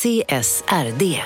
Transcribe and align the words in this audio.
CSRD. 0.00 1.22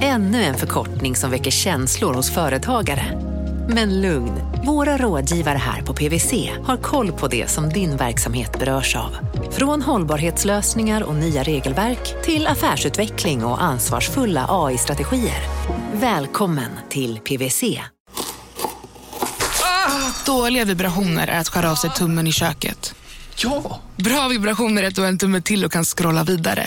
Ännu 0.00 0.42
en 0.42 0.54
förkortning 0.54 1.16
som 1.16 1.30
väcker 1.30 1.50
känslor 1.50 2.14
hos 2.14 2.30
företagare. 2.30 3.20
Men 3.68 4.00
lugn, 4.00 4.32
våra 4.66 4.96
rådgivare 4.96 5.58
här 5.58 5.82
på 5.82 5.94
PWC 5.94 6.50
har 6.64 6.76
koll 6.76 7.12
på 7.12 7.28
det 7.28 7.50
som 7.50 7.68
din 7.68 7.96
verksamhet 7.96 8.58
berörs 8.58 8.96
av. 8.96 9.16
Från 9.50 9.82
hållbarhetslösningar 9.82 11.02
och 11.02 11.14
nya 11.14 11.42
regelverk 11.42 12.24
till 12.24 12.46
affärsutveckling 12.46 13.44
och 13.44 13.62
ansvarsfulla 13.62 14.46
AI-strategier. 14.48 15.42
Välkommen 15.92 16.70
till 16.88 17.18
PWC. 17.18 17.80
Dåliga 20.26 20.64
vibrationer 20.64 21.28
är 21.28 21.40
att 21.40 21.48
skära 21.48 21.70
av 21.70 21.74
sig 21.74 21.90
tummen 21.90 22.26
i 22.26 22.32
köket. 22.32 22.94
Ja! 23.36 23.80
Bra 23.96 24.28
vibrationer 24.28 24.82
är 24.82 24.88
att 24.88 24.94
du 24.94 25.00
har 25.00 25.08
en 25.08 25.18
tumme 25.18 25.40
till 25.40 25.64
och 25.64 25.72
kan 25.72 25.84
scrolla 25.84 26.24
vidare. 26.24 26.66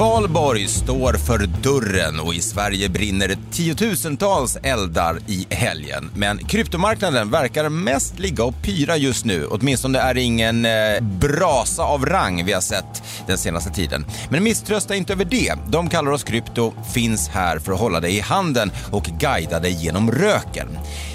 Valborg 0.00 0.68
står 0.68 1.12
för 1.12 1.38
dörren 1.38 2.20
och 2.20 2.34
i 2.34 2.40
Sverige 2.40 2.88
brinner 2.88 3.36
tiotusentals 3.50 4.56
eldar 4.62 5.18
i 5.26 5.46
helgen. 5.50 6.10
Men 6.14 6.38
kryptomarknaden 6.38 7.30
verkar 7.30 7.68
mest 7.68 8.18
ligga 8.18 8.44
och 8.44 8.62
pyra 8.62 8.96
just 8.96 9.24
nu. 9.24 9.46
Åtminstone 9.46 9.98
är 9.98 10.14
det 10.14 10.22
ingen 10.22 10.64
eh, 10.64 11.00
brasa 11.00 11.82
av 11.82 12.06
rang 12.06 12.44
vi 12.44 12.52
har 12.52 12.60
sett 12.60 13.02
den 13.26 13.38
senaste 13.38 13.70
tiden. 13.70 14.04
Men 14.30 14.44
misströsta 14.44 14.94
inte 14.94 15.12
över 15.12 15.24
det. 15.24 15.54
De 15.68 15.88
kallar 15.88 16.10
oss 16.10 16.24
krypto, 16.24 16.72
finns 16.94 17.28
här 17.28 17.58
för 17.58 17.72
att 17.72 17.80
hålla 17.80 18.00
dig 18.00 18.16
i 18.16 18.20
handen 18.20 18.72
och 18.90 19.04
guida 19.04 19.60
dig 19.60 19.72
genom 19.72 20.10
röken. 20.10 20.68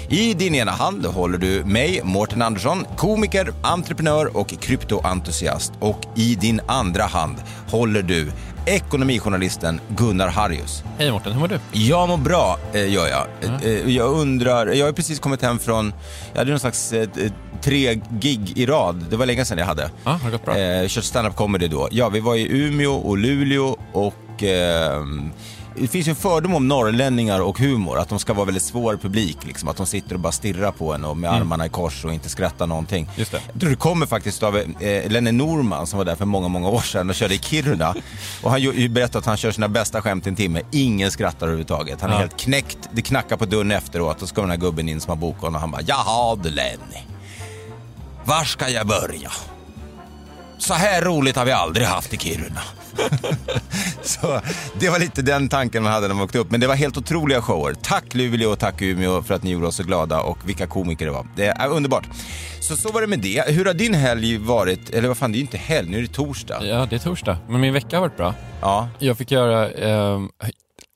I 0.08 0.34
din 0.34 0.54
ena 0.54 0.72
hand 0.72 1.06
håller 1.06 1.38
du 1.38 1.64
mig, 1.64 2.00
Mårten 2.04 2.42
Andersson, 2.42 2.86
komiker, 2.96 3.52
entreprenör 3.62 4.36
och 4.36 4.48
kryptoentusiast. 4.60 5.72
Och 5.80 6.00
i 6.16 6.34
din 6.34 6.60
andra 6.66 7.04
hand 7.04 7.36
håller 7.70 8.02
du 8.02 8.32
ekonomijournalisten 8.66 9.80
Gunnar 9.88 10.28
Harrius. 10.28 10.82
Hej 10.98 11.12
Mårten, 11.12 11.32
hur 11.32 11.40
mår 11.40 11.48
du? 11.48 11.58
Jag 11.72 12.08
mår 12.08 12.16
bra, 12.16 12.58
eh, 12.72 12.92
gör 12.92 13.08
jag. 13.08 13.26
Mm. 13.42 13.90
Jag 13.90 14.12
undrar, 14.12 14.66
jag 14.66 14.86
har 14.86 14.92
precis 14.92 15.18
kommit 15.20 15.42
hem 15.42 15.58
från, 15.58 15.92
jag 16.32 16.38
hade 16.38 16.50
någon 16.50 16.60
slags 16.60 16.92
eh, 16.92 17.08
tre 17.62 18.00
gig 18.20 18.58
i 18.58 18.66
rad. 18.66 19.04
Det 19.10 19.16
var 19.16 19.26
länge 19.26 19.44
sedan 19.44 19.58
jag 19.58 19.66
hade. 19.66 19.90
Ja, 20.04 20.10
har 20.10 20.30
det 20.30 20.30
gått 20.30 20.44
bra? 20.44 20.58
Eh, 20.58 20.88
kört 20.88 21.04
stand-up 21.04 21.36
comedy 21.36 21.68
då. 21.68 21.88
Ja, 21.90 22.08
vi 22.08 22.20
var 22.20 22.34
i 22.34 22.48
Umeå 22.50 22.92
och 22.94 23.18
Luleå 23.18 23.76
och 23.92 24.42
eh, 24.42 25.02
det 25.78 25.88
finns 25.88 26.08
ju 26.08 26.10
en 26.10 26.16
fördom 26.16 26.54
om 26.54 26.68
norrlänningar 26.68 27.40
och 27.40 27.58
humor, 27.58 27.98
att 27.98 28.08
de 28.08 28.18
ska 28.18 28.32
vara 28.32 28.44
väldigt 28.44 28.62
svår 28.62 28.96
publik, 28.96 29.36
liksom, 29.44 29.68
att 29.68 29.76
de 29.76 29.86
sitter 29.86 30.14
och 30.14 30.20
bara 30.20 30.32
stirrar 30.32 30.72
på 30.72 30.94
en 30.94 31.04
och 31.04 31.16
med 31.16 31.30
mm. 31.30 31.42
armarna 31.42 31.66
i 31.66 31.68
kors 31.68 32.04
och 32.04 32.14
inte 32.14 32.28
skrattar 32.28 32.66
någonting. 32.66 33.08
Just 33.16 33.32
det. 33.32 33.40
Jag 33.52 33.60
tror 33.60 33.70
det 33.70 33.76
kommer 33.76 34.06
faktiskt 34.06 34.42
av 34.42 34.56
eh, 34.56 35.10
Lenne 35.10 35.32
Norman 35.32 35.86
som 35.86 35.98
var 35.98 36.04
där 36.04 36.16
för 36.16 36.24
många, 36.24 36.48
många 36.48 36.68
år 36.68 36.80
sedan 36.80 37.08
och 37.10 37.14
körde 37.14 37.34
i 37.34 37.38
Kiruna. 37.38 37.94
och 38.42 38.50
han 38.50 38.60
berättade 38.90 39.18
att 39.18 39.26
han 39.26 39.36
kör 39.36 39.52
sina 39.52 39.68
bästa 39.68 40.02
skämt 40.02 40.26
i 40.26 40.28
en 40.28 40.36
timme, 40.36 40.62
ingen 40.72 41.10
skrattar 41.10 41.46
överhuvudtaget. 41.46 42.00
Han 42.00 42.10
är 42.10 42.14
ja. 42.14 42.20
helt 42.20 42.36
knäckt, 42.36 42.78
det 42.92 43.02
knackar 43.02 43.36
på 43.36 43.44
dörren 43.44 43.70
efteråt 43.70 44.22
och 44.22 44.28
så 44.28 44.34
kommer 44.34 44.48
den 44.48 44.60
här 44.60 44.66
gubben 44.66 44.88
in 44.88 45.00
som 45.00 45.10
har 45.10 45.16
bokat 45.16 45.44
och 45.44 45.60
han 45.60 45.70
bara, 45.70 45.82
jaha 45.86 46.36
du 46.36 46.50
Lenny, 46.50 47.02
var 48.24 48.44
ska 48.44 48.68
jag 48.68 48.86
börja? 48.86 49.30
Så 50.58 50.74
här 50.74 51.02
roligt 51.02 51.36
har 51.36 51.44
vi 51.44 51.52
aldrig 51.52 51.86
haft 51.86 52.14
i 52.14 52.16
Kiruna. 52.16 52.60
så 54.02 54.40
det 54.80 54.88
var 54.88 54.98
lite 54.98 55.22
den 55.22 55.48
tanken 55.48 55.82
man 55.82 55.92
hade 55.92 56.08
när 56.08 56.14
man 56.14 56.24
åkte 56.24 56.38
upp. 56.38 56.50
Men 56.50 56.60
det 56.60 56.66
var 56.66 56.74
helt 56.74 56.96
otroliga 56.96 57.42
shower. 57.42 57.74
Tack 57.82 58.14
Luleå 58.14 58.50
och 58.50 58.58
tack 58.58 58.82
Umeå 58.82 59.22
för 59.22 59.34
att 59.34 59.42
ni 59.42 59.50
gjorde 59.50 59.66
oss 59.66 59.76
så 59.76 59.82
glada 59.82 60.20
och 60.20 60.38
vilka 60.48 60.66
komiker 60.66 61.06
det 61.06 61.12
var. 61.12 61.26
Det 61.36 61.46
är 61.46 61.68
underbart. 61.68 62.08
Så 62.60 62.76
så 62.76 62.92
var 62.92 63.00
det 63.00 63.06
med 63.06 63.18
det. 63.18 63.44
Hur 63.48 63.64
har 63.64 63.74
din 63.74 63.94
helg 63.94 64.38
varit? 64.38 64.90
Eller 64.90 65.08
vad 65.08 65.16
fan, 65.16 65.32
det 65.32 65.36
är 65.36 65.38
ju 65.38 65.44
inte 65.44 65.58
helg, 65.58 65.90
nu 65.90 65.98
är 65.98 66.02
det 66.02 66.08
torsdag. 66.08 66.64
Ja, 66.64 66.86
det 66.90 66.96
är 66.96 67.00
torsdag. 67.00 67.38
Men 67.48 67.60
min 67.60 67.72
vecka 67.72 67.96
har 67.96 68.00
varit 68.00 68.16
bra. 68.16 68.34
Ja. 68.60 68.88
Jag 68.98 69.18
fick 69.18 69.30
göra 69.30 69.70
eh, 69.70 70.20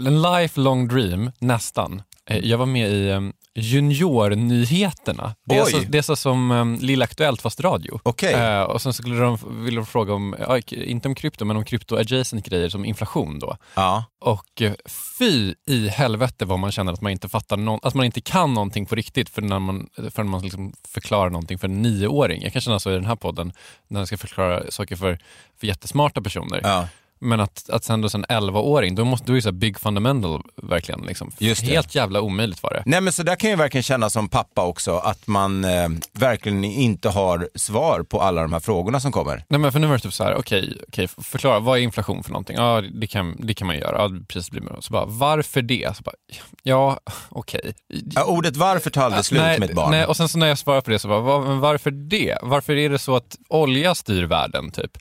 en 0.06 0.22
lifelong 0.22 0.88
dream, 0.88 1.30
nästan. 1.38 2.02
Eh, 2.26 2.38
jag 2.38 2.58
var 2.58 2.66
med 2.66 2.90
i 2.90 3.10
um, 3.10 3.32
Juniornyheterna. 3.60 5.34
Det 5.44 5.56
är, 5.56 5.64
så, 5.64 5.78
det 5.88 5.98
är 5.98 6.02
så 6.02 6.16
som 6.16 6.50
um, 6.50 6.78
Lilla 6.80 7.04
Aktuellt 7.04 7.42
fast 7.42 7.60
radio. 7.60 8.00
Okay. 8.04 8.34
Uh, 8.34 8.40
eh, 8.40 8.62
och 8.62 8.82
sen 8.82 8.92
skulle 8.92 9.18
de, 9.20 9.64
ville 9.64 9.76
de 9.76 9.86
fråga 9.86 10.14
om, 10.14 10.34
uh, 10.34 10.60
inte 10.70 11.08
om 11.08 11.14
krypto, 11.14 11.44
men 11.44 11.56
om 11.56 11.64
krypto-adjacent 11.64 12.44
grejer 12.44 12.68
som 12.68 12.84
inflation 12.84 13.38
då. 13.38 13.56
Ja. 13.74 14.04
Och 14.20 14.62
uh, 14.62 14.72
fy 15.18 15.54
i 15.66 15.88
helvete 15.88 16.44
vad 16.44 16.58
man 16.58 16.72
känner 16.72 16.92
att 16.92 17.00
man 17.00 17.12
inte 17.12 17.28
fattar 17.28 17.56
no 17.56 17.80
att 17.82 17.94
man 17.94 18.06
inte 18.06 18.20
kan 18.20 18.54
någonting 18.54 18.86
på 18.86 18.94
riktigt 18.94 19.28
för 19.30 19.42
när 19.42 19.58
man, 19.58 19.88
förrän 20.10 20.30
man 20.30 20.42
liksom 20.42 20.72
förklarar 20.88 21.30
någonting 21.30 21.58
för 21.58 21.68
en 21.68 21.82
nioåring. 21.82 22.42
Jag 22.42 22.52
kan 22.52 22.62
känna 22.62 22.80
så 22.80 22.90
i 22.90 22.94
den 22.94 23.06
här 23.06 23.16
podden, 23.16 23.52
när 23.88 24.00
jag 24.00 24.06
ska 24.06 24.18
förklara 24.18 24.70
saker 24.70 24.96
för, 24.96 25.18
för 25.60 25.66
jättesmarta 25.66 26.20
personer. 26.22 26.60
Ja. 26.62 26.88
Men 27.22 27.40
att, 27.40 27.70
att 27.70 27.84
sen 27.84 28.00
då 28.00 28.08
en 28.14 28.24
11-åring, 28.24 28.94
då, 28.94 29.04
måste, 29.04 29.26
då 29.26 29.32
är 29.32 29.36
det 29.36 29.42
så 29.42 29.52
big 29.52 29.78
fundamental 29.78 30.42
verkligen. 30.62 31.00
Liksom. 31.00 31.32
Helt 31.62 31.94
jävla 31.94 32.20
omöjligt 32.20 32.62
var 32.62 32.70
det. 32.70 32.82
Nej 32.86 33.00
men 33.00 33.12
så 33.12 33.22
där 33.22 33.36
kan 33.36 33.50
jag 33.50 33.56
verkligen 33.56 33.82
känna 33.82 34.10
som 34.10 34.28
pappa 34.28 34.64
också, 34.64 34.96
att 34.96 35.26
man 35.26 35.64
eh, 35.64 35.88
verkligen 36.12 36.64
inte 36.64 37.08
har 37.08 37.48
svar 37.54 38.02
på 38.02 38.20
alla 38.20 38.42
de 38.42 38.52
här 38.52 38.60
frågorna 38.60 39.00
som 39.00 39.12
kommer. 39.12 39.44
Nej 39.48 39.60
men 39.60 39.72
för 39.72 39.78
nu 39.78 39.86
var 39.86 39.94
det 39.94 40.00
typ 40.00 40.12
så 40.12 40.24
här, 40.24 40.34
okej, 40.34 40.62
okay, 40.62 40.82
okay, 40.88 41.08
förklara, 41.22 41.58
vad 41.58 41.78
är 41.78 41.82
inflation 41.82 42.22
för 42.22 42.30
någonting? 42.30 42.56
Ja, 42.56 42.82
det 42.92 43.06
kan, 43.06 43.36
det 43.38 43.54
kan 43.54 43.66
man 43.66 43.78
göra. 43.78 44.02
Ja, 44.02 44.10
priset 44.28 44.50
blir 44.50 44.80
Så 44.80 44.92
bara, 44.92 45.04
varför 45.04 45.62
det? 45.62 45.96
Så 45.96 46.02
bara, 46.02 46.16
ja, 46.62 47.00
okej. 47.28 47.60
Okay. 47.60 48.02
Ja, 48.14 48.24
ordet 48.24 48.56
varför 48.56 48.90
tar 48.90 49.04
aldrig 49.04 49.24
slut 49.24 49.40
nej, 49.40 49.58
med 49.58 49.70
ett 49.70 49.76
barn. 49.76 49.90
Nej, 49.90 50.04
och 50.04 50.16
sen 50.16 50.28
så 50.28 50.38
när 50.38 50.46
jag 50.46 50.58
svarar 50.58 50.80
på 50.80 50.90
det 50.90 50.98
så 50.98 51.08
bara, 51.08 51.20
var, 51.20 51.38
varför 51.38 51.90
det? 51.90 52.38
Varför 52.42 52.76
är 52.76 52.90
det 52.90 52.98
så 52.98 53.16
att 53.16 53.36
olja 53.48 53.94
styr 53.94 54.22
världen 54.22 54.70
typ? 54.70 54.98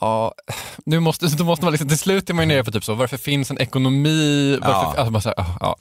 Ja, 0.00 0.34
nu 0.86 1.00
måste, 1.00 1.26
då 1.26 1.44
måste 1.44 1.64
man 1.64 1.72
liksom, 1.72 1.88
till 1.88 1.98
slut 1.98 2.30
är 2.30 2.34
man 2.34 2.48
nere 2.48 2.64
på 2.64 2.70
typ 2.70 2.84
så, 2.84 2.94
varför 2.94 3.16
finns 3.16 3.50
en 3.50 3.58
ekonomi? 3.58 4.58
Varför, 4.60 5.00
ja. 5.00 5.10
alltså 5.14 5.32
här, 5.36 5.46
ja. 5.60 5.76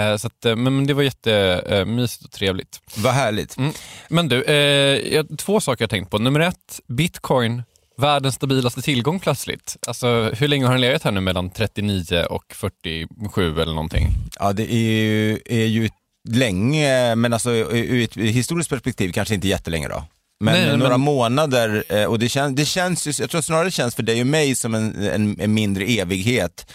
Eh, 0.00 0.16
så 0.16 0.26
att, 0.26 0.44
eh, 0.44 0.56
men 0.56 0.86
det 0.86 0.94
var 0.94 1.02
jättemysigt 1.02 2.24
och 2.24 2.30
trevligt. 2.30 2.80
Vad 2.96 3.12
härligt. 3.12 3.56
Mm. 3.56 3.72
Men 4.08 4.28
du, 4.28 4.42
eh, 4.42 5.24
två 5.38 5.60
saker 5.60 5.82
jag 5.82 5.90
tänkt 5.90 6.10
på. 6.10 6.18
Nummer 6.18 6.40
ett, 6.40 6.80
bitcoin, 6.88 7.62
världens 7.96 8.34
stabilaste 8.34 8.82
tillgång 8.82 9.20
plötsligt. 9.20 9.76
Alltså, 9.86 10.30
hur 10.34 10.48
länge 10.48 10.66
har 10.66 10.72
den 10.72 10.80
legat 10.80 11.02
här 11.02 11.12
nu 11.12 11.20
mellan 11.20 11.50
39 11.50 12.24
och 12.30 12.44
47 12.54 13.60
eller 13.60 13.74
någonting? 13.74 14.08
Ja, 14.38 14.52
det 14.52 14.72
är 14.72 14.76
ju, 14.76 15.40
är 15.44 15.66
ju 15.66 15.88
länge, 16.28 17.14
men 17.14 17.32
alltså 17.32 17.50
ur 17.50 18.04
ett 18.04 18.16
historiskt 18.16 18.70
perspektiv 18.70 19.12
kanske 19.12 19.34
inte 19.34 19.48
jättelänge 19.48 19.88
då. 19.88 20.04
Men 20.40 20.54
Nej, 20.54 20.76
några 20.76 20.90
men... 20.90 21.00
månader, 21.00 21.84
eh, 21.88 22.04
och 22.04 22.18
det, 22.18 22.28
kän, 22.28 22.54
det 22.54 22.64
känns 22.64 23.06
ju, 23.06 23.12
jag 23.18 23.30
tror 23.30 23.40
snarare 23.40 23.64
det 23.64 23.70
känns 23.70 23.94
för 23.94 24.02
dig 24.02 24.20
och 24.20 24.26
mig 24.26 24.54
som 24.54 24.74
en, 24.74 25.02
en, 25.02 25.40
en 25.40 25.54
mindre 25.54 25.84
evighet. 25.84 26.72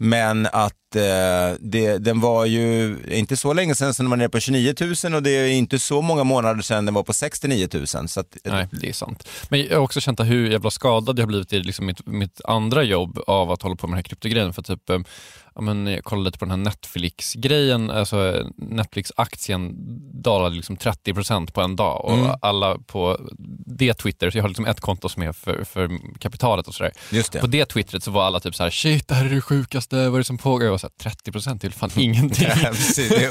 Men 0.00 0.46
att 0.46 0.96
eh, 0.96 1.56
det, 1.60 1.98
den 1.98 2.20
var 2.20 2.44
ju 2.44 2.96
inte 3.10 3.36
så 3.36 3.52
länge 3.52 3.74
sedan 3.74 3.94
som 3.94 4.04
den 4.04 4.10
var 4.10 4.16
nere 4.16 4.28
på 4.28 4.40
29 4.40 4.74
000 5.04 5.14
och 5.14 5.22
det 5.22 5.30
är 5.30 5.48
inte 5.48 5.78
så 5.78 6.02
många 6.02 6.24
månader 6.24 6.62
sedan 6.62 6.84
den 6.84 6.94
var 6.94 7.02
på 7.02 7.12
69 7.12 7.68
000. 7.72 7.86
Så 7.86 8.20
att, 8.20 8.36
Nej, 8.44 8.68
det 8.70 8.88
är 8.88 8.92
sant. 8.92 9.28
Men 9.48 9.62
jag 9.62 9.76
har 9.76 9.84
också 9.84 10.00
känt 10.00 10.20
hur 10.20 10.50
jävla 10.50 10.70
skadad 10.70 11.18
jag 11.18 11.22
har 11.22 11.28
blivit 11.28 11.52
i 11.52 11.58
liksom 11.58 11.86
mitt, 11.86 12.06
mitt 12.06 12.40
andra 12.44 12.82
jobb 12.82 13.18
av 13.26 13.50
att 13.50 13.62
hålla 13.62 13.76
på 13.76 13.86
med 13.86 13.92
den 13.92 13.98
här 13.98 14.02
kryptogrejen. 14.02 14.52
För 14.52 14.62
typ, 14.62 14.90
eh, 14.90 14.98
ja, 15.58 15.62
men 15.62 15.86
jag 15.86 16.04
kollade 16.04 16.24
lite 16.24 16.38
på 16.38 16.44
den 16.44 16.50
här 16.50 16.56
Netflix-grejen, 16.56 17.90
alltså 17.90 18.44
Netflix-aktien 18.56 19.74
dalade 20.22 20.56
liksom 20.56 20.76
30% 20.76 21.52
på 21.52 21.60
en 21.60 21.76
dag 21.76 22.04
och 22.04 22.18
mm. 22.18 22.30
alla 22.42 22.78
på 22.78 23.20
det 23.66 23.94
Twitter, 23.94 24.30
så 24.30 24.38
jag 24.38 24.42
har 24.42 24.48
liksom 24.48 24.66
ett 24.66 24.80
konto 24.80 25.08
som 25.08 25.22
är 25.22 25.32
för, 25.32 25.64
för 25.64 25.90
kapitalet 26.18 26.68
och 26.68 26.74
sådär. 26.74 27.40
På 27.40 27.46
det 27.46 27.64
Twittret 27.64 28.04
så 28.04 28.10
var 28.10 28.24
alla 28.24 28.40
typ 28.40 28.54
så 28.54 28.62
här: 28.62 28.70
shit 28.70 29.08
det 29.08 29.14
här 29.14 29.24
är 29.24 29.30
det 29.30 29.40
sjukaste, 29.40 29.96
vad 29.96 30.14
är 30.14 30.18
det 30.18 30.24
som 30.24 30.38
pågår? 30.38 30.64
Jag 30.64 30.70
var 30.70 30.78
så 30.78 30.88
här, 31.02 31.10
30% 31.10 31.58
till 31.58 31.72
fan 31.72 31.90
ingenting. 31.96 32.48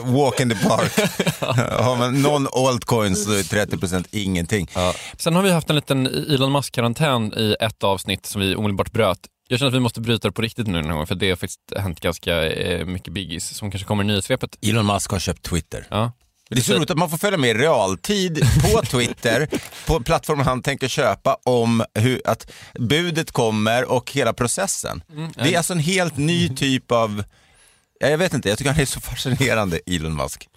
Walk 0.03 0.39
in 0.39 0.49
the 0.49 0.67
park. 0.67 0.91
Har 1.83 1.95
man 1.95 2.21
någon 2.21 2.47
altcoin 2.53 3.15
så 3.15 3.31
är 3.31 3.65
30% 3.65 4.05
ingenting. 4.11 4.67
Ja. 4.75 4.93
Sen 5.17 5.35
har 5.35 5.43
vi 5.43 5.51
haft 5.51 5.69
en 5.69 5.75
liten 5.75 6.07
Elon 6.07 6.51
Musk-karantän 6.51 7.33
i 7.33 7.55
ett 7.59 7.83
avsnitt 7.83 8.25
som 8.25 8.41
vi 8.41 8.55
omedelbart 8.55 8.91
bröt 8.91 9.19
Jag 9.47 9.59
känner 9.59 9.69
att 9.69 9.75
vi 9.75 9.79
måste 9.79 10.01
bryta 10.01 10.27
det 10.27 10.31
på 10.31 10.41
riktigt 10.41 10.67
nu 10.67 10.73
den 10.73 10.85
här 10.85 10.91
gången, 10.91 11.07
för 11.07 11.15
det 11.15 11.29
har 11.29 11.35
faktiskt 11.35 11.73
hänt 11.77 11.99
ganska 11.99 12.51
eh, 12.51 12.85
mycket 12.85 13.13
biggies 13.13 13.57
som 13.57 13.71
kanske 13.71 13.87
kommer 13.87 14.03
i 14.03 14.07
nyhetssvepet. 14.07 14.57
Elon 14.61 14.85
Musk 14.85 15.11
har 15.11 15.19
köpt 15.19 15.41
Twitter. 15.41 15.87
Ja. 15.89 16.11
Det 16.49 16.57
är 16.57 16.61
så 16.61 16.73
roligt 16.73 16.91
att 16.91 16.97
man 16.97 17.09
får 17.09 17.17
följa 17.17 17.37
med 17.37 17.49
i 17.49 17.53
realtid 17.53 18.47
på 18.61 18.81
Twitter, 18.85 19.47
på 19.87 19.99
plattformen 19.99 20.45
han 20.45 20.61
tänker 20.61 20.87
köpa, 20.87 21.37
om 21.43 21.83
hur, 21.93 22.21
att 22.25 22.51
budet 22.79 23.31
kommer 23.31 23.91
och 23.91 24.11
hela 24.11 24.33
processen. 24.33 25.03
Det 25.35 25.53
är 25.53 25.57
alltså 25.57 25.73
en 25.73 25.79
helt 25.79 26.17
ny 26.17 26.49
typ 26.49 26.91
av, 26.91 27.23
ja, 27.99 28.07
jag 28.07 28.17
vet 28.17 28.33
inte, 28.33 28.49
jag 28.49 28.57
tycker 28.57 28.71
han 28.71 28.81
är 28.81 28.85
så 28.85 29.01
fascinerande, 29.01 29.79
Elon 29.85 30.15
Musk. 30.15 30.49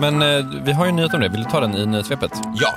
Men 0.00 0.22
eh, 0.22 0.62
vi 0.64 0.72
har 0.72 0.84
ju 0.84 0.88
en 0.88 0.96
nyhet 0.96 1.14
om 1.14 1.20
det, 1.20 1.28
vill 1.28 1.44
du 1.44 1.50
ta 1.50 1.60
den 1.60 1.76
i 1.76 1.86
nyhetssvepet? 1.86 2.32
Ja. 2.60 2.74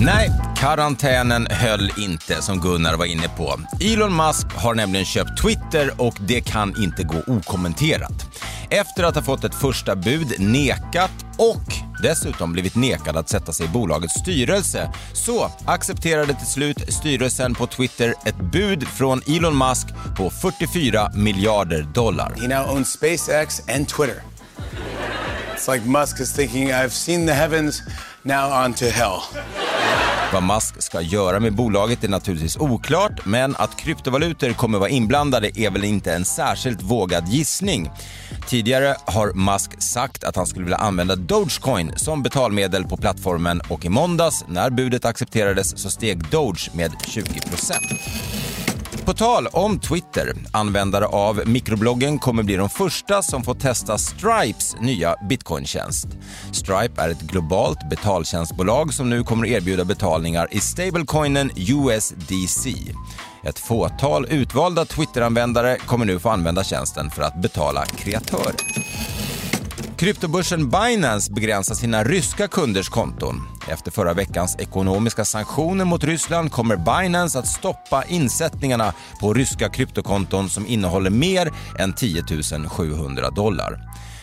Nej, 0.00 0.30
karantänen 0.56 1.46
höll 1.50 1.92
inte 1.98 2.42
som 2.42 2.60
Gunnar 2.60 2.96
var 2.96 3.04
inne 3.04 3.28
på. 3.28 3.60
Elon 3.80 4.16
Musk 4.16 4.46
har 4.54 4.74
nämligen 4.74 5.06
köpt 5.06 5.42
Twitter 5.42 5.90
och 5.96 6.14
det 6.20 6.40
kan 6.40 6.82
inte 6.82 7.02
gå 7.02 7.22
okommenterat. 7.26 8.26
Efter 8.70 9.04
att 9.04 9.14
ha 9.14 9.22
fått 9.22 9.44
ett 9.44 9.54
första 9.54 9.96
bud 9.96 10.34
nekat 10.38 11.10
och 11.38 11.62
dessutom 12.02 12.52
blivit 12.52 12.76
nekad 12.76 13.16
att 13.16 13.28
sätta 13.28 13.52
sig 13.52 13.66
i 13.66 13.68
bolagets 13.68 14.14
styrelse 14.14 14.92
så 15.12 15.50
accepterade 15.66 16.34
till 16.34 16.46
slut 16.46 16.94
styrelsen 16.94 17.54
på 17.54 17.66
Twitter 17.66 18.14
ett 18.24 18.52
bud 18.52 18.88
från 18.88 19.22
Elon 19.26 19.58
Musk 19.58 19.86
på 20.16 20.30
44 20.30 21.10
miljarder 21.14 21.82
dollar. 21.82 22.34
He 22.40 22.48
now 22.48 22.76
owns 22.76 22.92
SpaceX 22.92 23.62
and 23.68 23.88
Twitter. 23.88 24.22
It's 25.66 25.74
like 25.74 25.88
Musk 25.88 26.20
is 26.20 26.32
thinking, 26.32 26.68
I've 26.72 26.92
seen 26.92 27.26
the 27.26 27.32
heavens, 27.32 27.82
now 28.22 28.64
on 28.64 28.74
to 28.74 28.84
hell. 28.84 29.20
Vad 30.32 30.42
Musk 30.42 30.82
ska 30.82 31.00
göra 31.00 31.40
med 31.40 31.54
bolaget 31.54 32.04
är 32.04 32.08
naturligtvis 32.08 32.56
oklart, 32.56 33.24
men 33.24 33.56
att 33.56 33.76
kryptovalutor 33.76 34.52
kommer 34.52 34.78
vara 34.78 34.88
inblandade 34.88 35.60
är 35.60 35.70
väl 35.70 35.84
inte 35.84 36.12
en 36.12 36.24
särskilt 36.24 36.82
vågad 36.82 37.28
gissning. 37.28 37.90
Tidigare 38.48 38.96
har 39.04 39.32
Musk 39.32 39.82
sagt 39.82 40.24
att 40.24 40.36
han 40.36 40.46
skulle 40.46 40.64
vilja 40.64 40.78
använda 40.78 41.16
Dogecoin 41.16 41.92
som 41.96 42.22
betalmedel 42.22 42.84
på 42.84 42.96
plattformen 42.96 43.60
och 43.68 43.84
i 43.84 43.88
måndags 43.88 44.44
när 44.48 44.70
budet 44.70 45.04
accepterades 45.04 45.78
så 45.78 45.90
steg 45.90 46.30
Doge 46.30 46.70
med 46.74 46.92
20 47.08 47.40
på 49.06 49.12
tal 49.12 49.46
om 49.46 49.78
Twitter, 49.78 50.32
användare 50.52 51.06
av 51.06 51.42
mikrobloggen 51.46 52.18
kommer 52.18 52.42
bli 52.42 52.56
de 52.56 52.68
första 52.68 53.22
som 53.22 53.42
får 53.42 53.54
testa 53.54 53.98
Stripes 53.98 54.76
nya 54.80 55.14
bitcointjänst. 55.28 56.06
Stripe 56.52 57.02
är 57.02 57.08
ett 57.08 57.20
globalt 57.20 57.88
betaltjänstbolag 57.90 58.94
som 58.94 59.10
nu 59.10 59.22
kommer 59.24 59.46
erbjuda 59.46 59.84
betalningar 59.84 60.48
i 60.50 60.60
stablecoinen 60.60 61.50
USDC. 61.56 62.74
Ett 63.44 63.58
fåtal 63.58 64.26
utvalda 64.30 64.84
Twitteranvändare 64.84 65.76
kommer 65.78 66.04
nu 66.04 66.18
få 66.18 66.28
använda 66.28 66.64
tjänsten 66.64 67.10
för 67.10 67.22
att 67.22 67.42
betala 67.42 67.84
kreatörer. 67.84 68.54
Kryptobörsen 69.98 70.70
Binance 70.70 71.32
begränsar 71.32 71.74
sina 71.74 72.04
ryska 72.04 72.48
kunders 72.48 72.88
konton. 72.88 73.42
Efter 73.68 73.90
förra 73.90 74.14
veckans 74.14 74.56
ekonomiska 74.58 75.24
sanktioner 75.24 75.84
mot 75.84 76.04
Ryssland 76.04 76.52
kommer 76.52 76.76
Binance 76.76 77.38
att 77.38 77.46
stoppa 77.46 78.04
insättningarna 78.04 78.94
på 79.20 79.34
ryska 79.34 79.68
kryptokonton 79.68 80.48
som 80.50 80.66
innehåller 80.66 81.10
mer 81.10 81.52
än 81.78 81.92
10 81.92 82.24
700 82.68 83.30
dollar. 83.30 83.80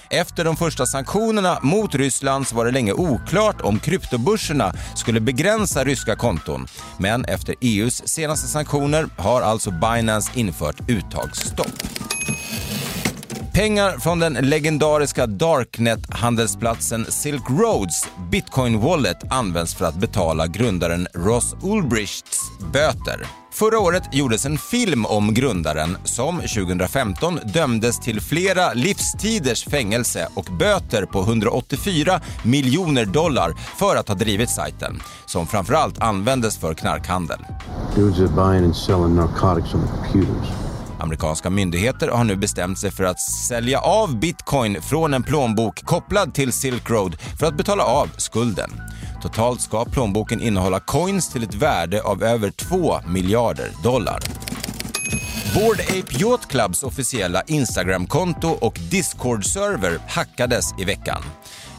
Efter 0.09 0.45
de 0.45 0.55
första 0.55 0.85
sanktionerna 0.85 1.59
mot 1.61 1.95
Ryssland 1.95 2.47
så 2.47 2.55
var 2.55 2.65
det 2.65 2.71
länge 2.71 2.93
oklart 2.93 3.61
om 3.61 3.79
kryptobörserna 3.79 4.73
skulle 4.95 5.19
begränsa 5.19 5.83
ryska 5.83 6.15
konton. 6.15 6.67
Men 6.97 7.25
efter 7.25 7.55
EUs 7.61 8.07
senaste 8.07 8.47
sanktioner 8.47 9.07
har 9.17 9.41
alltså 9.41 9.71
Binance 9.71 10.31
infört 10.35 10.89
uttagsstopp. 10.89 11.83
Pengar 13.53 13.97
från 13.99 14.19
den 14.19 14.33
legendariska 14.33 15.25
Darknet-handelsplatsen 15.25 17.05
Silk 17.09 17.49
Roads 17.49 18.07
Bitcoin 18.31 18.79
Wallet 18.79 19.17
används 19.29 19.75
för 19.75 19.85
att 19.85 19.95
betala 19.95 20.47
grundaren 20.47 21.07
Ross 21.13 21.55
Ulbrichts 21.63 22.39
böter. 22.73 23.27
Förra 23.51 23.79
året 23.79 24.03
gjordes 24.11 24.45
en 24.45 24.57
film 24.57 25.05
om 25.05 25.33
grundaren 25.33 25.97
som 26.03 26.39
2015 26.39 27.39
dömdes 27.53 27.99
till 27.99 28.21
flera 28.21 28.73
livstiders 28.73 29.65
fängelse 29.65 30.27
och 30.33 30.47
böter 30.59 31.05
på 31.05 31.21
184 31.21 32.21
miljoner 32.43 33.05
dollar 33.05 33.53
för 33.77 33.95
att 33.95 34.07
ha 34.07 34.15
drivit 34.15 34.49
sajten, 34.49 35.01
som 35.25 35.47
framförallt 35.47 35.99
användes 35.99 36.57
för 36.57 36.73
knarkhandel. 36.73 37.39
Dudes 37.95 38.19
are 38.19 38.27
buying 38.27 38.65
and 38.65 38.75
selling 38.75 39.15
narcotics 39.15 39.73
on 39.73 39.87
computers. 39.87 40.72
Amerikanska 41.03 41.49
myndigheter 41.49 42.07
har 42.07 42.23
nu 42.23 42.35
bestämt 42.35 42.79
sig 42.79 42.91
för 42.91 43.03
att 43.03 43.19
sälja 43.19 43.79
av 43.79 44.19
bitcoin 44.19 44.81
från 44.81 45.13
en 45.13 45.23
plånbok 45.23 45.83
kopplad 45.85 46.33
till 46.33 46.53
Silk 46.53 46.89
Road 46.89 47.15
för 47.39 47.47
att 47.47 47.57
betala 47.57 47.83
av 47.83 48.07
skulden. 48.17 48.71
Totalt 49.21 49.61
ska 49.61 49.85
plånboken 49.85 50.41
innehålla 50.41 50.79
coins 50.79 51.29
till 51.29 51.43
ett 51.43 51.53
värde 51.53 52.01
av 52.01 52.23
över 52.23 52.51
2 52.51 52.99
miljarder 53.07 53.71
dollar. 53.83 54.19
Bored 55.55 55.79
Ape 55.79 56.23
Yacht 56.23 56.49
Clubs 56.49 56.83
officiella 56.83 57.41
Instagram-konto 57.47 58.47
och 58.47 58.79
Discord-server 58.91 59.99
hackades 60.07 60.65
i 60.79 60.85
veckan. 60.85 61.23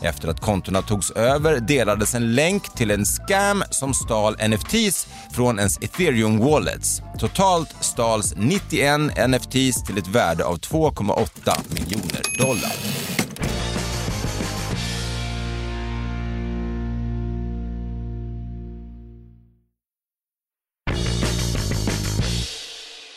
Efter 0.02 0.29
att 0.29 0.41
kontona 0.41 0.82
togs 0.82 1.11
över 1.11 1.61
delades 1.61 2.14
en 2.14 2.35
länk 2.35 2.75
till 2.75 2.91
en 2.91 3.05
scam 3.05 3.64
som 3.70 3.94
stal 3.94 4.37
NFTs 4.49 5.06
från 5.32 5.58
ens 5.58 5.79
ethereum 5.79 6.38
wallets. 6.38 7.02
Totalt 7.19 7.75
stals 7.81 8.35
91 8.37 9.00
NFTs 9.29 9.85
till 9.87 9.99
ett 9.99 10.08
värde 10.08 10.44
av 10.44 10.58
2,8 10.58 11.75
miljoner 11.75 12.23
dollar. 12.38 12.73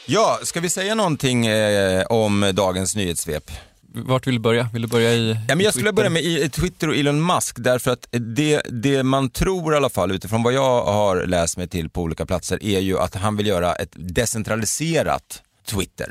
Ja, 0.09 0.39
ska 0.43 0.59
vi 0.59 0.69
säga 0.69 0.95
någonting 0.95 1.47
eh, 1.47 2.05
om 2.05 2.51
dagens 2.53 2.95
nyhetssvep? 2.95 3.51
Vart 4.05 4.27
vill 4.27 4.33
du 4.35 4.39
börja? 4.39 4.69
Vill 4.73 4.81
du 4.81 4.87
börja 4.87 5.13
i 5.13 5.31
Ja, 5.47 5.55
men 5.55 5.59
jag 5.65 5.73
skulle 5.73 5.93
börja 5.93 6.09
med 6.09 6.23
i- 6.23 6.49
Twitter 6.49 6.89
och 6.89 6.95
Elon 6.95 7.25
Musk 7.25 7.55
därför 7.59 7.91
att 7.91 8.07
det, 8.11 8.61
det 8.69 9.03
man 9.03 9.29
tror 9.29 9.73
i 9.73 9.77
alla 9.77 9.89
fall 9.89 10.11
utifrån 10.11 10.43
vad 10.43 10.53
jag 10.53 10.85
har 10.85 11.25
läst 11.25 11.57
mig 11.57 11.67
till 11.67 11.89
på 11.89 12.01
olika 12.01 12.25
platser 12.25 12.63
är 12.63 12.79
ju 12.79 12.99
att 12.99 13.15
han 13.15 13.37
vill 13.37 13.47
göra 13.47 13.73
ett 13.75 13.91
decentraliserat 13.95 15.41
Twitter. 15.65 16.05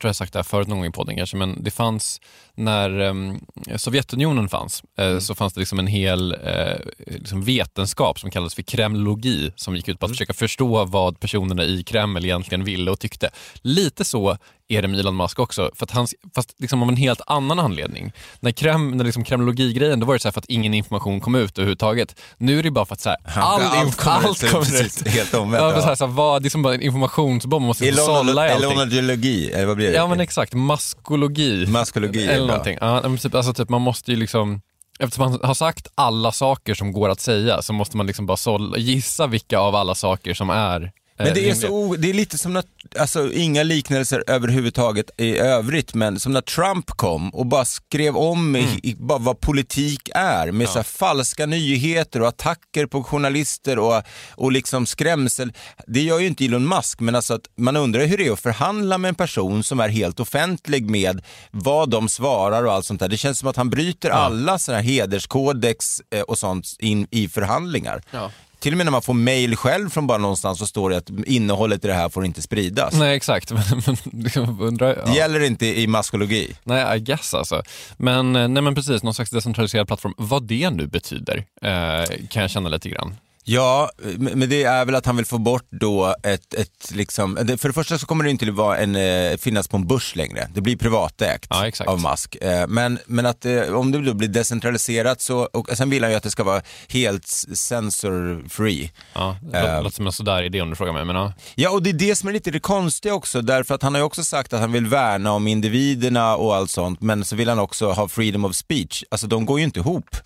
tror 0.00 0.08
jag 0.08 0.16
sagt 0.16 0.32
det 0.32 0.38
här 0.38 0.44
förut 0.44 0.68
någon 0.68 0.78
gång 0.78 0.86
i 0.88 0.92
podden 0.92 1.16
kanske, 1.16 1.36
men 1.36 1.62
det 1.64 1.70
fanns 1.70 2.20
när 2.54 3.00
em, 3.00 3.40
Sovjetunionen 3.76 4.48
fanns, 4.48 4.82
eh, 4.98 5.18
så 5.18 5.34
fanns 5.34 5.52
det 5.52 5.60
liksom 5.60 5.78
en 5.78 5.86
hel 5.86 6.32
eh, 6.32 6.76
liksom 7.06 7.42
vetenskap 7.42 8.20
som 8.20 8.30
kallades 8.30 8.54
för 8.54 8.62
kremlologi 8.62 9.52
som 9.56 9.76
gick 9.76 9.88
ut 9.88 9.98
på 9.98 10.06
att 10.06 10.12
försöka 10.12 10.32
förstå 10.32 10.84
vad 10.84 11.20
personerna 11.20 11.64
i 11.64 11.82
Kreml 11.82 12.24
egentligen 12.24 12.64
ville 12.64 12.90
och 12.90 13.00
tyckte. 13.00 13.30
Lite 13.62 14.04
så 14.04 14.36
är 14.68 14.82
det 14.82 14.88
med 14.88 15.00
Elon 15.00 15.16
Musk 15.16 15.38
också, 15.38 15.70
för 15.74 15.84
att 15.86 15.90
han, 15.90 16.06
fast 16.34 16.54
liksom 16.58 16.82
av 16.82 16.88
en 16.88 16.96
helt 16.96 17.20
annan 17.26 17.58
anledning. 17.58 18.12
När, 18.40 18.50
Krem, 18.52 18.90
när 18.90 19.04
liksom 19.04 19.24
kremlologigrejen, 19.24 20.00
då 20.00 20.06
var 20.06 20.14
det 20.14 20.20
så 20.20 20.28
här 20.28 20.32
för 20.32 20.40
att 20.40 20.46
ingen 20.48 20.74
information 20.74 21.20
kom 21.20 21.34
ut 21.34 21.58
överhuvudtaget. 21.58 22.20
Nu 22.38 22.58
är 22.58 22.62
det 22.62 22.70
bara 22.70 22.84
för 22.84 22.94
att 22.94 23.00
så 23.00 23.08
här, 23.08 23.18
all, 23.24 23.62
allt 23.62 23.74
inf- 23.74 23.96
kommer 23.96 24.30
ut, 24.30 24.54
allt 24.54 24.68
precis, 24.68 25.02
ut. 25.02 25.08
helt 25.08 25.34
omvänt, 25.34 25.62
Ja, 25.62 25.70
men 25.70 25.80
så 25.80 25.82
här, 25.82 25.92
ja. 25.92 25.96
så 25.96 26.06
här, 26.06 26.12
vad, 26.12 26.42
det 26.42 26.48
är 26.48 26.50
som 26.50 26.62
bara 26.62 26.74
en 26.74 26.82
informationsbomb, 26.82 27.62
man 27.62 27.66
måste 27.66 27.92
sålla 27.92 28.48
i 28.48 28.50
allting. 28.50 28.70
Elonologi, 28.70 29.50
eller 29.52 29.66
vad 29.66 29.76
blir 29.76 29.90
det? 29.90 29.96
Ja 29.96 30.06
men 30.06 30.20
exakt, 30.20 30.54
maskologi. 30.54 31.66
Maskologi 31.66 32.26
är 32.26 32.39
Eller 32.40 32.52
någonting. 32.52 32.78
Ja, 32.80 33.00
men 33.02 33.18
typ, 33.18 33.34
alltså 33.34 33.54
typ, 33.54 33.68
man 33.68 33.82
måste 33.82 34.10
ju 34.10 34.16
liksom, 34.16 34.60
eftersom 34.98 35.30
man 35.30 35.40
har 35.42 35.54
sagt 35.54 35.88
alla 35.94 36.32
saker 36.32 36.74
som 36.74 36.92
går 36.92 37.08
att 37.08 37.20
säga 37.20 37.62
så 37.62 37.72
måste 37.72 37.96
man 37.96 38.06
liksom 38.06 38.26
bara 38.26 38.36
sålla, 38.36 38.78
gissa 38.78 39.26
vilka 39.26 39.58
av 39.58 39.74
alla 39.74 39.94
saker 39.94 40.34
som 40.34 40.50
är 40.50 40.92
Men 41.24 41.34
det 41.34 41.50
är, 41.50 41.54
så, 41.54 41.96
det 41.98 42.10
är 42.10 42.14
lite 42.14 42.38
som 42.38 42.52
när, 42.52 42.64
alltså 42.98 43.32
inga 43.32 43.62
liknelser 43.62 44.24
överhuvudtaget 44.26 45.10
i 45.16 45.38
övrigt, 45.38 45.94
men 45.94 46.20
som 46.20 46.32
när 46.32 46.40
Trump 46.40 46.90
kom 46.90 47.30
och 47.30 47.46
bara 47.46 47.64
skrev 47.64 48.16
om 48.16 48.56
i, 48.56 48.80
i, 48.82 48.94
bara 48.94 49.18
vad 49.18 49.40
politik 49.40 50.08
är 50.14 50.52
med 50.52 50.68
så 50.68 50.78
här 50.78 50.82
falska 50.82 51.46
nyheter 51.46 52.22
och 52.22 52.28
attacker 52.28 52.86
på 52.86 53.04
journalister 53.04 53.78
och, 53.78 54.02
och 54.30 54.52
liksom 54.52 54.86
skrämsel. 54.86 55.52
Det 55.86 56.00
gör 56.00 56.18
ju 56.18 56.26
inte 56.26 56.44
Elon 56.44 56.68
Musk, 56.68 57.00
men 57.00 57.14
alltså 57.14 57.34
att 57.34 57.46
man 57.56 57.76
undrar 57.76 58.04
hur 58.06 58.18
det 58.18 58.26
är 58.26 58.32
att 58.32 58.40
förhandla 58.40 58.98
med 58.98 59.08
en 59.08 59.14
person 59.14 59.64
som 59.64 59.80
är 59.80 59.88
helt 59.88 60.20
offentlig 60.20 60.90
med 60.90 61.22
vad 61.50 61.90
de 61.90 62.08
svarar 62.08 62.64
och 62.64 62.72
allt 62.72 62.86
sånt 62.86 63.00
där. 63.00 63.08
Det 63.08 63.16
känns 63.16 63.38
som 63.38 63.48
att 63.48 63.56
han 63.56 63.70
bryter 63.70 64.10
alla 64.10 64.58
sådana 64.58 64.82
här 64.82 64.88
hederskodex 64.88 66.00
eh, 66.10 66.20
och 66.20 66.38
sånt 66.38 66.76
in 66.78 67.06
i 67.10 67.28
förhandlingar. 67.28 68.02
Ja. 68.10 68.30
Till 68.60 68.72
och 68.72 68.76
med 68.76 68.86
när 68.86 68.90
man 68.90 69.02
får 69.02 69.14
mail 69.14 69.56
själv 69.56 69.90
från 69.90 70.06
bara 70.06 70.18
någonstans 70.18 70.58
så 70.58 70.66
står 70.66 70.90
det 70.90 70.96
att 70.96 71.10
innehållet 71.26 71.84
i 71.84 71.88
det 71.88 71.94
här 71.94 72.08
får 72.08 72.24
inte 72.24 72.42
spridas. 72.42 72.94
Nej 72.94 73.16
exakt, 73.16 73.52
men, 73.52 73.62
men 73.86 74.22
liksom 74.22 74.60
undrar, 74.60 74.94
Det 74.94 75.02
ja. 75.06 75.14
gäller 75.14 75.40
inte 75.40 75.66
i 75.66 75.86
maskologi. 75.86 76.56
Nej, 76.64 76.96
I 76.96 77.00
guess 77.00 77.34
alltså. 77.34 77.62
Men, 77.96 78.36
eh, 78.36 78.48
nej, 78.48 78.62
men 78.62 78.74
precis, 78.74 79.02
någon 79.02 79.14
slags 79.14 79.30
decentraliserad 79.30 79.86
plattform. 79.86 80.14
Vad 80.16 80.42
det 80.42 80.70
nu 80.70 80.86
betyder 80.86 81.44
eh, 81.62 82.26
kan 82.28 82.42
jag 82.42 82.50
känna 82.50 82.68
lite 82.68 82.88
grann. 82.88 83.16
Ja, 83.44 83.90
men 84.18 84.48
det 84.48 84.62
är 84.64 84.84
väl 84.84 84.94
att 84.94 85.06
han 85.06 85.16
vill 85.16 85.26
få 85.26 85.38
bort 85.38 85.66
då 85.70 86.14
ett, 86.22 86.54
ett 86.54 86.90
liksom, 86.90 87.36
för 87.36 87.68
det 87.68 87.72
första 87.72 87.98
så 87.98 88.06
kommer 88.06 88.24
det 88.24 88.30
inte 88.30 88.50
vara 88.50 88.78
en, 88.78 88.96
eh, 88.96 89.36
finnas 89.36 89.68
på 89.68 89.76
en 89.76 89.86
börs 89.86 90.16
längre. 90.16 90.48
Det 90.54 90.60
blir 90.60 90.76
privatägt 90.76 91.46
Ja, 91.50 91.70
av 91.86 92.00
Musk. 92.10 92.36
Eh, 92.40 92.66
Men, 92.66 92.98
men 93.06 93.26
att 93.26 93.44
eh, 93.44 93.62
om 93.62 93.92
det 93.92 94.02
då 94.04 94.14
blir 94.14 94.28
decentraliserat 94.28 95.20
så, 95.22 95.38
och 95.38 95.68
sen 95.76 95.90
vill 95.90 96.02
han 96.02 96.10
ju 96.10 96.16
att 96.16 96.22
det 96.22 96.30
ska 96.30 96.44
vara 96.44 96.62
helt 96.88 97.26
sensor 97.54 98.48
free. 98.48 98.92
Ja, 99.14 99.36
det 99.52 99.80
låter 99.82 99.96
som 99.96 100.06
en 100.06 100.12
sådär 100.12 100.42
idé 100.42 100.60
om 100.60 100.70
du 100.70 100.76
frågar 100.76 100.92
mig. 100.92 101.04
Men, 101.04 101.16
ja. 101.16 101.32
Ja, 101.54 101.70
och 101.70 101.82
det 101.82 101.90
är 101.90 101.94
det 101.94 102.16
som 102.16 102.28
är 102.28 102.32
lite 102.32 102.50
det 102.50 102.60
konstiga 102.60 103.14
också, 103.14 103.42
därför 103.42 103.74
att 103.74 103.82
han 103.82 103.94
har 103.94 104.00
ju 104.00 104.04
också 104.04 104.24
sagt 104.24 104.52
att 104.52 104.60
han 104.60 104.72
vill 104.72 104.86
värna 104.86 105.32
om 105.32 105.46
individerna 105.46 106.36
och 106.36 106.54
allt 106.56 106.70
sånt, 106.70 107.00
men 107.00 107.24
så 107.24 107.36
vill 107.36 107.48
han 107.48 107.58
också 107.58 107.90
ha 107.92 108.08
freedom 108.08 108.44
of 108.44 108.56
speech. 108.56 109.04
Alltså 109.10 109.26
de 109.26 109.46
går 109.46 109.58
ju 109.58 109.64
inte 109.64 109.80
ihop. 109.80 110.16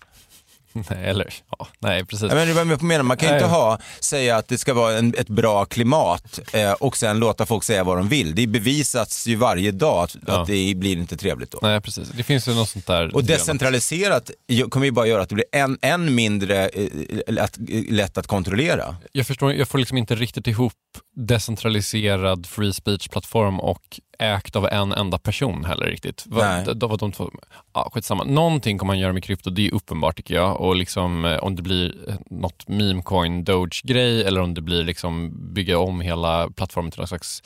nej, 0.89 1.05
eller, 1.05 1.33
ja, 1.59 1.67
nej, 1.79 2.05
precis. 2.05 2.31
Menar, 2.31 2.53
vad 2.53 2.67
jag 2.67 2.83
menar, 2.83 3.03
man 3.03 3.17
kan 3.17 3.29
ju 3.29 3.35
inte 3.35 3.47
ha, 3.47 3.79
säga 3.99 4.37
att 4.37 4.47
det 4.47 4.57
ska 4.57 4.73
vara 4.73 4.97
en, 4.97 5.13
ett 5.17 5.29
bra 5.29 5.65
klimat 5.65 6.39
eh, 6.53 6.71
och 6.71 6.97
sen 6.97 7.19
låta 7.19 7.45
folk 7.45 7.63
säga 7.63 7.83
vad 7.83 7.97
de 7.97 8.09
vill. 8.09 8.35
Det 8.35 8.47
bevisats 8.47 9.27
ju 9.27 9.35
varje 9.35 9.71
dag 9.71 10.03
att, 10.03 10.15
Ja. 10.27 10.41
att 10.41 10.47
det 10.47 10.73
blir 10.75 10.97
inte 10.97 11.17
trevligt 11.17 11.51
då. 11.51 11.59
Nej, 11.61 11.81
precis. 11.81 12.09
Det 12.09 12.23
finns 12.23 12.47
ju 12.47 12.53
något 12.53 12.69
sånt 12.69 12.87
där. 12.87 13.15
Och 13.15 13.23
decentraliserat 13.23 14.31
kommer 14.69 14.85
ju 14.85 14.91
bara 14.91 15.07
göra 15.07 15.21
att 15.21 15.29
det 15.29 15.35
blir 15.35 15.45
än, 15.51 15.77
än 15.81 16.15
mindre 16.15 16.67
eh, 16.69 16.87
lätt, 17.27 17.57
lätt 17.89 18.17
att 18.17 18.27
kontrollera. 18.27 18.95
Jag 19.11 19.27
förstår, 19.27 19.53
jag 19.53 19.67
får 19.67 19.77
liksom 19.77 19.97
inte 19.97 20.15
riktigt 20.15 20.47
ihop 20.47 20.73
decentraliserad 21.15 22.45
free 22.45 22.73
speech-plattform 22.73 23.59
och 23.59 23.99
ägt 24.19 24.55
av 24.55 24.67
en 24.67 24.91
enda 24.91 25.17
person 25.17 25.65
heller 25.65 25.85
riktigt. 25.85 26.23
Nej. 26.27 26.63
Vad, 26.67 26.89
var 26.89 26.97
de 26.97 27.11
två, 27.11 27.31
ja, 27.73 27.89
skitsamma. 27.93 28.23
Någonting 28.23 28.77
kommer 28.77 28.93
man 28.93 28.99
göra 28.99 29.13
med 29.13 29.23
krypto, 29.23 29.49
det 29.49 29.67
är 29.67 29.73
uppenbart 29.73 30.17
tycker 30.17 30.35
jag. 30.35 30.61
Och 30.61 30.75
liksom, 30.75 31.25
eh, 31.25 31.37
om 31.37 31.55
det 31.55 31.61
blir 31.61 32.09
eh, 32.09 32.15
något 32.29 32.67
memecoin 32.67 33.43
doge-grej 33.43 34.23
eller 34.23 34.41
om 34.41 34.53
det 34.53 34.61
blir 34.61 34.83
liksom 34.83 35.33
bygga 35.53 35.79
om 35.79 36.01
hela 36.01 36.49
plattformen 36.49 36.91
till 36.91 36.99
någon 36.99 37.07
slags 37.07 37.43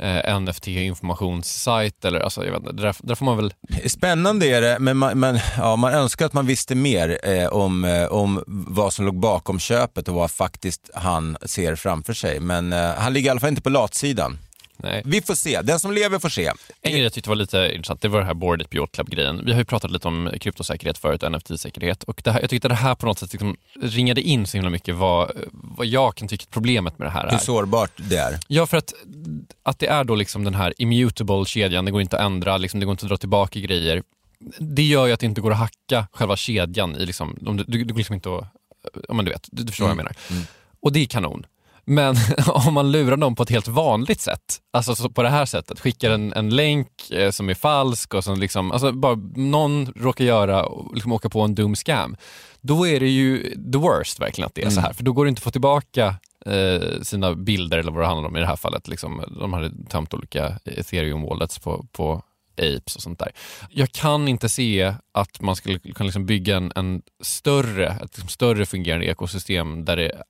eh, 0.00 0.40
NFT-informationssajt 0.40 2.04
eller 2.04 2.20
alltså, 2.20 2.44
jag 2.44 2.52
vet 2.52 2.60
inte, 2.60 2.82
där, 2.82 2.96
där 2.98 3.14
får 3.14 3.24
man 3.24 3.36
väl 3.36 3.54
Spännande 3.86 4.46
är 4.46 4.60
det, 4.60 4.78
men 4.78 4.96
man, 4.96 5.18
man, 5.18 5.38
ja, 5.56 5.76
man 5.76 5.92
önskar 5.92 6.26
att 6.26 6.32
man 6.32 6.46
visste 6.46 6.74
mer 6.74 7.18
eh, 7.22 7.46
om, 7.46 7.84
eh, 7.84 8.06
om 8.06 8.42
vad 8.46 8.92
som 8.92 9.04
låg 9.04 9.20
bakom 9.20 9.58
köpet 9.58 10.08
och 10.08 10.14
vad 10.14 10.30
faktiskt 10.30 10.90
han 10.94 11.36
ser 11.42 11.74
framför 11.74 12.12
sig. 12.12 12.40
Men 12.40 12.72
eh, 12.72 12.90
han 12.96 13.12
ligger 13.12 13.26
i 13.26 13.30
alla 13.30 13.40
fall 13.40 13.48
inte 13.48 13.62
på 13.62 13.70
latsidan. 13.70 14.38
Nej. 14.82 15.02
Vi 15.04 15.20
får 15.20 15.34
se, 15.34 15.62
den 15.62 15.80
som 15.80 15.92
lever 15.92 16.18
får 16.18 16.28
se. 16.28 16.52
En 16.82 16.92
grej 16.92 17.02
jag 17.02 17.12
tyckte 17.12 17.30
var 17.30 17.36
lite 17.36 17.70
intressant, 17.74 18.00
det 18.00 18.08
var 18.08 18.20
det 18.20 18.26
här 18.26 18.34
Board 18.34 18.62
Ape 18.62 18.76
Yacht 18.76 18.92
Club-grejen. 18.92 19.42
Vi 19.44 19.52
har 19.52 19.58
ju 19.58 19.64
pratat 19.64 19.90
lite 19.90 20.08
om 20.08 20.30
kryptosäkerhet 20.40 20.98
förut, 20.98 21.22
NFT-säkerhet. 21.22 22.04
Och 22.04 22.22
här, 22.26 22.40
jag 22.40 22.50
tyckte 22.50 22.68
det 22.68 22.74
här 22.74 22.94
på 22.94 23.06
något 23.06 23.18
sätt 23.18 23.32
liksom 23.32 23.56
ringade 23.80 24.22
in 24.22 24.46
så 24.46 24.56
himla 24.56 24.70
mycket 24.70 24.94
vad, 24.94 25.30
vad 25.52 25.86
jag 25.86 26.14
kan 26.14 26.28
tycka 26.28 26.44
problemet 26.50 26.98
med 26.98 27.06
det 27.06 27.12
här 27.12 27.26
Hur 27.26 27.34
är. 27.34 27.38
sårbart 27.38 27.90
det 27.96 28.16
är. 28.16 28.38
Ja, 28.48 28.66
för 28.66 28.76
att, 28.76 28.94
att 29.62 29.78
det 29.78 29.86
är 29.86 30.04
då 30.04 30.14
liksom 30.14 30.44
den 30.44 30.54
här 30.54 30.74
immutable-kedjan, 30.78 31.84
det 31.84 31.90
går 31.90 32.00
inte 32.00 32.18
att 32.18 32.24
ändra, 32.24 32.58
liksom, 32.58 32.80
det 32.80 32.86
går 32.86 32.92
inte 32.92 33.04
att 33.04 33.10
dra 33.10 33.16
tillbaka 33.16 33.60
grejer. 33.60 34.02
Det 34.58 34.82
gör 34.82 35.06
ju 35.06 35.12
att 35.12 35.20
det 35.20 35.26
inte 35.26 35.40
går 35.40 35.50
att 35.50 35.58
hacka 35.58 36.06
själva 36.12 36.36
kedjan. 36.36 36.96
I 36.96 37.06
liksom, 37.06 37.38
om 37.46 37.56
du, 37.56 37.64
du, 37.64 37.84
går 37.84 37.98
liksom 37.98 38.14
inte 38.14 38.28
att, 38.28 38.44
ja, 39.08 39.14
men 39.14 39.24
du 39.24 39.30
vet, 39.30 39.48
du, 39.50 39.62
du 39.62 39.68
förstår 39.68 39.84
vad 39.84 39.90
jag 39.90 39.96
menar. 39.96 40.16
Och 40.80 40.92
det 40.92 41.00
är 41.00 41.06
kanon. 41.06 41.46
Men 41.90 42.16
om 42.66 42.74
man 42.74 42.92
lurar 42.92 43.16
någon 43.16 43.34
på 43.34 43.42
ett 43.42 43.50
helt 43.50 43.68
vanligt 43.68 44.20
sätt, 44.20 44.58
alltså 44.72 44.94
så 44.94 45.10
på 45.10 45.22
det 45.22 45.28
här 45.28 45.46
sättet, 45.46 45.80
skickar 45.80 46.10
en, 46.10 46.32
en 46.32 46.50
länk 46.50 47.10
eh, 47.10 47.30
som 47.30 47.48
är 47.48 47.54
falsk 47.54 48.14
och 48.14 48.24
som 48.24 48.40
liksom, 48.40 48.72
alltså 48.72 48.92
bara 48.92 49.14
någon 49.34 49.92
råkar 49.96 50.24
göra, 50.24 50.64
och 50.64 50.94
liksom 50.94 51.12
åka 51.12 51.28
på 51.28 51.40
en 51.40 51.54
dum 51.54 51.76
scam, 51.76 52.16
då 52.60 52.86
är 52.86 53.00
det 53.00 53.08
ju 53.08 53.54
the 53.72 53.78
worst 53.78 54.20
verkligen 54.20 54.46
att 54.46 54.54
det 54.54 54.62
är 54.62 54.70
så 54.70 54.80
här. 54.80 54.92
För 54.92 55.04
då 55.04 55.12
går 55.12 55.24
det 55.24 55.28
inte 55.28 55.40
att 55.40 55.44
få 55.44 55.50
tillbaka 55.50 56.14
eh, 56.46 57.02
sina 57.02 57.34
bilder 57.34 57.78
eller 57.78 57.92
vad 57.92 58.02
det 58.02 58.06
handlar 58.06 58.28
om 58.28 58.36
i 58.36 58.40
det 58.40 58.46
här 58.46 58.56
fallet. 58.56 58.88
Liksom, 58.88 59.22
de 59.40 59.52
hade 59.52 59.70
tömt 59.88 60.14
olika 60.14 60.58
ethereum 60.64 61.22
wallets 61.22 61.58
på, 61.58 61.86
på 61.92 62.22
apes 62.60 62.96
och 62.96 63.02
sånt 63.02 63.18
där. 63.18 63.32
Jag 63.70 63.92
kan 63.92 64.28
inte 64.28 64.48
se 64.48 64.94
att 65.12 65.40
man 65.40 65.56
skulle 65.56 65.78
kunna 65.78 66.06
liksom 66.06 66.26
bygga 66.26 66.56
en, 66.56 66.72
en 66.76 67.02
större, 67.22 67.86
ett 67.86 68.16
liksom 68.16 68.28
större 68.28 68.66
fungerande 68.66 69.06
ekosystem 69.06 69.84
där 69.84 69.96
det, 69.96 70.22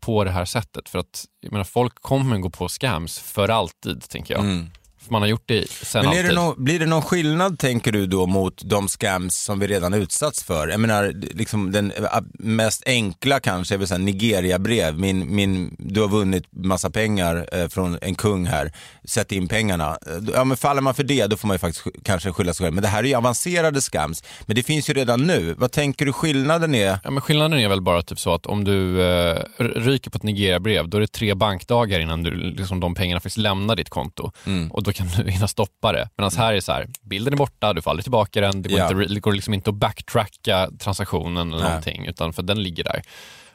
på 0.00 0.24
det 0.24 0.30
här 0.30 0.44
sättet. 0.44 0.88
För 0.88 0.98
att 0.98 1.24
jag 1.40 1.52
menar, 1.52 1.64
folk 1.64 1.94
kommer 1.94 2.38
gå 2.38 2.50
på 2.50 2.68
scams 2.68 3.18
för 3.18 3.48
alltid, 3.48 4.02
tänker 4.08 4.34
jag. 4.34 4.44
Mm 4.44 4.70
man 5.10 5.22
har 5.22 5.28
gjort 5.28 5.42
det 5.46 5.70
sen 5.70 6.04
Men 6.04 6.14
är 6.14 6.18
alltid. 6.18 6.30
det 6.30 6.34
nå- 6.40 6.54
blir 6.58 6.78
det 6.78 6.86
någon 6.86 7.02
skillnad, 7.02 7.58
tänker 7.58 7.92
du 7.92 8.06
då, 8.06 8.26
mot 8.26 8.62
de 8.64 8.88
scams 8.88 9.36
som 9.44 9.58
vi 9.58 9.66
redan 9.66 9.94
utsatts 9.94 10.44
för? 10.44 10.68
Jag 10.68 10.80
menar, 10.80 11.12
liksom 11.34 11.72
den 11.72 11.92
äh, 11.92 12.04
mest 12.38 12.82
enkla 12.86 13.40
kanske 13.40 13.74
är 13.74 13.78
väl 13.78 14.00
Nigeria-brev. 14.00 14.98
Min, 14.98 15.34
min, 15.34 15.76
du 15.78 16.00
har 16.00 16.08
vunnit 16.08 16.44
massa 16.50 16.90
pengar 16.90 17.48
eh, 17.52 17.68
från 17.68 17.98
en 18.02 18.14
kung 18.14 18.46
här, 18.46 18.72
sätt 19.04 19.32
in 19.32 19.48
pengarna. 19.48 19.88
Eh, 20.06 20.12
Ja, 20.34 20.44
men 20.44 20.56
faller 20.56 20.80
man 20.82 20.94
för 20.94 21.02
det, 21.02 21.26
då 21.26 21.36
får 21.36 21.48
man 21.48 21.54
ju 21.54 21.58
faktiskt 21.58 21.84
sk- 21.86 22.00
kanske 22.04 22.32
skylla 22.32 22.54
sig 22.54 22.64
själv. 22.64 22.74
Men 22.74 22.82
det 22.82 22.88
här 22.88 22.98
är 23.04 23.08
ju 23.08 23.14
avancerade 23.14 23.80
scams. 23.80 24.22
Men 24.46 24.56
det 24.56 24.62
finns 24.62 24.90
ju 24.90 24.94
redan 24.94 25.26
nu. 25.26 25.54
Vad 25.58 25.72
tänker 25.72 26.06
du 26.06 26.12
skillnaden 26.12 26.74
är? 26.74 26.98
Ja, 27.04 27.10
men 27.10 27.20
skillnaden 27.20 27.58
är 27.58 27.68
väl 27.68 27.80
bara 27.82 28.02
typ 28.02 28.20
så 28.20 28.34
att 28.34 28.46
om 28.46 28.64
du 28.64 29.02
eh, 29.02 29.42
ryker 29.58 30.10
på 30.10 30.16
ett 30.16 30.22
Nigeria-brev, 30.22 30.88
då 30.88 30.96
är 30.96 31.00
det 31.00 31.06
tre 31.12 31.34
bankdagar 31.34 32.00
innan 32.00 32.22
du, 32.22 32.30
liksom, 32.36 32.80
de 32.80 32.94
pengarna 32.94 33.20
faktiskt 33.20 33.36
lämnar 33.36 33.76
ditt 33.76 33.88
konto. 33.90 34.32
Mm. 34.46 34.72
Och 34.72 34.82
då 34.82 34.92
kan 34.98 35.24
du 35.24 35.30
hinna 35.30 35.48
stoppa 35.48 35.92
det. 35.92 36.08
Medan 36.16 36.30
här 36.36 36.54
är 36.54 36.60
så 36.60 36.72
här, 36.72 36.86
bilden 37.02 37.32
är 37.32 37.36
borta, 37.36 37.72
du 37.72 37.82
får 37.82 37.90
aldrig 37.90 38.04
tillbaka 38.04 38.40
den, 38.40 38.62
det 38.62 38.68
går, 38.68 38.78
Ja. 38.78 38.90
inte, 38.90 39.14
det 39.14 39.20
går 39.20 39.32
liksom 39.32 39.54
inte 39.54 39.70
att 39.70 39.76
backtracka 39.76 40.70
transaktionen 40.78 41.48
eller 41.48 41.62
Nej. 41.62 41.68
någonting, 41.68 42.06
utan 42.06 42.32
för 42.32 42.42
den 42.42 42.62
ligger 42.62 42.84
där. 42.84 43.02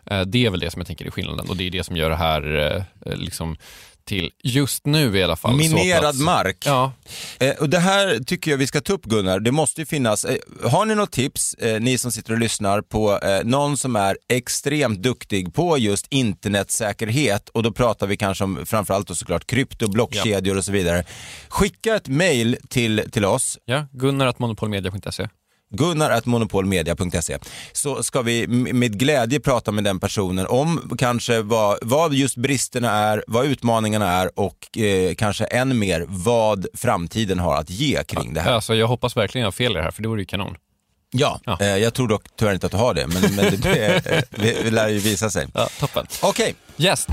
Eh, 0.05 0.21
det 0.21 0.45
är 0.45 0.49
väl 0.49 0.59
det 0.59 0.71
som 0.71 0.79
jag 0.79 0.87
tänker 0.87 1.05
är 1.05 1.11
skillnaden 1.11 1.49
och 1.49 1.57
det 1.57 1.63
är 1.67 1.71
det 1.71 1.83
som 1.83 1.95
gör 1.95 2.09
det 2.09 2.15
här 2.15 2.55
eh, 3.05 3.15
liksom 3.15 3.57
till, 4.05 4.31
just 4.43 4.85
nu 4.85 5.17
i 5.17 5.23
alla 5.23 5.35
fall. 5.35 5.55
Minerad 5.55 6.19
mark. 6.19 6.57
Ja, 6.65 6.91
Eh, 7.39 7.55
och 7.59 7.69
det 7.69 7.79
här 7.79 8.19
tycker 8.23 8.51
jag 8.51 8.57
vi 8.57 8.67
ska 8.67 8.81
ta 8.81 8.93
upp 8.93 9.05
Gunnar. 9.05 9.39
Det 9.39 9.51
måste 9.51 9.81
ju 9.81 9.85
finnas, 9.85 10.25
eh, 10.25 10.37
har 10.63 10.85
ni 10.85 10.95
något 10.95 11.11
tips, 11.11 11.53
eh, 11.53 11.81
ni 11.81 11.97
som 11.97 12.11
sitter 12.11 12.33
och 12.33 12.39
lyssnar, 12.39 12.81
på 12.81 13.19
eh, 13.19 13.43
någon 13.43 13.77
som 13.77 13.95
är 13.95 14.17
extremt 14.29 15.03
duktig 15.03 15.53
på 15.53 15.77
just 15.77 16.07
internetsäkerhet 16.09 17.49
och 17.49 17.63
då 17.63 17.71
pratar 17.71 18.07
vi 18.07 18.17
kanske 18.17 18.43
om 18.43 18.65
framförallt 18.65 19.07
då 19.07 19.15
såklart 19.15 19.47
krypto, 19.47 19.91
blockkedjor 19.91 20.57
och 20.57 20.65
så 20.65 20.71
vidare. 20.71 21.03
Skicka 21.47 21.95
ett 21.95 22.07
mail 22.07 22.57
till, 22.69 23.03
till 23.11 23.25
oss, 23.25 23.57
ja 23.65 23.85
gunnar.monopolmedia.se. 23.91 25.27
gunnar.monopolmedia.se 25.73 27.37
så 27.71 28.03
ska 28.03 28.21
vi 28.21 28.47
med 28.47 28.99
glädje 28.99 29.39
prata 29.39 29.71
med 29.71 29.83
den 29.83 29.99
personen 29.99 30.45
om 30.47 30.95
kanske 30.97 31.41
vad, 31.41 31.77
vad 31.81 32.13
just 32.13 32.37
bristerna 32.37 32.91
är, 32.91 33.23
vad 33.27 33.45
utmaningarna 33.45 34.11
är 34.11 34.39
och 34.39 34.77
eh, 34.77 35.15
kanske 35.15 35.45
än 35.45 35.79
mer 35.79 36.05
vad 36.07 36.65
framtiden 36.73 37.39
har 37.39 37.55
att 37.55 37.69
ge 37.69 38.03
kring 38.03 38.33
det 38.33 38.41
här. 38.41 38.51
Alltså, 38.51 38.75
jag 38.75 38.87
hoppas 38.87 39.17
verkligen 39.17 39.41
jag 39.41 39.47
har 39.47 39.51
fel 39.51 39.71
i 39.71 39.75
det 39.75 39.83
här, 39.83 39.91
för 39.91 40.01
det 40.01 40.07
vore 40.07 40.21
ju 40.21 40.25
kanon. 40.25 40.55
Ja, 41.15 41.39
Ja. 41.45 41.57
Eh, 41.61 41.67
jag 41.67 41.93
tror 41.93 42.07
dock 42.07 42.23
tyvärr 42.39 42.53
inte 42.53 42.65
att 42.65 42.71
du 42.71 42.77
har 42.77 42.93
det, 42.93 43.07
men, 43.07 43.21
men 43.35 43.51
det, 43.51 43.57
det, 43.57 44.03
det, 44.31 44.63
det 44.63 44.71
lär 44.71 44.89
ju 44.89 44.97
visa 44.99 45.29
sig. 45.29 45.47
Ja, 45.53 45.67
toppen. 45.79 46.07
Okej, 46.21 46.55
Gäst. 46.75 47.09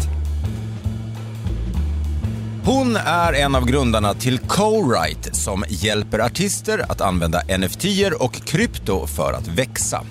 Hon 2.70 2.96
är 2.96 3.32
en 3.32 3.54
av 3.54 3.66
grundarna 3.66 4.14
till 4.14 4.38
Co-Write 4.38 5.34
som 5.34 5.64
hjälper 5.68 6.18
artister 6.18 6.78
att 6.92 7.00
använda 7.00 7.42
nft 7.58 7.84
och 8.20 8.34
krypto 8.34 9.06
för 9.06 9.32
att 9.32 9.48
växa. 9.48 10.06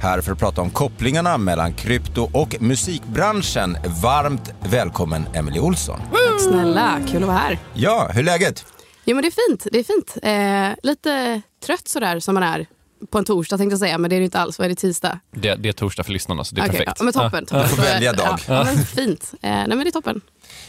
Här 0.00 0.20
för 0.20 0.32
att 0.32 0.38
prata 0.38 0.60
om 0.60 0.70
kopplingarna 0.70 1.38
mellan 1.38 1.74
krypto 1.74 2.30
och 2.32 2.56
musikbranschen. 2.60 3.76
Varmt 4.02 4.54
välkommen 4.60 5.26
Emily 5.34 5.60
Olsson. 5.60 6.00
Tack 6.00 6.40
snälla, 6.40 7.00
kul 7.08 7.22
att 7.22 7.28
vara 7.28 7.38
här. 7.38 7.58
Ja, 7.74 8.10
hur 8.12 8.20
är 8.20 8.24
läget? 8.24 8.66
Jo 9.04 9.16
men 9.16 9.22
det 9.22 9.28
är 9.28 9.48
fint. 9.48 9.66
Det 9.72 9.78
är 9.78 9.84
fint. 9.84 10.16
Eh, 10.22 10.90
lite 10.90 11.42
trött 11.66 11.88
sådär 11.88 12.20
som 12.20 12.34
man 12.34 12.42
är 12.42 12.66
på 13.10 13.18
en 13.18 13.24
torsdag 13.24 13.58
tänkte 13.58 13.72
jag 13.72 13.80
säga, 13.80 13.98
men 13.98 14.10
det 14.10 14.16
är 14.16 14.20
det 14.20 14.24
inte 14.24 14.38
alls. 14.38 14.58
Vad 14.58 14.64
är 14.64 14.68
det 14.68 14.74
tisdag? 14.74 15.20
Det, 15.30 15.54
det 15.54 15.68
är 15.68 15.72
torsdag 15.72 16.04
för 16.04 16.12
lyssnarna, 16.12 16.44
så 16.44 16.54
det 16.54 16.60
är 16.60 16.64
Okej, 16.64 16.78
perfekt. 16.78 16.96
Ja, 16.98 17.04
men 17.04 17.12
toppen. 17.12 17.46
toppen. 17.46 17.68
får 17.68 17.82
välja 17.82 18.12
dag. 18.12 18.38
Ja, 18.46 18.54
ja, 18.54 18.64
men 18.64 18.84
fint. 18.84 19.34
Eh, 19.42 19.50
nej 19.50 19.68
men 19.68 19.78
det 19.78 19.88
är 19.88 19.90
toppen. 19.90 20.20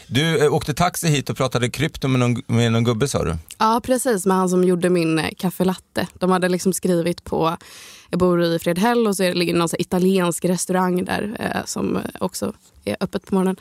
Du 0.06 0.44
eh, 0.44 0.54
åkte 0.54 0.74
taxi 0.74 1.08
hit 1.08 1.30
och 1.30 1.36
pratade 1.36 1.70
krypto 1.70 2.08
med 2.08 2.20
någon, 2.20 2.42
med 2.46 2.72
någon 2.72 2.84
gubbe 2.84 3.08
sa 3.08 3.24
du? 3.24 3.36
Ja 3.58 3.80
precis, 3.84 4.26
med 4.26 4.36
han 4.36 4.48
som 4.48 4.64
gjorde 4.64 4.90
min 4.90 5.18
eh, 5.18 5.30
kaffelatte. 5.38 6.08
De 6.14 6.30
hade 6.30 6.48
liksom 6.48 6.72
skrivit 6.72 7.24
på, 7.24 7.56
jag 8.10 8.18
bor 8.18 8.42
i 8.42 8.58
Fredhäll 8.58 9.06
och 9.06 9.16
så 9.16 9.32
ligger 9.32 9.52
det 9.52 9.58
någon 9.58 9.68
så 9.68 9.76
italiensk 9.78 10.44
restaurang 10.44 11.04
där 11.04 11.36
eh, 11.38 11.64
som 11.64 11.96
eh, 11.96 12.02
också 12.18 12.52
är 12.86 12.96
öppet 13.00 13.26
på 13.26 13.34
morgonen. 13.34 13.56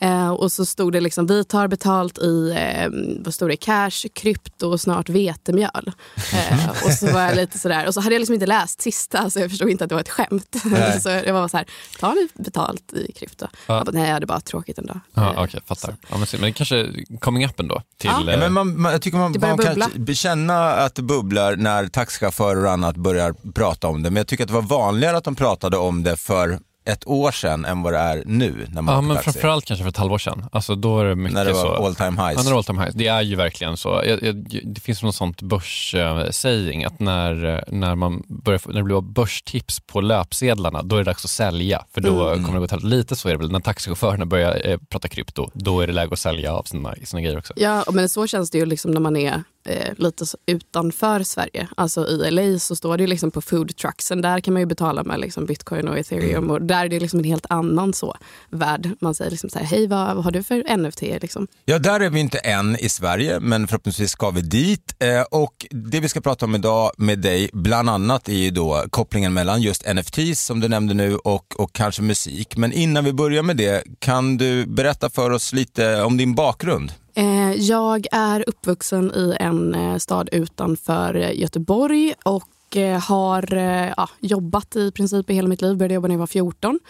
Eh, 0.00 0.30
och 0.30 0.52
så 0.52 0.66
stod 0.66 0.92
det 0.92 1.00
liksom, 1.00 1.26
vi 1.26 1.44
tar 1.44 1.68
betalt 1.68 2.18
i, 2.18 2.50
eh, 2.50 2.88
vad 3.24 3.34
stod 3.34 3.48
det, 3.50 3.56
cash, 3.56 3.90
krypto 4.14 4.66
och 4.68 4.80
snart 4.80 5.08
vetemjöl. 5.08 5.92
Eh, 6.32 6.68
och 6.84 6.90
så 6.92 7.06
var 7.12 7.20
jag 7.22 7.36
lite 7.36 7.58
sådär, 7.58 7.86
och 7.86 7.94
så 7.94 8.00
hade 8.00 8.14
jag 8.14 8.20
liksom 8.20 8.34
inte 8.34 8.46
läst 8.46 8.80
sista 8.80 9.30
så 9.30 9.40
jag 9.40 9.50
förstod 9.50 9.68
inte 9.70 9.84
att 9.84 9.88
det 9.88 9.94
var 9.94 10.02
ett 10.02 10.08
skämt. 10.08 10.56
Så 11.02 11.08
jag 11.08 11.32
var 11.32 11.48
så 11.48 11.56
här, 11.56 11.66
tar 12.00 12.14
ni 12.14 12.28
betalt 12.44 12.92
i 12.92 13.12
krypto? 13.12 13.46
Jag 13.66 13.86
bara, 13.86 13.92
nej 13.92 14.06
jag 14.06 14.12
hade 14.14 14.26
bara 14.26 14.40
tråkigt 14.40 14.78
en 14.78 14.86
dag. 14.86 15.00
Ja, 15.14 15.34
Eh, 15.34 15.42
Okej, 15.42 15.60
fattar. 15.66 15.96
Ja, 16.10 16.16
men, 16.18 16.40
men 16.40 16.52
kanske 16.52 16.86
coming 17.20 17.44
up 17.46 17.60
ändå. 17.60 17.82
Till, 17.98 18.10
Ja. 18.10 18.22
Ja, 18.26 18.32
eh, 18.32 18.38
men 18.38 18.52
man, 18.52 18.80
man, 18.80 18.92
jag 18.92 19.02
tycker 19.02 19.18
man, 19.18 19.34
man 19.40 19.58
kan 19.58 19.74
bubbla. 19.74 19.88
t- 20.06 20.14
känna 20.14 20.70
att 20.72 20.94
det 20.94 21.02
bubblar 21.02 21.56
när 21.56 21.88
taxichaufförer 21.88 22.64
och 22.64 22.70
annat 22.72 22.96
börjar 22.96 23.34
prata 23.54 23.88
om 23.88 24.02
det. 24.02 24.10
Men 24.10 24.16
jag 24.16 24.26
tycker 24.26 24.44
att 24.44 24.48
det 24.48 24.54
var 24.54 24.62
vanligare 24.62 25.16
att 25.16 25.24
de 25.24 25.34
pratade 25.36 25.76
om 25.76 26.02
det 26.02 26.16
för 26.16 26.58
ett 26.84 27.06
år 27.06 27.30
sedan 27.32 27.64
än 27.64 27.82
vad 27.82 27.92
det 27.92 27.98
är 27.98 28.22
nu 28.26 28.66
när 28.70 28.82
man 28.82 28.94
Ja, 28.94 29.00
men 29.00 29.16
taxi? 29.16 29.32
framförallt 29.32 29.64
kanske 29.64 29.82
för 29.82 29.88
ett 29.88 29.96
halvår 29.96 30.18
sedan. 30.18 30.44
Alltså, 30.52 30.74
då 30.74 31.00
är 31.00 31.04
det 31.04 31.14
mycket 31.16 31.34
När 31.34 31.44
det 31.44 31.52
var 31.52 31.60
så. 31.76 31.86
all 31.86 31.94
time 31.94 32.10
highs? 32.10 32.20
Ja, 32.36 32.42
när 32.42 32.44
det 32.44 32.50
var 32.50 32.56
all 32.56 32.64
time 32.64 32.80
highs. 32.82 32.94
Det 32.94 33.06
är 33.06 33.22
ju 33.22 33.36
verkligen 33.36 33.76
så. 33.76 34.02
Jag, 34.06 34.22
jag, 34.22 34.36
det 34.64 34.80
finns 34.80 35.02
något 35.02 35.14
sånt 35.14 35.42
börs-saying 35.42 36.84
att 36.86 37.00
när, 37.00 37.64
när, 37.68 37.94
man 37.94 38.22
börjar, 38.28 38.60
när 38.66 38.74
det 38.74 38.82
blir 38.82 39.00
börstips 39.00 39.80
på 39.80 40.00
löpsedlarna, 40.00 40.82
då 40.82 40.96
är 40.96 41.00
det 41.00 41.04
dags 41.04 41.24
att 41.24 41.30
sälja. 41.30 41.84
För 41.94 42.00
då 42.00 42.28
Mm. 42.30 42.44
kommer 42.44 42.60
det 42.60 42.66
gå 42.66 42.78
till 42.78 42.88
Lite 42.88 43.16
så 43.16 43.28
är 43.28 43.32
det 43.32 43.38
väl. 43.38 43.52
När 43.52 43.60
taxichaufförerna 43.60 44.26
börjar 44.26 44.60
eh, 44.68 44.78
prata 44.88 45.08
krypto, 45.08 45.50
då 45.54 45.80
är 45.80 45.86
det 45.86 45.92
läge 45.92 46.12
att 46.12 46.18
sälja 46.18 46.52
av 46.52 46.62
sina, 46.62 46.94
sina 47.04 47.22
grejer 47.22 47.38
också. 47.38 47.52
Ja, 47.56 47.84
men 47.92 48.08
så 48.08 48.26
känns 48.26 48.50
det 48.50 48.58
ju 48.58 48.66
liksom 48.66 48.90
när 48.90 49.00
man 49.00 49.16
är 49.16 49.42
eh, 49.64 49.94
lite 49.96 50.24
utanför 50.46 51.22
Sverige. 51.22 51.68
Alltså 51.76 52.06
i 52.08 52.30
LA 52.30 52.58
så 52.58 52.76
står 52.76 52.98
det 52.98 53.06
liksom 53.06 53.30
på 53.30 53.40
food 53.40 53.76
trucksen. 53.76 54.20
Där 54.22 54.40
kan 54.40 54.54
man 54.54 54.60
ju 54.60 54.66
betala 54.66 55.04
med 55.04 55.20
liksom 55.20 55.46
bitcoin 55.46 55.88
och 55.88 55.98
ethereum. 55.98 56.50
Och 56.50 56.62
där 56.62 56.84
är 56.84 56.88
det 56.88 57.00
liksom 57.00 57.18
en 57.18 57.24
helt 57.24 57.46
annan 57.48 57.92
så 57.92 58.16
värld. 58.50 58.90
Man 59.00 59.14
säger 59.14 59.30
liksom 59.30 59.50
så 59.50 59.58
här, 59.58 59.66
hej 59.66 59.86
vad, 59.86 60.14
vad 60.14 60.24
har 60.24 60.30
du 60.30 60.42
för 60.42 60.76
NFT? 60.76 61.02
Liksom. 61.02 61.46
Ja, 61.64 61.78
där 61.78 62.00
är 62.00 62.10
vi 62.10 62.20
inte 62.20 62.38
än 62.38 62.76
i 62.76 62.88
Sverige, 62.88 63.40
men 63.40 63.68
förhoppningsvis 63.68 64.10
ska 64.10 64.30
vi 64.30 64.40
dit. 64.40 64.94
Eh, 64.98 65.22
och 65.22 65.66
det 65.70 66.00
vi 66.00 66.08
ska 66.08 66.20
prata 66.20 66.44
om 66.44 66.54
idag 66.54 66.90
med 66.96 67.18
dig, 67.18 67.50
bland 67.52 67.90
annat, 67.90 68.28
är 68.28 68.32
ju 68.32 68.50
då 68.50 68.84
kopplingen 68.90 69.32
mellan 69.32 69.62
just 69.62 69.94
NFTs 69.94 70.44
som 70.44 70.60
du 70.60 70.68
nämnde 70.68 70.94
nu 70.94 71.16
och, 71.16 71.60
och 71.60 71.72
kanske 71.72 72.02
musik. 72.02 72.56
Men 72.56 72.72
innan 72.72 73.04
vi 73.04 73.12
börjar 73.12 73.42
med 73.42 73.56
det, 73.56 73.84
kan 73.98 74.36
du 74.36 74.66
berätta 74.66 75.10
för 75.10 75.30
oss 75.30 75.52
lite 75.52 76.02
om 76.02 76.16
din 76.16 76.34
bakgrund? 76.34 76.92
Eh, 77.14 77.52
jag 77.52 78.06
är 78.12 78.48
uppvuxen 78.48 79.12
i 79.14 79.36
en 79.40 79.74
eh, 79.74 79.96
stad 79.96 80.28
utanför 80.32 81.14
Göteborg 81.14 82.14
och 82.24 82.76
eh, 82.76 83.00
har 83.00 83.54
ja, 83.96 84.08
jobbat 84.20 84.76
i 84.76 84.92
princip 84.92 85.30
i 85.30 85.34
hela 85.34 85.48
mitt 85.48 85.62
liv. 85.62 85.76
Började 85.76 85.94
jobba 85.94 86.08
när 86.08 86.14
jag 86.14 86.20
var 86.20 86.26
14. 86.26 86.80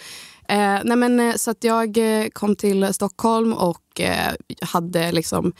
Eh, 0.48 0.78
nej 0.84 0.96
men, 0.96 1.38
så 1.38 1.50
att 1.50 1.64
jag 1.64 1.98
kom 2.32 2.56
till 2.56 2.94
Stockholm 2.94 3.52
och 3.52 4.00
eh, 4.00 4.32
hade 4.60 5.12
liksom 5.12 5.52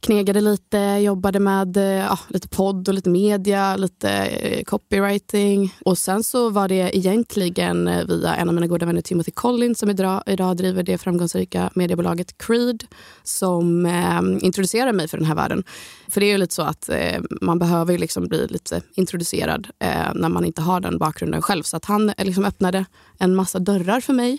knegade 0.00 0.40
lite, 0.40 0.78
jobbade 0.78 1.40
med 1.40 1.76
eh, 1.76 1.84
ja, 1.84 2.18
lite 2.28 2.48
podd 2.48 2.88
och 2.88 2.94
lite 2.94 3.10
media, 3.10 3.76
lite 3.76 4.10
eh, 4.10 4.64
copywriting. 4.64 5.74
Och 5.84 5.98
sen 5.98 6.24
så 6.24 6.50
var 6.50 6.68
det 6.68 6.96
egentligen 6.96 7.88
eh, 7.88 8.04
via 8.04 8.34
en 8.34 8.48
av 8.48 8.54
mina 8.54 8.66
goda 8.66 8.86
vänner 8.86 9.00
Timothy 9.00 9.30
Collins 9.30 9.78
som 9.78 9.90
idag, 9.90 10.22
idag 10.26 10.56
driver 10.56 10.82
det 10.82 10.98
framgångsrika 10.98 11.70
mediebolaget 11.74 12.38
Creed 12.38 12.84
som 13.22 13.86
eh, 13.86 14.46
introducerade 14.46 14.92
mig 14.92 15.08
för 15.08 15.18
den 15.18 15.26
här 15.26 15.34
världen. 15.34 15.64
För 16.08 16.20
det 16.20 16.26
är 16.26 16.32
ju 16.32 16.38
lite 16.38 16.54
så 16.54 16.62
att 16.62 16.88
eh, 16.88 17.20
man 17.40 17.58
behöver 17.58 17.92
ju 17.92 17.98
liksom 17.98 18.28
bli 18.28 18.46
lite 18.46 18.82
introducerad 18.94 19.68
eh, 19.78 20.14
när 20.14 20.28
man 20.28 20.44
inte 20.44 20.62
har 20.62 20.80
den 20.80 20.98
bakgrunden 20.98 21.42
själv. 21.42 21.62
Så 21.62 21.76
att 21.76 21.84
han 21.84 22.08
eh, 22.08 22.24
liksom 22.24 22.44
öppnade 22.44 22.84
en 23.18 23.34
massa 23.34 23.58
dörrar 23.58 24.00
för 24.00 24.12
mig. 24.12 24.38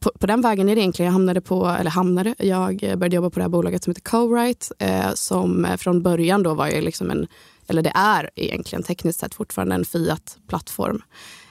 På, 0.00 0.12
på 0.20 0.26
den 0.26 0.40
vägen 0.40 0.68
är 0.68 0.74
det 0.74 0.80
egentligen 0.80 1.06
jag 1.06 1.12
hamnade 1.12 1.40
på, 1.40 1.66
eller 1.66 1.90
hamnade, 1.90 2.34
jag 2.38 2.78
började 2.78 3.16
jobba 3.16 3.30
på 3.30 3.38
det 3.38 3.44
här 3.44 3.48
bolaget 3.48 3.84
som 3.84 3.90
heter 3.90 4.02
Co-Write 4.02 4.72
eh, 4.78 5.14
som 5.14 5.66
från 5.78 6.02
början 6.02 6.42
då 6.42 6.54
var 6.54 6.68
ju 6.68 6.80
liksom 6.80 7.10
en, 7.10 7.26
eller 7.68 7.82
det 7.82 7.92
är 7.94 8.30
egentligen 8.36 8.82
tekniskt 8.82 9.20
sett 9.20 9.34
fortfarande 9.34 9.74
en 9.74 9.84
Fiat-plattform. 9.84 11.02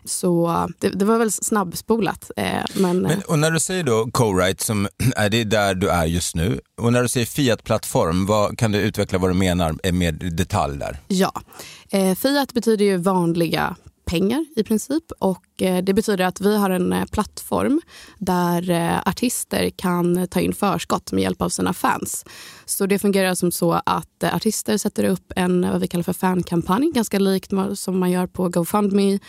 Så 0.05 0.47
eh, 0.47 0.65
det, 0.79 0.89
det 0.89 1.05
var 1.05 1.17
väl 1.17 1.31
snabbspolat. 1.31 2.31
Eh, 2.37 2.63
men, 2.73 3.01
Men, 3.01 3.21
och 3.27 3.39
när 3.39 3.51
du 3.51 3.59
säger 3.59 3.83
då 3.83 4.05
co-write, 4.13 4.63
som 4.63 4.87
är 5.15 5.29
det 5.29 5.43
där 5.43 5.75
du 5.75 5.89
är 5.89 6.05
just 6.05 6.35
nu, 6.35 6.59
och 6.81 6.93
när 6.93 7.01
du 7.01 7.09
säger 7.09 7.25
Fiat-plattform, 7.25 8.55
kan 8.55 8.71
du 8.71 8.79
utveckla 8.79 9.19
vad 9.19 9.29
du 9.29 9.33
menar 9.33 9.91
med 9.91 10.15
detalj 10.15 10.77
där? 10.77 10.99
Ja. 11.07 11.31
Eh, 11.89 12.15
Fiat 12.15 12.53
betyder 12.53 12.85
ju 12.85 12.97
vanliga 12.97 13.75
pengar 14.07 14.45
i 14.55 14.63
princip. 14.63 15.03
Och 15.19 15.61
eh, 15.61 15.83
Det 15.83 15.93
betyder 15.93 16.25
att 16.25 16.41
vi 16.41 16.57
har 16.57 16.69
en 16.69 16.93
eh, 16.93 17.05
plattform 17.05 17.81
där 18.17 18.69
eh, 18.69 18.99
artister 19.05 19.69
kan 19.69 20.27
ta 20.27 20.39
in 20.39 20.53
förskott 20.53 21.11
med 21.11 21.23
hjälp 21.23 21.41
av 21.41 21.49
sina 21.49 21.73
fans. 21.73 22.25
Så 22.65 22.85
Det 22.85 22.99
fungerar 22.99 23.35
som 23.35 23.51
så 23.51 23.81
att 23.85 24.23
artister 24.23 24.77
sätter 24.77 25.03
upp 25.03 25.33
en 25.35 25.61
vad 25.61 25.81
vi 25.81 25.87
kallar 25.87 26.03
för 26.03 26.13
fankampanj, 26.13 26.91
ganska 26.91 27.19
likt 27.19 27.51
som 27.75 27.99
man 27.99 28.11
gör 28.11 28.27
på 28.27 28.49
GoFundMe 28.49 29.19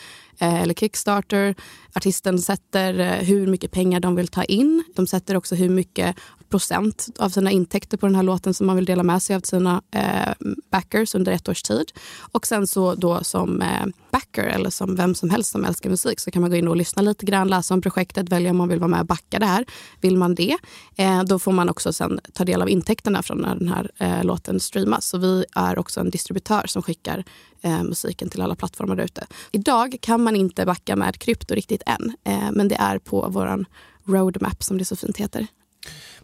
eller 0.41 0.75
Kickstarter. 0.75 1.55
Artisten 1.95 2.39
sätter 2.39 3.25
hur 3.25 3.47
mycket 3.47 3.71
pengar 3.71 4.01
de 4.01 4.15
vill 4.17 4.29
ta 4.29 4.45
in. 4.45 4.85
De 4.97 5.07
sätter 5.07 5.37
också 5.37 5.55
hur 5.55 5.69
mycket 5.69 6.17
procent 6.51 7.09
av 7.19 7.29
sina 7.29 7.51
intäkter 7.51 7.97
på 7.97 8.07
den 8.07 8.15
här 8.15 8.23
låten 8.23 8.55
som 8.55 8.67
man 8.67 8.77
vill 8.77 8.85
dela 8.85 9.03
med 9.03 9.23
sig 9.23 9.37
av 9.37 9.41
till 9.41 9.49
sina 9.49 9.83
eh, 9.91 10.49
backers 10.71 11.15
under 11.15 11.33
ett 11.33 11.49
års 11.49 11.63
tid. 11.63 11.93
Och 12.33 12.47
sen 12.47 12.67
så 12.67 12.95
då 12.95 13.25
som 13.25 13.63
eh, 13.63 13.87
backer 14.11 14.45
eller 14.45 14.71
som 14.71 14.97
vem 14.97 15.15
som 15.15 15.31
helst 15.31 15.51
som 15.51 15.65
älskar 15.65 15.91
musik 15.91 16.21
så 16.21 16.31
kan 16.31 16.43
man 16.43 16.51
gå 16.51 16.57
in 16.57 16.69
och 16.69 16.77
lyssna 16.77 17.03
lite 17.03 17.27
grann, 17.27 17.49
läsa 17.49 17.75
om 17.75 17.81
projektet, 17.81 18.29
välja 18.29 18.51
om 18.51 18.57
man 18.57 18.69
vill 18.69 18.79
vara 18.79 18.89
med 18.89 19.01
och 19.01 19.07
backa 19.07 19.39
det 19.39 19.47
här. 19.47 19.65
Vill 20.01 20.17
man 20.17 20.35
det, 20.35 20.57
eh, 20.97 21.23
då 21.23 21.39
får 21.39 21.53
man 21.53 21.69
också 21.69 21.93
sen 21.93 22.21
ta 22.33 22.45
del 22.45 22.63
av 22.63 22.69
intäkterna 22.69 23.23
från 23.23 23.39
när 23.39 23.55
den 23.55 23.69
här 23.69 23.91
eh, 23.99 24.25
låten 24.25 24.61
streamas. 24.61 25.07
Så 25.07 25.19
vi 25.19 25.45
är 25.55 25.79
också 25.79 26.01
en 26.01 26.11
distributör 26.11 26.63
som 26.67 26.83
skickar 26.83 27.25
eh, 27.63 27.83
musiken 27.83 28.29
till 28.29 28.43
alla 28.43 28.55
plattformar 28.55 28.97
där 28.97 29.05
ute. 29.05 29.27
Idag 29.53 29.97
kan 30.01 30.23
man 30.23 30.37
inte 30.37 30.67
backa 30.67 30.97
med 30.97 31.19
krypto 31.19 31.55
riktigt 31.55 31.83
än, 31.87 32.13
eh, 32.25 32.51
men 32.53 32.69
det 32.69 32.77
är 32.77 32.99
på 32.99 33.29
våran 33.29 33.67
roadmap 34.05 34.63
som 34.63 34.79
det 34.79 34.85
så 34.85 34.97
fint 34.97 35.17
heter. 35.17 35.47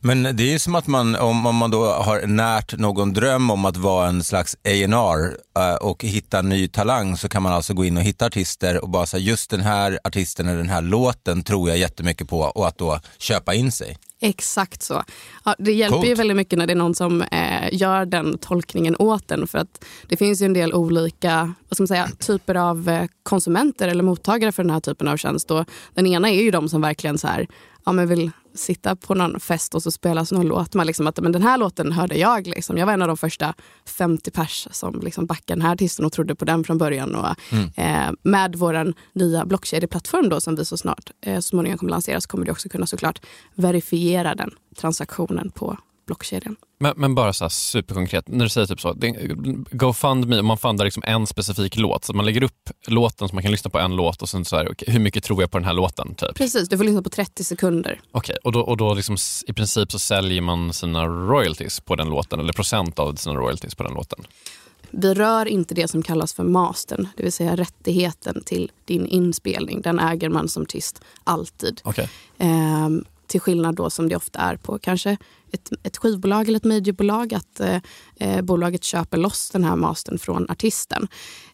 Men 0.07 0.23
det 0.23 0.43
är 0.43 0.53
ju 0.53 0.59
som 0.59 0.75
att 0.75 0.87
man, 0.87 1.17
om, 1.17 1.37
man 1.37 1.71
då 1.71 1.85
har 1.85 2.27
närt 2.27 2.79
någon 2.79 3.13
dröm 3.13 3.51
om 3.51 3.65
att 3.65 3.77
vara 3.77 4.09
en 4.09 4.25
slags 4.25 4.55
A&R 4.55 5.37
eh, 5.59 5.75
och 5.75 6.05
hitta 6.05 6.43
ny 6.43 6.69
talang 6.69 7.17
så 7.17 7.29
kan 7.29 7.43
man 7.43 7.53
alltså 7.53 7.75
gå 7.75 7.85
in 7.85 7.97
och 7.97 8.03
hitta 8.03 8.27
artister 8.27 8.83
och 8.83 8.89
bara 8.89 9.07
säga 9.07 9.21
just 9.21 9.51
den 9.51 9.61
här 9.61 9.99
artisten 10.05 10.49
eller 10.49 10.59
den 10.59 10.69
här 10.69 10.83
låten 10.83 11.43
tror 11.43 11.69
jag 11.69 11.79
jättemycket 11.79 12.29
på 12.29 12.41
och 12.41 12.69
att 12.69 12.79
då 12.79 13.01
köpa 13.19 13.55
in 13.55 13.73
sig. 13.73 13.99
Exakt 14.21 14.83
så. 14.83 15.03
Ja, 15.45 15.55
det 15.59 15.73
hjälper 15.73 15.99
ju 15.99 16.03
Coolt. 16.03 16.19
väldigt 16.19 16.37
mycket 16.37 16.59
när 16.59 16.67
det 16.67 16.73
är 16.73 16.77
någon 16.77 16.95
som 16.95 17.23
eh, 17.23 17.69
gör 17.73 18.05
den 18.05 18.39
tolkningen 18.39 18.97
åt 18.99 19.31
en. 19.31 19.47
För 19.47 19.59
att 19.59 19.85
det 20.09 20.17
finns 20.17 20.43
ju 20.43 20.47
en 20.47 20.53
del 20.53 20.75
olika 20.75 21.55
vad 21.69 21.77
ska 21.77 21.83
man 21.83 21.89
säga, 21.89 22.09
typer 22.19 22.55
av 22.55 22.89
eh, 22.89 23.05
konsumenter 23.23 23.89
eller 23.89 24.03
mottagare 24.03 24.53
för 24.53 24.63
den 24.63 24.71
här 24.71 24.81
typen 24.81 25.09
av 25.09 25.17
tjänst. 25.17 25.51
Och 25.51 25.65
den 25.95 26.07
ena 26.07 26.31
är 26.31 26.43
ju 26.43 26.51
de 26.51 26.69
som 26.69 26.81
verkligen 26.81 27.19
så 27.19 27.27
här, 27.27 27.47
ja, 27.85 27.93
men 27.93 28.09
vill 28.09 28.31
sitta 28.55 28.97
på 28.97 29.15
någon 29.15 29.41
fest 29.41 29.75
och 29.75 29.83
så 29.83 29.91
spelas 29.91 30.33
någon 30.33 30.47
låt. 30.47 30.75
Man 30.75 30.87
liksom 30.87 31.07
att, 31.07 31.21
men 31.21 31.33
den 31.33 31.43
här 31.43 31.59
låten 31.59 31.93
hörde 31.93 32.19
jag. 32.19 32.47
Liksom. 32.47 32.79
Jag 32.79 32.87
var 32.87 32.93
en 32.93 33.03
av 33.03 33.09
de 33.09 33.17
första 33.17 33.55
50 33.99 34.31
pers 34.31 34.69
som 34.71 35.01
liksom 35.01 35.27
backade 35.27 35.61
den 35.61 35.63
här 35.63 35.73
artisten 35.73 36.07
och 36.07 36.13
trodde 36.13 36.35
på 36.35 36.45
den 36.45 36.65
från 36.65 36.79
början. 36.79 37.15
Och, 37.15 37.27
eh, 37.79 38.13
med 38.23 38.57
vår 38.57 38.95
nya 39.13 39.45
blockkedjeplattform 39.45 40.29
då, 40.29 40.41
som 40.41 40.57
vi 40.57 40.65
så 40.65 40.77
snart 40.77 41.11
eh, 41.21 41.41
småningom 41.41 41.79
kommer 41.79 41.91
lansera 41.91 42.21
så 42.21 42.29
kommer 42.29 42.47
du 42.47 42.53
också 42.53 42.69
kunna 42.69 42.87
såklart 42.87 43.21
verifiera 43.55 44.35
den 44.35 44.51
transaktionen 44.77 45.51
på 45.51 45.79
blockkedjan. 46.07 46.57
Men, 46.79 46.95
men 46.97 47.15
bara 47.15 47.33
så 47.33 47.51
superkonkret, 47.51 48.29
när 48.29 48.45
du 48.45 48.49
säger 48.49 48.67
typ 48.67 48.81
så, 48.81 48.97
GoFundMe, 49.71 50.41
om 50.41 50.47
man 50.47 50.59
fundar 50.59 50.85
liksom 50.85 51.03
en 51.07 51.27
specifik 51.27 51.77
låt, 51.77 52.05
så 52.05 52.13
man 52.13 52.25
lägger 52.27 52.43
upp 52.43 52.71
låten 52.87 53.29
så 53.29 53.35
man 53.35 53.43
kan 53.43 53.53
lyssna 53.53 53.71
på 53.71 53.79
en 53.79 53.97
låt 53.97 54.23
och 54.23 54.29
sen 54.29 54.45
så 54.45 54.57
här, 54.57 54.73
okej, 54.73 54.93
hur 54.93 55.01
mycket 55.01 55.25
tror 55.25 55.43
jag 55.43 55.51
på 55.51 55.59
den 55.59 55.65
här 55.65 55.73
låten? 55.73 56.15
Typ. 56.15 56.35
Precis, 56.35 56.69
du 56.69 56.77
får 56.77 56.85
lyssna 56.85 57.03
på 57.03 57.11
30 57.11 57.45
sekunder. 57.45 58.01
Okej, 58.13 58.37
och 58.45 58.53
då, 58.53 58.61
och 58.61 58.77
då 58.77 58.95
liksom, 58.95 59.17
i 59.47 59.53
princip 59.53 59.93
så 59.93 59.99
säljer 59.99 60.41
man 60.41 60.73
sina 60.73 61.07
royalties 61.07 61.81
på 61.81 61.97
den 61.97 62.09
låten, 62.09 62.41
eller 62.41 62.53
procent 62.53 62.99
av 62.99 63.15
sina 63.15 63.35
royalties 63.35 63.75
på 63.75 63.83
den 63.83 63.95
låten. 63.95 64.27
Vi 64.91 65.15
rör 65.15 65.47
inte 65.47 65.75
det 65.75 65.89
som 65.89 66.03
kallas 66.03 66.35
för 66.35 66.45
mastern, 66.45 67.09
det 67.17 67.23
vill 67.23 67.33
säga 67.33 67.57
rättigheten 67.57 68.43
till 68.45 68.71
din 68.85 69.07
inspelning. 69.07 69.81
Den 69.81 69.99
äger 69.99 70.29
man 70.29 70.49
som 70.49 70.63
artist 70.63 71.01
alltid. 71.25 71.81
Okej. 71.85 72.09
Ehm, 72.39 73.05
till 73.27 73.41
skillnad 73.41 73.75
då 73.75 73.91
som 73.91 74.09
det 74.09 74.17
ofta 74.17 74.39
är 74.39 74.57
på 74.57 74.79
kanske 74.79 75.17
ett, 75.55 75.71
ett 75.83 75.97
skivbolag 75.97 76.49
eller 76.49 76.57
ett 76.57 76.65
mediebolag 76.65 77.35
att 77.35 77.61
eh, 77.61 77.81
eh, 78.17 78.43
bolaget 78.43 78.85
köper 78.85 79.19
loss 79.19 79.51
den 79.51 79.65
här 79.65 79.77
mastern 79.77 80.19
från 80.19 80.51
artisten. 80.51 81.09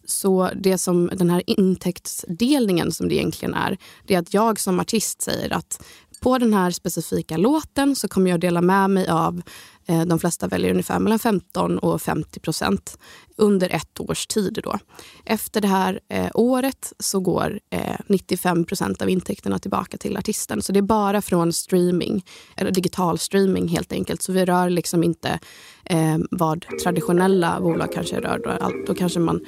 Så 0.05 0.51
det 0.57 0.79
som 0.79 1.11
den 1.15 1.31
här 1.31 1.43
intäktsdelningen 1.47 2.93
som 2.93 3.09
det 3.09 3.15
egentligen 3.15 3.55
är, 3.55 3.79
det 4.07 4.15
är 4.15 4.19
att 4.19 4.35
jag 4.35 4.61
som 4.61 4.81
artist 4.81 5.23
säger 5.23 5.53
att 5.53 5.83
på 6.21 6.39
den 6.39 6.55
här 6.55 6.71
specifika 6.71 7.37
låten 7.37 7.97
så 7.97 8.09
kommer 8.09 8.31
jag 8.31 8.41
dela 8.41 8.63
med 8.63 8.91
mig 8.91 9.09
av, 9.09 9.43
Eh, 9.87 10.05
de 10.05 10.19
flesta 10.19 10.47
väljer 10.47 10.71
ungefär 10.71 10.99
mellan 10.99 11.19
15 11.19 11.79
och 11.79 12.03
50 12.03 12.41
procent 12.41 12.99
under 13.37 13.69
ett 13.69 14.01
års 14.01 14.27
tid. 14.27 14.61
Då. 14.65 14.79
Efter 15.25 15.61
det 15.61 15.69
här 15.69 16.01
eh, 16.09 16.31
året 16.35 16.93
så 16.99 17.21
går 17.21 17.61
eh, 17.71 17.97
95 18.07 18.65
procent 18.65 19.03
av 19.03 19.09
intäkterna 19.09 19.59
tillbaka 19.59 19.97
till 19.97 20.17
artisten. 20.17 20.63
Så 20.63 20.73
det 20.73 20.81
är 20.81 20.83
bara 20.83 21.23
från 21.23 21.53
streaming, 21.53 22.25
eller 22.57 22.71
digital 22.71 23.19
streaming 23.19 23.69
helt 23.69 23.93
enkelt. 23.93 24.23
Så 24.23 24.33
vi 24.33 24.45
rör 24.45 24.71
liksom 24.71 25.05
inte 25.05 25.39
eh, 25.85 26.19
vad 26.31 26.67
traditionella 26.83 27.61
bolag 27.61 27.93
kanske 27.93 28.21
rör. 28.21 28.39
Då, 28.39 28.83
då 28.87 28.95
kanske 28.95 29.21
man 29.21 29.41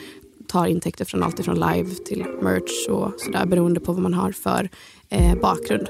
tar 0.49 0.67
intäkter 0.67 1.05
från 1.05 1.23
allt 1.23 1.41
ifrån 1.41 1.55
live 1.55 1.95
till 1.95 2.25
merch 2.43 2.89
och 2.89 3.13
sådär 3.17 3.47
beroende 3.47 3.81
på 3.81 3.93
vad 3.93 4.03
man 4.03 4.15
har 4.15 4.33
för 4.33 4.71
eh, 5.09 5.35
bakgrund. 5.35 5.89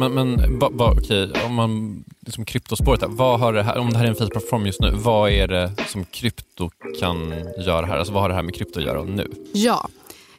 Men, 0.00 0.12
men 0.12 0.58
ba, 0.58 0.70
ba, 0.70 0.92
okej, 0.92 1.32
om 1.46 1.54
man 1.54 2.04
liksom 2.20 2.44
kryptospåret, 2.44 3.00
här, 3.00 3.08
vad 3.08 3.40
har 3.40 3.52
det 3.52 3.62
här, 3.62 3.78
om 3.78 3.90
det 3.90 3.96
här 3.96 4.04
är 4.04 4.08
en 4.08 4.14
fiat-plattform 4.14 4.66
just 4.66 4.80
nu, 4.80 4.90
vad 4.94 5.30
är 5.30 5.48
det 5.48 5.72
som 5.86 6.04
krypto 6.04 6.70
kan 7.00 7.34
göra 7.66 7.86
här? 7.86 7.98
Alltså 7.98 8.12
vad 8.12 8.22
har 8.22 8.28
det 8.28 8.34
här 8.34 8.42
med 8.42 8.54
krypto 8.54 8.78
att 8.78 8.86
göra 8.86 9.02
nu? 9.02 9.26
Ja, 9.52 9.88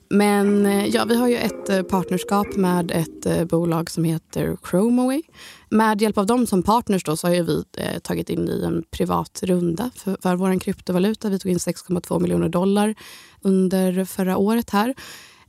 men 0.09 0.65
eh, 0.65 0.85
ja, 0.85 1.05
vi 1.05 1.15
har 1.15 1.27
ju 1.27 1.37
ett 1.37 1.69
eh, 1.69 1.81
partnerskap 1.81 2.55
med 2.55 2.91
ett 2.91 3.25
eh, 3.25 3.43
bolag 3.43 3.89
som 3.89 4.03
heter 4.03 4.57
Chromaway. 4.69 5.21
Med 5.69 6.01
hjälp 6.01 6.17
av 6.17 6.25
dem 6.25 6.47
som 6.47 6.63
partners 6.63 7.03
då, 7.03 7.17
så 7.17 7.27
har 7.27 7.43
vi 7.43 7.63
eh, 7.77 7.99
tagit 7.99 8.29
in 8.29 8.49
i 8.49 8.63
en 8.63 8.83
privat 8.91 9.39
runda 9.43 9.89
för, 9.95 10.17
för 10.21 10.35
vår 10.35 10.59
kryptovaluta. 10.59 11.29
Vi 11.29 11.39
tog 11.39 11.51
in 11.51 11.57
6,2 11.57 12.19
miljoner 12.19 12.49
dollar 12.49 12.95
under 13.41 14.05
förra 14.05 14.37
året 14.37 14.69
här. 14.69 14.95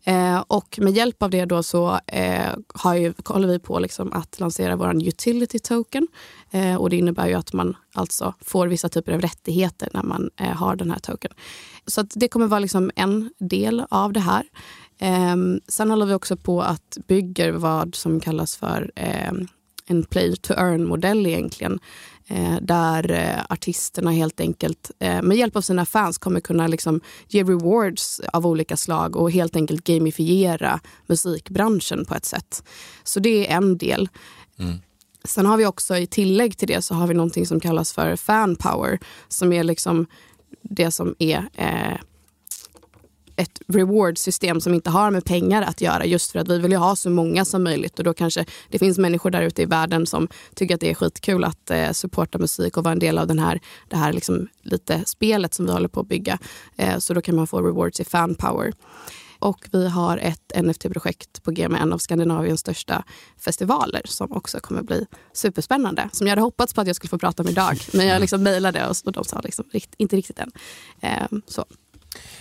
Eh, 0.05 0.45
och 0.47 0.79
med 0.83 0.93
hjälp 0.93 1.23
av 1.23 1.31
det 1.31 1.45
då 1.45 1.63
så 1.63 2.01
eh, 2.07 2.53
har 2.75 2.95
ju, 2.95 3.15
håller 3.25 3.49
vi 3.49 3.59
på 3.59 3.79
liksom 3.79 4.13
att 4.13 4.41
lansera 4.41 4.77
vår 4.77 5.09
utility 5.09 5.59
token. 5.59 6.09
Eh, 6.51 6.77
och 6.77 6.91
det 6.91 6.97
innebär 6.97 7.29
ju 7.29 7.35
att 7.35 7.53
man 7.53 7.77
alltså 7.95 8.35
får 8.41 8.67
vissa 8.67 8.89
typer 8.89 9.13
av 9.13 9.21
rättigheter 9.21 9.89
när 9.93 10.03
man 10.03 10.31
eh, 10.37 10.47
har 10.47 10.77
den 10.77 10.91
här 10.91 10.99
token. 10.99 11.33
Så 11.87 12.03
det 12.15 12.29
kommer 12.29 12.47
vara 12.47 12.61
liksom 12.61 12.91
en 12.97 13.31
del 13.39 13.85
av 13.91 14.13
det 14.13 14.21
här. 14.21 14.45
Ehm, 14.99 15.61
sen 15.69 15.91
håller 15.91 16.07
vi 16.07 16.15
också 16.15 16.37
på 16.37 16.63
att 16.63 16.99
bygga 17.09 17.53
vad 17.53 17.95
som 17.95 18.21
kallas 18.21 18.57
för 18.57 18.91
ehm, 18.97 19.47
en 19.87 20.05
play 20.05 20.37
to 20.37 20.53
earn-modell 20.53 21.27
egentligen. 21.27 21.81
Eh, 22.27 22.57
där 22.61 23.11
eh, 23.11 23.45
artisterna 23.49 24.11
helt 24.11 24.41
enkelt 24.41 24.91
eh, 24.99 25.23
med 25.23 25.37
hjälp 25.37 25.57
av 25.57 25.61
sina 25.61 25.87
fans 25.87 26.19
kommer 26.19 26.41
kunna 26.41 26.67
liksom 26.67 27.01
ge 27.29 27.45
rewards 27.45 28.21
av 28.33 28.47
olika 28.47 28.77
slag 28.77 29.17
och 29.17 29.31
helt 29.31 29.57
enkelt 29.57 29.85
gamifiera 29.85 30.81
musikbranschen 31.07 32.05
på 32.05 32.15
ett 32.15 32.25
sätt. 32.25 32.65
Så 33.05 33.21
det 33.21 33.51
är 33.51 33.57
en 33.57 33.79
del. 33.79 34.09
Mm. 34.59 34.79
Sen 35.25 35.47
har 35.47 35.57
vi 35.57 35.67
också 35.67 35.97
i 35.97 36.07
tillägg 36.07 36.59
till 36.59 36.69
det 36.69 36.83
så 36.83 36.95
har 36.95 37.07
vi 37.07 37.15
någonting 37.15 37.47
som 37.47 37.61
kallas 37.61 37.93
för 37.93 38.17
fan 38.17 38.57
power 38.57 38.99
som 39.29 39.53
är 39.53 39.65
liksom 39.65 40.07
det 40.63 40.91
som 40.91 41.15
är 41.19 41.49
eh, 41.55 41.99
ett 43.37 43.61
rewardsystem 43.69 44.61
som 44.61 44.75
inte 44.75 44.91
har 44.91 45.11
med 45.11 45.25
pengar 45.25 45.63
att 45.63 45.81
göra 45.81 46.05
just 46.05 46.33
för 46.33 46.39
att 46.39 46.49
vi 46.49 46.59
vill 46.59 46.73
ju 46.73 46.77
ha 46.77 46.97
så 46.97 47.11
många 47.11 47.45
som 47.45 47.63
möjligt 47.63 47.99
och 47.99 48.05
då 48.05 48.15
kanske 48.15 48.45
det 48.69 48.79
finns 48.79 48.99
människor 48.99 49.31
där 49.31 49.43
ute 49.43 49.63
i 49.63 49.67
världen 49.67 50.07
som 50.07 50.29
tycker 50.55 50.75
att 50.75 50.81
det 50.81 50.91
är 50.91 50.95
skitkul 50.95 51.45
att 51.45 51.71
eh, 51.71 51.91
supporta 51.93 52.39
musik 52.39 52.77
och 52.77 52.85
vara 52.85 52.93
en 52.93 52.99
del 52.99 53.19
av 53.19 53.27
den 53.27 53.39
här, 53.39 53.61
det 53.89 53.97
här 53.97 54.13
liksom 54.13 54.49
lite 54.63 55.03
spelet 55.07 55.55
som 55.55 55.67
vi 55.67 55.73
håller 55.73 55.89
på 55.89 56.01
att 56.01 56.09
bygga. 56.09 56.39
Eh, 56.77 56.99
så 56.99 57.15
då 57.15 57.21
kan 57.21 57.37
man 57.37 57.47
få 57.47 57.63
rewards 57.63 58.01
i 58.01 58.05
fanpower. 58.05 58.73
Och 59.43 59.69
vi 59.73 59.89
har 59.89 60.19
ett 60.19 60.53
NFT-projekt 60.57 61.43
på 61.43 61.51
G 61.51 61.69
med 61.69 61.83
en 61.83 61.93
av 61.93 61.99
Skandinaviens 61.99 62.61
största 62.61 63.05
festivaler 63.39 64.03
som 64.05 64.33
också 64.33 64.61
kommer 64.61 64.83
bli 64.83 65.07
superspännande. 65.33 66.09
Som 66.13 66.27
jag 66.27 66.33
hade 66.33 66.43
hoppats 66.43 66.75
på 66.75 66.81
att 66.81 66.87
jag 66.87 66.97
skulle 66.97 67.09
få 67.09 67.19
prata 67.19 67.43
om 67.43 67.49
idag. 67.49 67.79
Men 67.93 68.07
jag 68.07 68.21
liksom 68.21 68.43
mejlade 68.43 68.89
och 69.05 69.13
de 69.13 69.25
sa 69.25 69.41
liksom, 69.41 69.65
inte 69.97 70.17
riktigt 70.17 70.39
än. 70.39 70.53
Eh, 71.01 71.39
så. 71.47 71.65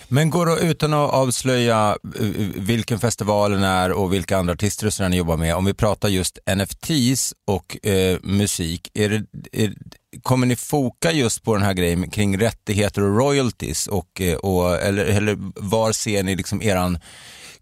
Men 0.08 0.30
går 0.30 0.46
det 0.46 0.60
utan 0.60 0.94
att 0.94 1.10
avslöja 1.10 1.96
eh, 2.20 2.26
vilken 2.56 3.00
festivalen 3.00 3.62
är 3.62 3.92
och 3.92 4.12
vilka 4.12 4.38
andra 4.38 4.52
artister 4.52 5.08
ni 5.08 5.16
jobbar 5.16 5.36
med, 5.36 5.54
om 5.54 5.64
vi 5.64 5.74
pratar 5.74 6.08
just 6.08 6.38
NFTs 6.56 7.34
och 7.46 7.86
eh, 7.86 8.18
musik, 8.22 8.90
är 8.94 9.08
det, 9.08 9.24
är, 9.52 9.74
kommer 10.22 10.46
ni 10.46 10.56
foka 10.56 11.12
just 11.12 11.42
på 11.42 11.54
den 11.54 11.62
här 11.62 11.74
grejen 11.74 12.10
kring 12.10 12.38
rättigheter 12.38 13.02
och 13.02 13.16
royalties 13.16 13.86
och, 13.86 14.20
eh, 14.20 14.36
och 14.36 14.76
eller, 14.76 15.04
eller 15.04 15.36
var 15.56 15.92
ser 15.92 16.22
ni 16.22 16.36
liksom 16.36 16.62
eran 16.62 16.98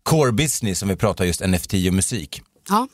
core 0.03 0.33
business 0.33 0.83
om 0.83 0.89
vi 0.89 0.97
pratar 0.97 1.25
just 1.25 1.41
NFT 1.41 1.73
och 1.73 1.95
musik? 1.95 2.43
Ja, 2.69 2.89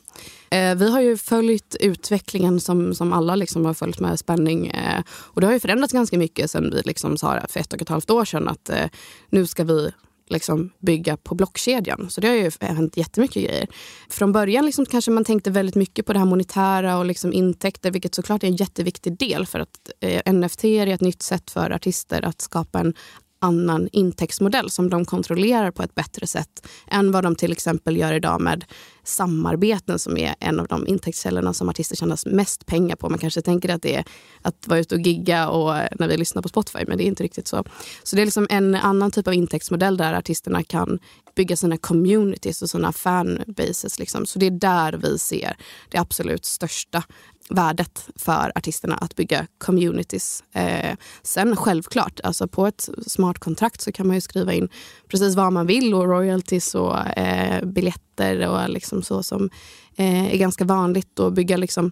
eh, 0.49 0.75
vi 0.75 0.91
har 0.91 1.01
ju 1.01 1.17
följt 1.17 1.75
utvecklingen 1.79 2.59
som, 2.59 2.95
som 2.95 3.13
alla 3.13 3.35
liksom 3.35 3.65
har 3.65 3.73
följt 3.73 3.99
med 3.99 4.19
spänning. 4.19 4.67
Eh, 4.67 5.03
och 5.09 5.41
det 5.41 5.47
har 5.47 5.53
ju 5.53 5.59
förändrats 5.59 5.93
ganska 5.93 6.17
mycket 6.17 6.51
sen 6.51 6.71
vi 6.71 6.81
liksom 6.85 7.17
sa 7.17 7.41
för 7.49 7.59
ett 7.59 7.73
och 7.73 7.81
ett 7.81 7.89
halvt 7.89 8.09
år 8.09 8.25
sedan 8.25 8.47
att 8.47 8.69
eh, 8.69 8.85
nu 9.29 9.47
ska 9.47 9.63
vi 9.63 9.91
liksom 10.29 10.69
bygga 10.79 11.17
på 11.17 11.35
blockkedjan. 11.35 12.09
Så 12.09 12.21
det 12.21 12.27
har 12.27 12.35
ju 12.35 12.51
hänt 12.61 12.97
jättemycket 12.97 13.43
grejer. 13.43 13.67
Från 14.09 14.31
början 14.31 14.65
liksom 14.65 14.85
kanske 14.85 15.11
man 15.11 15.25
tänkte 15.25 15.51
väldigt 15.51 15.75
mycket 15.75 16.05
på 16.05 16.13
det 16.13 16.19
här 16.19 16.25
monetära 16.25 16.97
och 16.97 17.05
liksom 17.05 17.33
intäkter, 17.33 17.91
vilket 17.91 18.15
såklart 18.15 18.43
är 18.43 18.47
en 18.47 18.55
jätteviktig 18.55 19.17
del 19.17 19.45
för 19.45 19.59
att 19.59 19.91
eh, 19.99 20.33
NFT 20.33 20.63
är 20.63 20.87
ett 20.87 21.01
nytt 21.01 21.21
sätt 21.21 21.51
för 21.51 21.71
artister 21.71 22.25
att 22.25 22.41
skapa 22.41 22.79
en 22.79 22.93
annan 23.39 23.89
intäktsmodell 23.91 24.69
som 24.69 24.89
de 24.89 25.05
kontrollerar 25.05 25.71
på 25.71 25.83
ett 25.83 25.95
bättre 25.95 26.27
sätt 26.27 26.67
än 26.87 27.11
vad 27.11 27.23
de 27.23 27.35
till 27.35 27.51
exempel 27.51 27.97
gör 27.97 28.13
idag 28.13 28.41
med 28.41 28.65
samarbeten 29.03 29.99
som 29.99 30.17
är 30.17 30.35
en 30.39 30.59
av 30.59 30.67
de 30.67 30.87
intäktskällorna 30.87 31.53
som 31.53 31.69
artister 31.69 31.95
tjänar 31.95 32.29
mest 32.29 32.65
pengar 32.65 32.95
på. 32.95 33.09
Man 33.09 33.19
kanske 33.19 33.41
tänker 33.41 33.69
att 33.69 33.81
det 33.81 33.95
är 33.95 34.05
att 34.41 34.67
vara 34.67 34.79
ute 34.79 34.95
och 34.95 35.01
gigga 35.01 35.49
och 35.49 35.77
eh, 35.77 35.87
när 35.99 36.07
vi 36.07 36.17
lyssnar 36.17 36.41
på 36.41 36.49
Spotify, 36.49 36.79
men 36.87 36.97
det 36.97 37.03
är 37.03 37.07
inte 37.07 37.23
riktigt 37.23 37.47
så. 37.47 37.63
Så 38.03 38.15
det 38.15 38.21
är 38.21 38.25
liksom 38.25 38.47
en 38.49 38.75
annan 38.75 39.11
typ 39.11 39.27
av 39.27 39.33
intäktsmodell 39.33 39.97
där 39.97 40.13
artisterna 40.13 40.63
kan 40.63 40.99
bygga 41.35 41.55
sina 41.55 41.77
communities 41.77 42.61
och 42.61 42.69
sina 42.69 42.91
fanbases. 42.91 43.99
Liksom. 43.99 44.25
Så 44.25 44.39
det 44.39 44.45
är 44.45 44.51
där 44.51 44.93
vi 44.93 45.17
ser 45.17 45.57
det 45.89 45.97
absolut 45.97 46.45
största 46.45 47.03
värdet 47.49 48.09
för 48.15 48.51
artisterna 48.55 48.95
att 48.95 49.15
bygga 49.15 49.47
communities. 49.57 50.43
Eh, 50.53 50.95
sen 51.21 51.55
självklart, 51.55 52.19
alltså 52.23 52.47
på 52.47 52.67
ett 52.67 52.89
smart 53.07 53.39
kontrakt 53.39 53.81
så 53.81 53.91
kan 53.91 54.07
man 54.07 54.15
ju 54.15 54.21
skriva 54.21 54.53
in 54.53 54.69
precis 55.07 55.35
vad 55.35 55.53
man 55.53 55.67
vill 55.67 55.93
och 55.93 56.07
royalties 56.07 56.75
och 56.75 57.17
eh, 57.17 57.65
biljetter 57.65 58.47
och 58.47 58.69
liksom 58.69 59.03
så 59.03 59.23
som 59.23 59.49
eh, 59.95 60.33
är 60.33 60.37
ganska 60.37 60.65
vanligt 60.65 61.19
och 61.19 61.33
bygga 61.33 61.57
liksom 61.57 61.91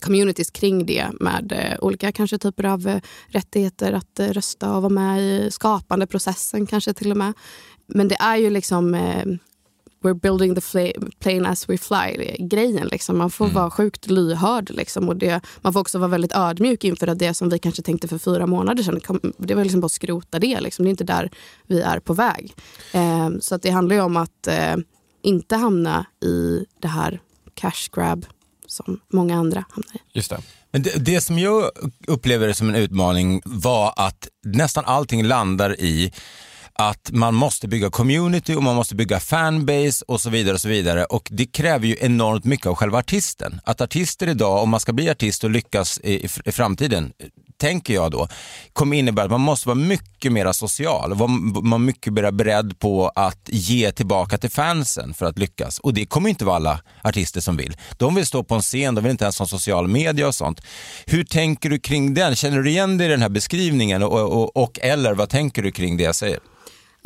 communities 0.00 0.50
kring 0.50 0.86
det 0.86 1.06
med 1.20 1.52
eh, 1.52 1.78
olika 1.80 2.12
kanske 2.12 2.38
typer 2.38 2.64
av 2.64 2.88
eh, 2.88 3.00
rättigheter 3.28 3.92
att 3.92 4.20
eh, 4.20 4.28
rösta 4.28 4.76
och 4.76 4.82
vara 4.82 4.92
med 4.92 5.20
i 5.22 5.50
skapandeprocessen 5.50 6.66
kanske 6.66 6.94
till 6.94 7.10
och 7.10 7.16
med. 7.16 7.32
Men 7.86 8.08
det 8.08 8.16
är 8.20 8.36
ju 8.36 8.50
liksom 8.50 8.94
eh, 8.94 9.24
we're 10.02 10.14
building 10.14 10.54
the 10.54 10.92
plane 11.18 11.48
as 11.48 11.68
we 11.68 11.78
fly-grejen. 11.78 12.88
Liksom. 12.88 13.18
Man 13.18 13.30
får 13.30 13.44
mm. 13.44 13.54
vara 13.54 13.70
sjukt 13.70 14.10
lyhörd. 14.10 14.70
Liksom. 14.70 15.08
Och 15.08 15.16
det, 15.16 15.40
man 15.60 15.72
får 15.72 15.80
också 15.80 15.98
vara 15.98 16.08
väldigt 16.08 16.32
ödmjuk 16.34 16.84
inför 16.84 17.06
att 17.06 17.18
det 17.18 17.34
som 17.34 17.48
vi 17.48 17.58
kanske 17.58 17.82
tänkte 17.82 18.08
för 18.08 18.18
fyra 18.18 18.46
månader 18.46 18.82
sedan, 18.82 19.30
det 19.38 19.54
var 19.54 19.62
liksom 19.62 19.80
bara 19.80 19.86
att 19.86 19.92
skrota 19.92 20.38
det. 20.38 20.60
Liksom. 20.60 20.84
Det 20.84 20.88
är 20.88 20.90
inte 20.90 21.04
där 21.04 21.30
vi 21.66 21.80
är 21.80 22.00
på 22.00 22.14
väg. 22.14 22.54
Eh, 22.92 23.30
så 23.40 23.54
att 23.54 23.62
det 23.62 23.70
handlar 23.70 23.96
ju 23.96 24.02
om 24.02 24.16
att 24.16 24.46
eh, 24.46 24.76
inte 25.22 25.56
hamna 25.56 26.06
i 26.24 26.64
det 26.80 26.88
här 26.88 27.20
cash 27.54 27.88
grab 27.92 28.26
som 28.66 29.00
många 29.12 29.36
andra 29.36 29.64
hamnar 29.70 29.94
i. 29.94 29.98
Just 30.12 30.30
det. 30.30 30.40
Men 30.70 30.82
det, 30.82 31.04
det 31.04 31.20
som 31.20 31.38
jag 31.38 31.70
upplever 32.06 32.52
som 32.52 32.68
en 32.68 32.74
utmaning 32.74 33.42
var 33.44 33.94
att 33.96 34.28
nästan 34.44 34.84
allting 34.84 35.24
landar 35.24 35.80
i 35.80 36.12
att 36.78 37.10
man 37.12 37.34
måste 37.34 37.68
bygga 37.68 37.90
community 37.90 38.54
och 38.54 38.62
man 38.62 38.76
måste 38.76 38.94
bygga 38.94 39.20
fanbase 39.20 40.04
och 40.08 40.20
så 40.20 40.30
vidare. 40.30 40.54
Och 40.54 40.60
så 40.60 40.68
vidare. 40.68 41.04
Och 41.04 41.28
det 41.30 41.46
kräver 41.46 41.86
ju 41.86 41.96
enormt 42.00 42.44
mycket 42.44 42.66
av 42.66 42.74
själva 42.74 42.98
artisten. 42.98 43.60
Att 43.64 43.80
artister 43.80 44.26
idag, 44.26 44.62
om 44.62 44.70
man 44.70 44.80
ska 44.80 44.92
bli 44.92 45.10
artist 45.10 45.44
och 45.44 45.50
lyckas 45.50 46.00
i, 46.02 46.12
i, 46.12 46.28
i 46.44 46.52
framtiden, 46.52 47.12
tänker 47.56 47.94
jag 47.94 48.10
då, 48.10 48.28
kommer 48.72 48.96
innebära 48.96 49.24
att 49.24 49.30
man 49.30 49.40
måste 49.40 49.68
vara 49.68 49.78
mycket 49.78 50.32
mer 50.32 50.52
social. 50.52 51.14
Vara 51.14 51.28
man 51.62 51.84
mycket 51.84 52.12
mer 52.12 52.30
beredd 52.30 52.78
på 52.78 53.08
att 53.14 53.40
ge 53.46 53.92
tillbaka 53.92 54.38
till 54.38 54.50
fansen 54.50 55.14
för 55.14 55.26
att 55.26 55.38
lyckas. 55.38 55.78
Och 55.78 55.94
det 55.94 56.06
kommer 56.06 56.28
inte 56.28 56.44
vara 56.44 56.56
alla 56.56 56.80
artister 57.02 57.40
som 57.40 57.56
vill. 57.56 57.76
De 57.96 58.14
vill 58.14 58.26
stå 58.26 58.44
på 58.44 58.54
en 58.54 58.62
scen, 58.62 58.94
de 58.94 59.04
vill 59.04 59.10
inte 59.10 59.24
ens 59.24 59.38
ha 59.38 59.46
social 59.46 59.88
media 59.88 60.28
och 60.28 60.34
sånt. 60.34 60.60
Hur 61.06 61.24
tänker 61.24 61.70
du 61.70 61.78
kring 61.78 62.14
den? 62.14 62.36
Känner 62.36 62.62
du 62.62 62.70
igen 62.70 62.98
dig 62.98 63.06
i 63.06 63.10
den 63.10 63.22
här 63.22 63.28
beskrivningen 63.28 64.02
och, 64.02 64.32
och, 64.32 64.56
och 64.56 64.78
eller 64.82 65.14
vad 65.14 65.28
tänker 65.28 65.62
du 65.62 65.72
kring 65.72 65.96
det 65.96 66.02
jag 66.02 66.14
säger? 66.14 66.38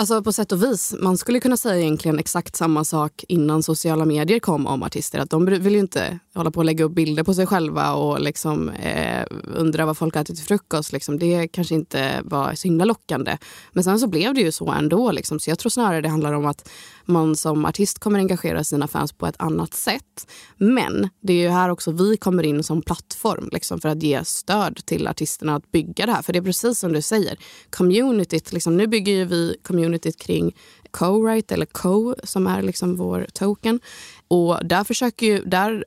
Alltså 0.03 0.23
på 0.23 0.33
sätt 0.33 0.53
och 0.53 0.63
vis. 0.63 0.95
Man 0.99 1.19
skulle 1.19 1.41
kunna 1.41 1.57
säga 1.57 1.81
egentligen 1.81 2.19
exakt 2.19 2.57
samma 2.57 2.85
sak 2.85 3.25
innan 3.29 3.63
sociala 3.63 4.05
medier 4.05 4.39
kom 4.39 4.67
om 4.67 4.83
artister. 4.83 5.19
Att 5.19 5.31
de 5.31 5.45
vill 5.45 5.73
ju 5.73 5.79
inte 5.79 6.19
hålla 6.35 6.51
på 6.51 6.59
och 6.59 6.65
lägga 6.65 6.85
upp 6.85 6.93
bilder 6.93 7.23
på 7.23 7.35
sig 7.35 7.47
själva 7.47 7.93
och 7.93 8.21
liksom, 8.21 8.69
eh, 8.69 9.27
undra 9.55 9.87
vad 9.87 9.97
folk 9.99 10.17
äter 10.17 10.35
till 10.35 10.45
frukost. 10.45 10.93
Liksom. 10.93 11.19
Det 11.19 11.49
kanske 11.49 11.75
inte 11.75 12.21
var 12.25 12.55
så 12.55 12.69
himla 12.69 12.85
lockande. 12.85 13.39
Men 13.73 13.85
sen 13.85 13.99
så 13.99 14.07
blev 14.07 14.35
det 14.35 14.41
ju 14.41 14.53
så 14.53 14.71
ändå. 14.71 15.11
Liksom. 15.11 15.41
Så 15.41 15.51
jag 15.51 15.59
tror 15.59 15.71
snarare 15.71 16.01
det 16.01 16.09
handlar 16.09 16.33
om 16.33 16.47
att 16.47 16.69
man 17.05 17.37
som 17.37 17.65
artist 17.65 17.99
kommer 17.99 18.19
engagera 18.19 18.65
sina 18.65 18.89
fans 18.89 19.13
på 19.13 19.27
ett 19.27 19.37
annat 19.39 19.75
sätt. 19.75 20.27
Men 20.57 21.09
det 21.21 21.33
är 21.33 21.43
ju 21.43 21.49
här 21.49 21.69
också 21.69 21.91
vi 21.93 22.17
kommer 22.17 22.43
in 22.43 22.63
som 22.63 22.83
plattform 22.83 23.49
liksom, 23.53 23.81
för 23.81 23.89
att 23.89 24.03
ge 24.03 24.25
stöd 24.25 24.81
till 24.85 25.09
artisterna 25.09 25.55
att 25.55 25.73
bygga 25.73 26.07
det 26.07 26.13
här. 26.13 26.23
För 26.23 26.33
det 26.33 26.39
är 26.39 26.43
precis 26.43 26.79
som 26.79 26.93
du 26.93 27.03
säger, 27.03 27.39
communityt, 27.71 28.53
liksom, 28.53 28.77
nu 28.77 28.87
bygger 28.87 29.13
ju 29.13 29.25
vi 29.25 29.57
communityt 29.63 30.17
kring 30.17 30.57
co-write 30.91 31.55
eller 31.55 31.67
co 31.67 32.15
som 32.25 32.47
är 32.47 32.63
liksom 32.63 32.97
vår 32.97 33.27
token. 33.33 33.81
Och 34.29 34.67
där, 34.67 34.85
försöker 34.85 35.27
ju, 35.27 35.45
där 35.45 35.85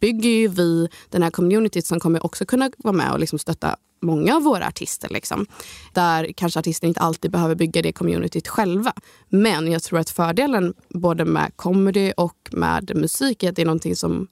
bygger 0.00 0.30
ju 0.30 0.48
vi 0.48 0.88
den 1.08 1.22
här 1.22 1.30
communityt 1.30 1.86
som 1.86 2.00
kommer 2.00 2.26
också 2.26 2.46
kunna 2.46 2.70
vara 2.78 2.92
med 2.92 3.12
och 3.12 3.18
liksom 3.18 3.38
stötta 3.38 3.76
många 4.04 4.36
av 4.36 4.42
våra 4.42 4.66
artister. 4.66 5.08
Liksom. 5.08 5.46
Där 5.92 6.32
kanske 6.36 6.60
artister 6.60 6.88
inte 6.88 7.00
alltid 7.00 7.30
behöver 7.30 7.54
bygga 7.54 7.82
det 7.82 7.92
communityt 7.92 8.48
själva. 8.48 8.92
Men 9.28 9.72
jag 9.72 9.82
tror 9.82 9.98
att 9.98 10.10
fördelen 10.10 10.74
både 10.88 11.24
med 11.24 11.52
comedy 11.56 12.12
och 12.16 12.48
med 12.52 12.92
musik 12.96 13.42
är 13.42 13.48
att 13.48 13.56
det 13.56 13.62
är 13.62 13.66
någonting 13.66 13.96
som 13.96 14.28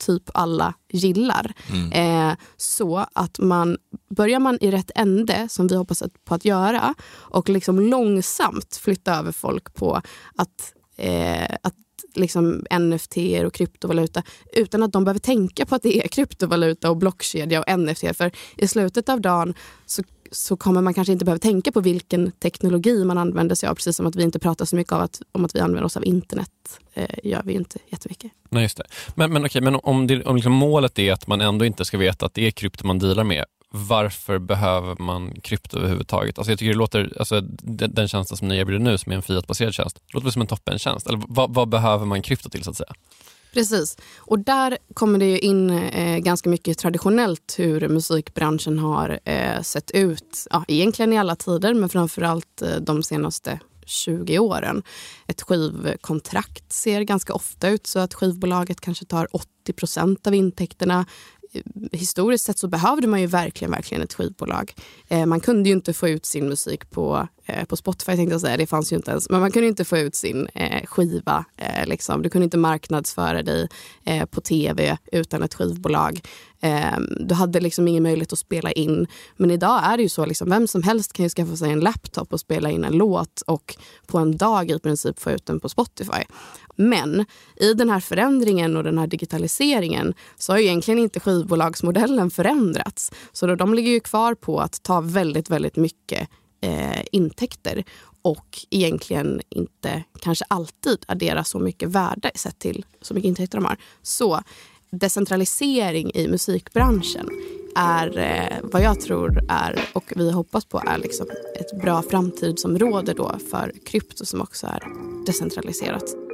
typ 0.00 0.22
alla 0.34 0.74
gillar. 0.92 1.52
Eh, 1.92 2.32
så 2.56 3.06
att 3.12 3.38
man 3.38 3.76
börjar 4.10 4.40
man 4.40 4.58
i 4.60 4.70
rätt 4.70 4.90
ände, 4.94 5.48
som 5.50 5.66
vi 5.66 5.76
hoppas 5.76 6.02
att, 6.02 6.24
på 6.24 6.34
att 6.34 6.44
göra 6.44 6.94
och 7.10 7.48
liksom 7.48 7.80
långsamt 7.80 8.76
flytta 8.82 9.14
över 9.14 9.32
folk 9.32 9.74
på 9.74 10.02
att, 10.36 10.74
eh, 10.96 11.56
att 11.62 11.74
liksom 12.14 12.64
NFT 12.80 13.16
och 13.46 13.54
kryptovaluta 13.54 14.22
utan 14.52 14.82
att 14.82 14.92
de 14.92 15.04
behöver 15.04 15.20
tänka 15.20 15.66
på 15.66 15.74
att 15.74 15.82
det 15.82 16.04
är 16.04 16.08
kryptovaluta 16.08 16.90
och 16.90 16.96
blockkedja 16.96 17.60
och 17.62 17.78
NFT. 17.78 18.16
För 18.16 18.32
i 18.56 18.68
slutet 18.68 19.08
av 19.08 19.20
dagen 19.20 19.54
så, 19.86 20.02
så 20.30 20.56
kommer 20.56 20.80
man 20.80 20.94
kanske 20.94 21.12
inte 21.12 21.24
behöva 21.24 21.38
tänka 21.38 21.72
på 21.72 21.80
vilken 21.80 22.32
teknologi 22.32 23.04
man 23.04 23.18
använder 23.18 23.54
sig 23.54 23.68
av. 23.68 23.74
Precis 23.74 23.96
som 23.96 24.06
att 24.06 24.16
vi 24.16 24.22
inte 24.22 24.38
pratar 24.38 24.64
så 24.64 24.76
mycket 24.76 24.92
av 24.92 25.00
att, 25.00 25.22
om 25.32 25.44
att 25.44 25.54
vi 25.54 25.60
använder 25.60 25.84
oss 25.84 25.96
av 25.96 26.04
internet. 26.04 26.50
Eh, 26.94 27.08
gör 27.24 27.42
vi 27.44 27.52
inte 27.52 27.78
jättemycket. 27.88 28.32
Nej, 28.48 28.62
just 28.62 28.76
det. 28.76 28.84
Men, 29.14 29.32
men, 29.32 29.44
okej, 29.44 29.62
men 29.62 29.74
om, 29.74 30.06
det, 30.06 30.24
om 30.24 30.36
liksom 30.36 30.52
målet 30.52 30.98
är 30.98 31.12
att 31.12 31.26
man 31.26 31.40
ändå 31.40 31.64
inte 31.64 31.84
ska 31.84 31.98
veta 31.98 32.26
att 32.26 32.34
det 32.34 32.46
är 32.46 32.50
krypto 32.50 32.86
man 32.86 32.98
dealar 32.98 33.24
med, 33.24 33.44
varför 33.70 34.38
behöver 34.38 34.96
man 34.98 35.40
krypto 35.40 35.78
överhuvudtaget? 35.78 36.38
Alltså 36.38 36.52
jag 36.52 36.58
tycker 36.58 36.72
det 36.72 36.78
låter, 36.78 37.12
alltså 37.18 37.40
den, 37.40 37.94
den 37.94 38.08
tjänsten 38.08 38.36
som 38.36 38.48
ni 38.48 38.56
erbjuder 38.56 38.84
nu, 38.84 38.98
som 38.98 39.12
är 39.12 39.16
en 39.16 39.22
Fiat-baserad 39.22 39.74
tjänst, 39.74 40.02
låter 40.12 40.24
väl 40.24 40.32
som 40.32 40.42
en 40.42 40.48
toppentjänst. 40.48 41.06
Eller 41.06 41.20
vad, 41.28 41.54
vad 41.54 41.68
behöver 41.68 42.06
man 42.06 42.22
krypto 42.22 42.50
till 42.50 42.64
så 42.64 42.70
att 42.70 42.76
säga? 42.76 42.92
Precis. 43.52 43.96
Och 44.18 44.38
där 44.38 44.78
kommer 44.94 45.18
det 45.18 45.24
ju 45.24 45.38
in 45.38 45.70
eh, 45.70 46.18
ganska 46.18 46.50
mycket 46.50 46.78
traditionellt 46.78 47.54
hur 47.58 47.88
musikbranschen 47.88 48.78
har 48.78 49.20
eh, 49.24 49.62
sett 49.62 49.90
ut. 49.90 50.46
Ja, 50.50 50.64
egentligen 50.68 51.12
i 51.12 51.18
alla 51.18 51.36
tider, 51.36 51.74
men 51.74 51.88
framförallt 51.88 52.62
eh, 52.62 52.76
de 52.76 53.02
senaste 53.02 53.60
20 53.86 54.38
åren. 54.38 54.82
Ett 55.26 55.42
skivkontrakt 55.42 56.72
ser 56.72 57.02
ganska 57.02 57.34
ofta 57.34 57.68
ut 57.68 57.86
så 57.86 57.98
att 57.98 58.14
skivbolaget 58.14 58.80
kanske 58.80 59.04
tar 59.04 59.28
80 59.36 59.72
procent 59.72 60.26
av 60.26 60.34
intäkterna 60.34 61.06
historiskt 61.92 62.44
sett 62.44 62.58
så 62.58 62.68
behövde 62.68 63.06
man 63.06 63.20
ju 63.20 63.26
verkligen, 63.26 63.70
verkligen 63.70 64.02
ett 64.02 64.14
skivbolag. 64.14 64.74
Eh, 65.08 65.26
man 65.26 65.40
kunde 65.40 65.68
ju 65.68 65.74
inte 65.74 65.92
få 65.92 66.08
ut 66.08 66.26
sin 66.26 66.48
musik 66.48 66.90
på, 66.90 67.28
Eh, 67.50 67.64
på 67.64 67.76
Spotify, 67.76 68.16
tänkte 68.16 68.34
jag 68.34 68.40
säga. 68.40 68.56
det 68.56 68.66
fanns 68.66 68.92
ju 68.92 68.96
inte 68.96 69.10
ens. 69.10 69.30
Men 69.30 69.40
man 69.40 69.52
kunde 69.52 69.68
inte 69.68 69.84
få 69.84 69.98
ut 69.98 70.14
sin 70.14 70.46
eh, 70.54 70.86
skiva. 70.86 71.44
Eh, 71.56 71.86
liksom. 71.86 72.22
Du 72.22 72.30
kunde 72.30 72.44
inte 72.44 72.58
marknadsföra 72.58 73.42
dig 73.42 73.68
eh, 74.04 74.24
på 74.24 74.40
tv 74.40 74.98
utan 75.12 75.42
ett 75.42 75.54
skivbolag. 75.54 76.20
Eh, 76.60 76.98
du 77.20 77.34
hade 77.34 77.60
liksom 77.60 77.88
ingen 77.88 78.02
möjlighet 78.02 78.32
att 78.32 78.38
spela 78.38 78.72
in. 78.72 79.06
Men 79.36 79.50
idag 79.50 79.80
är 79.84 79.96
det 79.96 80.02
ju 80.02 80.08
så, 80.08 80.26
liksom, 80.26 80.50
vem 80.50 80.66
som 80.66 80.82
helst 80.82 81.12
kan 81.12 81.22
ju 81.24 81.28
skaffa 81.28 81.56
sig 81.56 81.70
en 81.70 81.80
laptop 81.80 82.32
och 82.32 82.40
spela 82.40 82.70
in 82.70 82.84
en 82.84 82.92
låt 82.92 83.40
och 83.46 83.76
på 84.06 84.18
en 84.18 84.36
dag 84.36 84.70
i 84.70 84.78
princip 84.78 85.20
få 85.20 85.30
ut 85.30 85.46
den 85.46 85.60
på 85.60 85.68
Spotify. 85.68 86.22
Men 86.76 87.24
i 87.56 87.74
den 87.74 87.90
här 87.90 88.00
förändringen 88.00 88.76
och 88.76 88.84
den 88.84 88.98
här 88.98 89.06
digitaliseringen 89.06 90.14
så 90.38 90.52
har 90.52 90.58
ju 90.58 90.64
egentligen 90.64 91.00
inte 91.00 91.20
skivbolagsmodellen 91.20 92.30
förändrats. 92.30 93.12
Så 93.32 93.46
då, 93.46 93.54
de 93.54 93.74
ligger 93.74 93.90
ju 93.90 94.00
kvar 94.00 94.34
på 94.34 94.60
att 94.60 94.82
ta 94.82 95.00
väldigt, 95.00 95.50
väldigt 95.50 95.76
mycket 95.76 96.28
eh, 96.60 97.02
intäkter 97.12 97.84
och 98.22 98.58
egentligen 98.70 99.40
inte 99.48 100.04
kanske 100.20 100.44
alltid 100.48 101.04
addera 101.08 101.44
så 101.44 101.58
mycket 101.58 101.88
värde 101.88 102.30
sett 102.34 102.58
till 102.58 102.84
så 103.00 103.14
mycket 103.14 103.28
intäkter 103.28 103.58
de 103.58 103.64
har. 103.64 103.76
Så 104.02 104.42
decentralisering 104.90 106.10
i 106.14 106.28
musikbranschen 106.28 107.28
är 107.76 108.18
eh, 108.18 108.56
vad 108.62 108.82
jag 108.82 109.00
tror 109.00 109.44
är 109.48 109.88
och 109.92 110.12
vi 110.16 110.30
hoppas 110.30 110.64
på 110.64 110.82
är 110.86 110.98
liksom 110.98 111.26
ett 111.60 111.82
bra 111.82 112.02
framtidsområde 112.02 113.14
då 113.14 113.38
för 113.50 113.72
krypto 113.86 114.24
som 114.24 114.40
också 114.40 114.66
är 114.66 114.82
decentraliserat. 115.26 116.29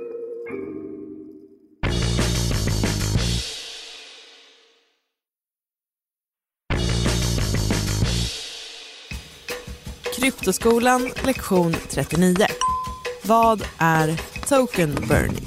Kryptoskolan 10.16 11.10
lektion 11.24 11.76
39. 11.90 12.46
Vad 13.22 13.62
är 13.78 14.20
token 14.48 14.94
burning? 15.08 15.46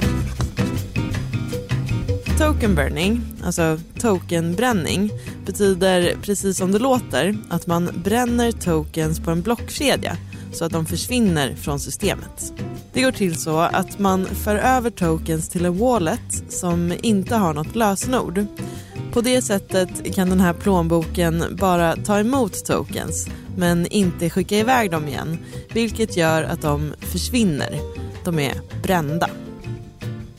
Token 2.37 2.75
burning, 2.75 3.21
alltså 3.43 3.79
tokenbränning, 3.99 5.11
betyder 5.45 6.15
precis 6.21 6.57
som 6.57 6.71
det 6.71 6.79
låter 6.79 7.37
att 7.49 7.67
man 7.67 7.89
bränner 8.03 8.51
tokens 8.51 9.19
på 9.19 9.31
en 9.31 9.41
blockkedja 9.41 10.17
så 10.53 10.65
att 10.65 10.71
de 10.71 10.85
försvinner 10.85 11.55
från 11.55 11.79
systemet. 11.79 12.53
Det 12.93 13.01
går 13.01 13.11
till 13.11 13.41
så 13.41 13.59
att 13.59 13.99
man 13.99 14.25
för 14.25 14.55
över 14.55 14.89
tokens 14.89 15.49
till 15.49 15.65
en 15.65 15.77
wallet 15.77 16.43
som 16.49 16.93
inte 17.01 17.35
har 17.35 17.53
något 17.53 17.75
lösenord. 17.75 18.45
På 19.13 19.21
det 19.21 19.41
sättet 19.41 20.15
kan 20.15 20.29
den 20.29 20.39
här 20.39 20.53
plånboken 20.53 21.43
bara 21.59 21.95
ta 21.95 22.19
emot 22.19 22.65
tokens 22.65 23.27
men 23.59 23.87
inte 23.87 24.29
skicka 24.29 24.57
iväg 24.57 24.91
dem 24.91 25.07
igen 25.07 25.37
vilket 25.73 26.17
gör 26.17 26.43
att 26.43 26.61
de 26.61 26.93
försvinner. 26.99 27.79
De 28.23 28.39
är 28.39 28.53
brända. 28.83 29.29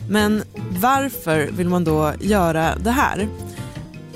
Men 0.08 0.42
varför 0.80 1.48
vill 1.52 1.68
man 1.68 1.84
då 1.84 2.12
göra 2.20 2.74
det 2.76 2.90
här? 2.90 3.28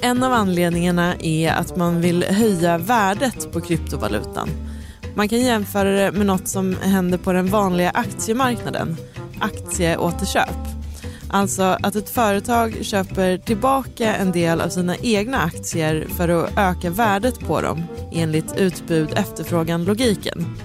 En 0.00 0.22
av 0.22 0.32
anledningarna 0.32 1.14
är 1.20 1.52
att 1.52 1.76
man 1.76 2.00
vill 2.00 2.24
höja 2.24 2.78
värdet 2.78 3.52
på 3.52 3.60
kryptovalutan. 3.60 4.48
Man 5.14 5.28
kan 5.28 5.40
jämföra 5.40 5.90
det 5.90 6.12
med 6.12 6.26
något 6.26 6.48
som 6.48 6.76
händer 6.82 7.18
på 7.18 7.32
den 7.32 7.46
vanliga 7.46 7.90
aktiemarknaden, 7.90 8.96
aktieåterköp. 9.40 10.73
Alltså 11.34 11.62
att 11.62 11.96
ett 11.96 12.10
företag 12.10 12.84
köper 12.84 13.38
tillbaka 13.38 14.14
en 14.14 14.32
del 14.32 14.60
av 14.60 14.68
sina 14.68 14.96
egna 14.96 15.38
aktier 15.38 16.06
för 16.16 16.28
att 16.28 16.50
öka 16.56 16.90
värdet 16.90 17.40
på 17.40 17.60
dem 17.60 17.82
enligt 18.12 18.56
utbud-efterfrågan-logiken. 18.56 20.56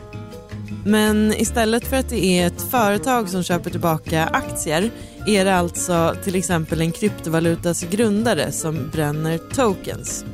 Men 0.85 1.33
istället 1.37 1.87
för 1.87 1.97
att 1.97 2.09
det 2.09 2.25
är 2.25 2.47
ett 2.47 2.61
företag 2.61 3.29
som 3.29 3.43
köper 3.43 3.69
tillbaka 3.69 4.25
aktier 4.25 4.91
är 5.27 5.45
det 5.45 5.55
alltså 5.55 6.15
till 6.23 6.35
exempel 6.35 6.81
en 6.81 6.91
kryptovalutas 6.91 7.83
grundare 7.83 8.51
som 8.51 8.89
bränner 8.91 9.37
tokens. 9.37 10.25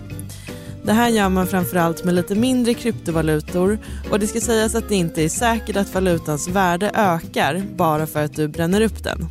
Det 0.83 0.93
här 0.93 1.09
gör 1.09 1.29
man 1.29 1.47
framförallt 1.47 2.03
med 2.03 2.13
lite 2.13 2.35
mindre 2.35 2.73
kryptovalutor 2.73 3.79
och 4.11 4.19
det 4.19 4.27
ska 4.27 4.41
sägas 4.41 4.75
att 4.75 4.89
det 4.89 4.95
inte 4.95 5.23
är 5.23 5.29
säkert 5.29 5.75
att 5.75 5.93
valutans 5.93 6.47
värde 6.47 6.91
ökar 6.93 7.63
bara 7.75 8.07
för 8.07 8.23
att 8.23 8.35
du 8.35 8.47
bränner 8.47 8.81
upp 8.81 9.03
den. 9.03 9.29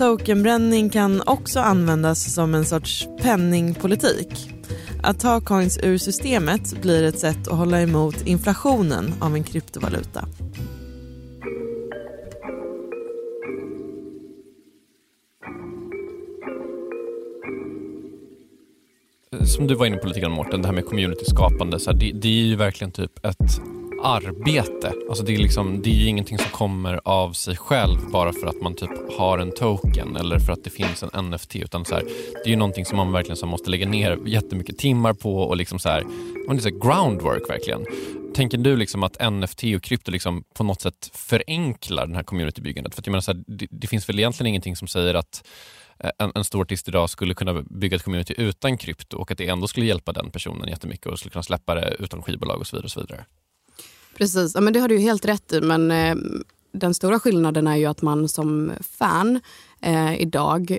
Tokenbränning 0.00 0.90
kan 0.90 1.22
också 1.26 1.60
användas 1.60 2.34
som 2.34 2.54
en 2.54 2.64
sorts 2.64 3.08
penningpolitik. 3.22 4.50
Att 5.02 5.20
ta 5.20 5.40
coins 5.40 5.78
ur 5.82 5.98
systemet 5.98 6.82
blir 6.82 7.02
ett 7.02 7.18
sätt 7.18 7.48
att 7.48 7.58
hålla 7.58 7.82
emot 7.82 8.26
inflationen 8.26 9.14
av 9.20 9.34
en 9.34 9.44
kryptovaluta. 9.44 10.24
som 19.44 19.66
du 19.66 19.74
var 19.74 19.86
inne 19.86 19.96
på 19.96 20.06
lite 20.06 20.20
grann 20.20 20.32
Mårten, 20.32 20.62
det 20.62 20.68
här 20.68 20.74
med 20.74 20.86
community-skapande, 20.86 21.80
så 21.80 21.90
här, 21.90 21.98
det, 21.98 22.12
det, 22.12 22.28
är 22.28 22.42
ju 22.42 22.56
verkligen 22.56 22.92
typ 22.92 23.26
ett 23.26 23.60
arbete. 24.02 24.92
Alltså 25.08 25.24
det, 25.24 25.34
är 25.34 25.38
liksom, 25.38 25.82
det 25.82 25.90
är 25.90 25.94
ju 25.94 26.06
ingenting 26.06 26.38
som 26.38 26.50
kommer 26.50 27.00
av 27.04 27.32
sig 27.32 27.56
själv 27.56 27.98
bara 28.12 28.32
för 28.32 28.46
att 28.46 28.62
man 28.62 28.74
typ 28.74 28.90
har 29.18 29.38
en 29.38 29.52
token 29.52 30.16
eller 30.16 30.38
för 30.38 30.52
att 30.52 30.64
det 30.64 30.70
finns 30.70 31.02
en 31.02 31.30
NFT. 31.30 31.56
Utan 31.56 31.84
så 31.84 31.94
här, 31.94 32.04
det 32.34 32.48
är 32.48 32.50
ju 32.50 32.56
någonting 32.56 32.86
som 32.86 32.96
man 32.96 33.12
verkligen 33.12 33.36
så 33.36 33.46
måste 33.46 33.70
lägga 33.70 33.88
ner 33.88 34.18
jättemycket 34.26 34.78
timmar 34.78 35.12
på 35.12 35.36
och 35.36 35.56
liksom 35.56 35.78
så 35.78 35.88
här, 35.88 36.04
man 36.46 36.56
är 36.56 36.60
så 36.60 36.70
groundwork 36.70 37.50
verkligen. 37.50 37.86
Tänker 38.34 38.58
du 38.58 38.76
liksom 38.76 39.02
att 39.02 39.32
NFT 39.32 39.64
och 39.76 39.82
krypto 39.82 40.10
liksom 40.10 40.44
på 40.54 40.64
något 40.64 40.80
sätt 40.80 41.10
förenklar 41.14 42.06
den 42.06 42.16
här 42.16 42.22
communitybyggandet? 42.22 42.94
För 42.94 43.02
att 43.02 43.06
jag 43.06 43.12
menar 43.12 43.20
så 43.20 43.32
här, 43.32 43.44
det, 43.46 43.66
det 43.70 43.86
finns 43.86 44.08
väl 44.08 44.18
egentligen 44.18 44.48
ingenting 44.48 44.76
som 44.76 44.88
säger 44.88 45.14
att 45.14 45.44
eh, 45.98 46.10
en, 46.18 46.32
en 46.34 46.44
stor 46.44 46.62
artist 46.62 46.88
idag 46.88 47.10
skulle 47.10 47.34
kunna 47.34 47.62
bygga 47.62 47.96
ett 47.96 48.02
community 48.02 48.34
utan 48.38 48.78
krypto 48.78 49.16
och 49.16 49.30
att 49.30 49.38
det 49.38 49.48
ändå 49.48 49.68
skulle 49.68 49.86
hjälpa 49.86 50.12
den 50.12 50.30
personen 50.30 50.68
jättemycket 50.68 51.06
och 51.06 51.18
skulle 51.18 51.32
kunna 51.32 51.42
släppa 51.42 51.74
det 51.74 51.96
utan 51.98 52.22
skivbolag 52.22 52.60
och 52.60 52.66
så 52.66 52.76
vidare. 52.76 52.84
Och 52.84 52.90
så 52.90 53.00
vidare. 53.00 53.24
Precis, 54.14 54.54
ja, 54.54 54.60
men 54.60 54.72
det 54.72 54.80
har 54.80 54.88
du 54.88 54.94
ju 54.94 55.00
helt 55.00 55.24
rätt 55.24 55.52
i. 55.52 55.60
Men 55.60 55.90
eh, 55.90 56.16
den 56.72 56.94
stora 56.94 57.20
skillnaden 57.20 57.66
är 57.66 57.76
ju 57.76 57.86
att 57.86 58.02
man 58.02 58.28
som 58.28 58.72
fan 58.80 59.40
eh, 59.80 60.20
idag 60.20 60.78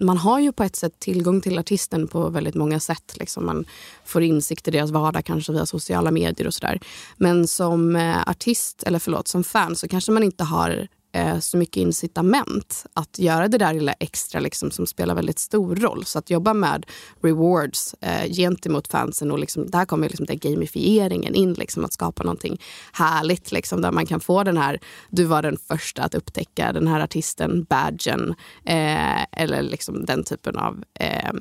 man 0.00 0.18
har 0.18 0.40
ju 0.40 0.52
på 0.52 0.62
ett 0.62 0.76
sätt 0.76 0.98
tillgång 0.98 1.40
till 1.40 1.58
artisten 1.58 2.08
på 2.08 2.28
väldigt 2.28 2.54
många 2.54 2.80
sätt. 2.80 3.16
Liksom 3.20 3.46
man 3.46 3.64
får 4.04 4.22
insikt 4.22 4.68
i 4.68 4.70
deras 4.70 4.90
vardag 4.90 5.24
kanske 5.24 5.52
via 5.52 5.66
sociala 5.66 6.10
medier 6.10 6.46
och 6.46 6.54
sådär. 6.54 6.80
Men 7.16 7.46
som 7.46 7.96
eh, 7.96 8.28
artist, 8.28 8.82
eller 8.82 8.98
förlåt, 8.98 9.28
som 9.28 9.44
fan 9.44 9.76
så 9.76 9.88
kanske 9.88 10.12
man 10.12 10.22
inte 10.22 10.44
har 10.44 10.88
eh, 11.14 11.38
så 11.38 11.56
mycket 11.56 11.76
incitament 11.76 12.86
att 12.94 13.18
göra 13.18 13.48
det 13.48 13.58
där 13.58 13.74
lilla 13.74 13.92
extra 13.92 14.40
liksom, 14.40 14.70
som 14.70 14.86
spelar 14.86 15.14
väldigt 15.14 15.38
stor 15.38 15.76
roll. 15.76 16.04
Så 16.04 16.18
att 16.18 16.30
jobba 16.30 16.54
med 16.54 16.86
rewards 17.22 17.94
eh, 18.00 18.32
gentemot 18.32 18.88
fansen 18.88 19.30
och 19.30 19.38
liksom, 19.38 19.70
där 19.70 19.84
kommer 19.84 20.08
liksom 20.08 20.26
den 20.26 20.38
gamifieringen 20.38 21.34
in. 21.34 21.52
Liksom, 21.52 21.84
att 21.84 21.92
skapa 21.92 22.22
någonting 22.22 22.60
härligt 22.92 23.52
liksom, 23.52 23.82
där 23.82 23.92
man 23.92 24.06
kan 24.06 24.20
få 24.20 24.44
den 24.44 24.56
här, 24.56 24.80
du 25.10 25.24
var 25.24 25.42
den 25.42 25.56
första 25.68 26.02
att 26.02 26.14
upptäcka 26.14 26.72
den 26.72 26.86
här 26.86 27.00
artisten, 27.00 27.64
badgen 27.64 28.34
eh, 28.64 29.42
eller 29.42 29.62
liksom 29.62 30.04
den 30.04 30.24
typen 30.24 30.56
av 30.56 30.84
eh, 31.00 31.32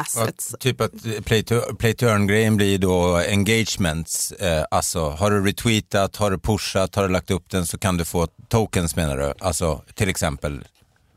assets. 0.00 0.48
Ja, 0.50 0.56
typ 0.60 0.80
att 0.80 0.92
play 1.24 1.42
to, 1.42 1.60
play 1.78 1.94
to 1.94 2.06
earn-grejen 2.06 2.56
blir 2.56 2.78
då 2.78 3.16
engagements. 3.16 4.32
Eh, 4.32 4.64
alltså 4.70 5.08
har 5.08 5.30
du 5.30 5.46
retweetat, 5.46 6.16
har 6.16 6.30
du 6.30 6.38
pushat, 6.38 6.94
har 6.94 7.02
du 7.02 7.08
lagt 7.08 7.30
upp 7.30 7.50
den 7.50 7.66
så 7.66 7.78
kan 7.78 7.96
du 7.96 8.04
få 8.04 8.26
tokens 8.48 8.96
menar 8.96 9.16
du? 9.16 9.34
Alltså 9.40 9.82
till 9.94 10.08
exempel 10.08 10.64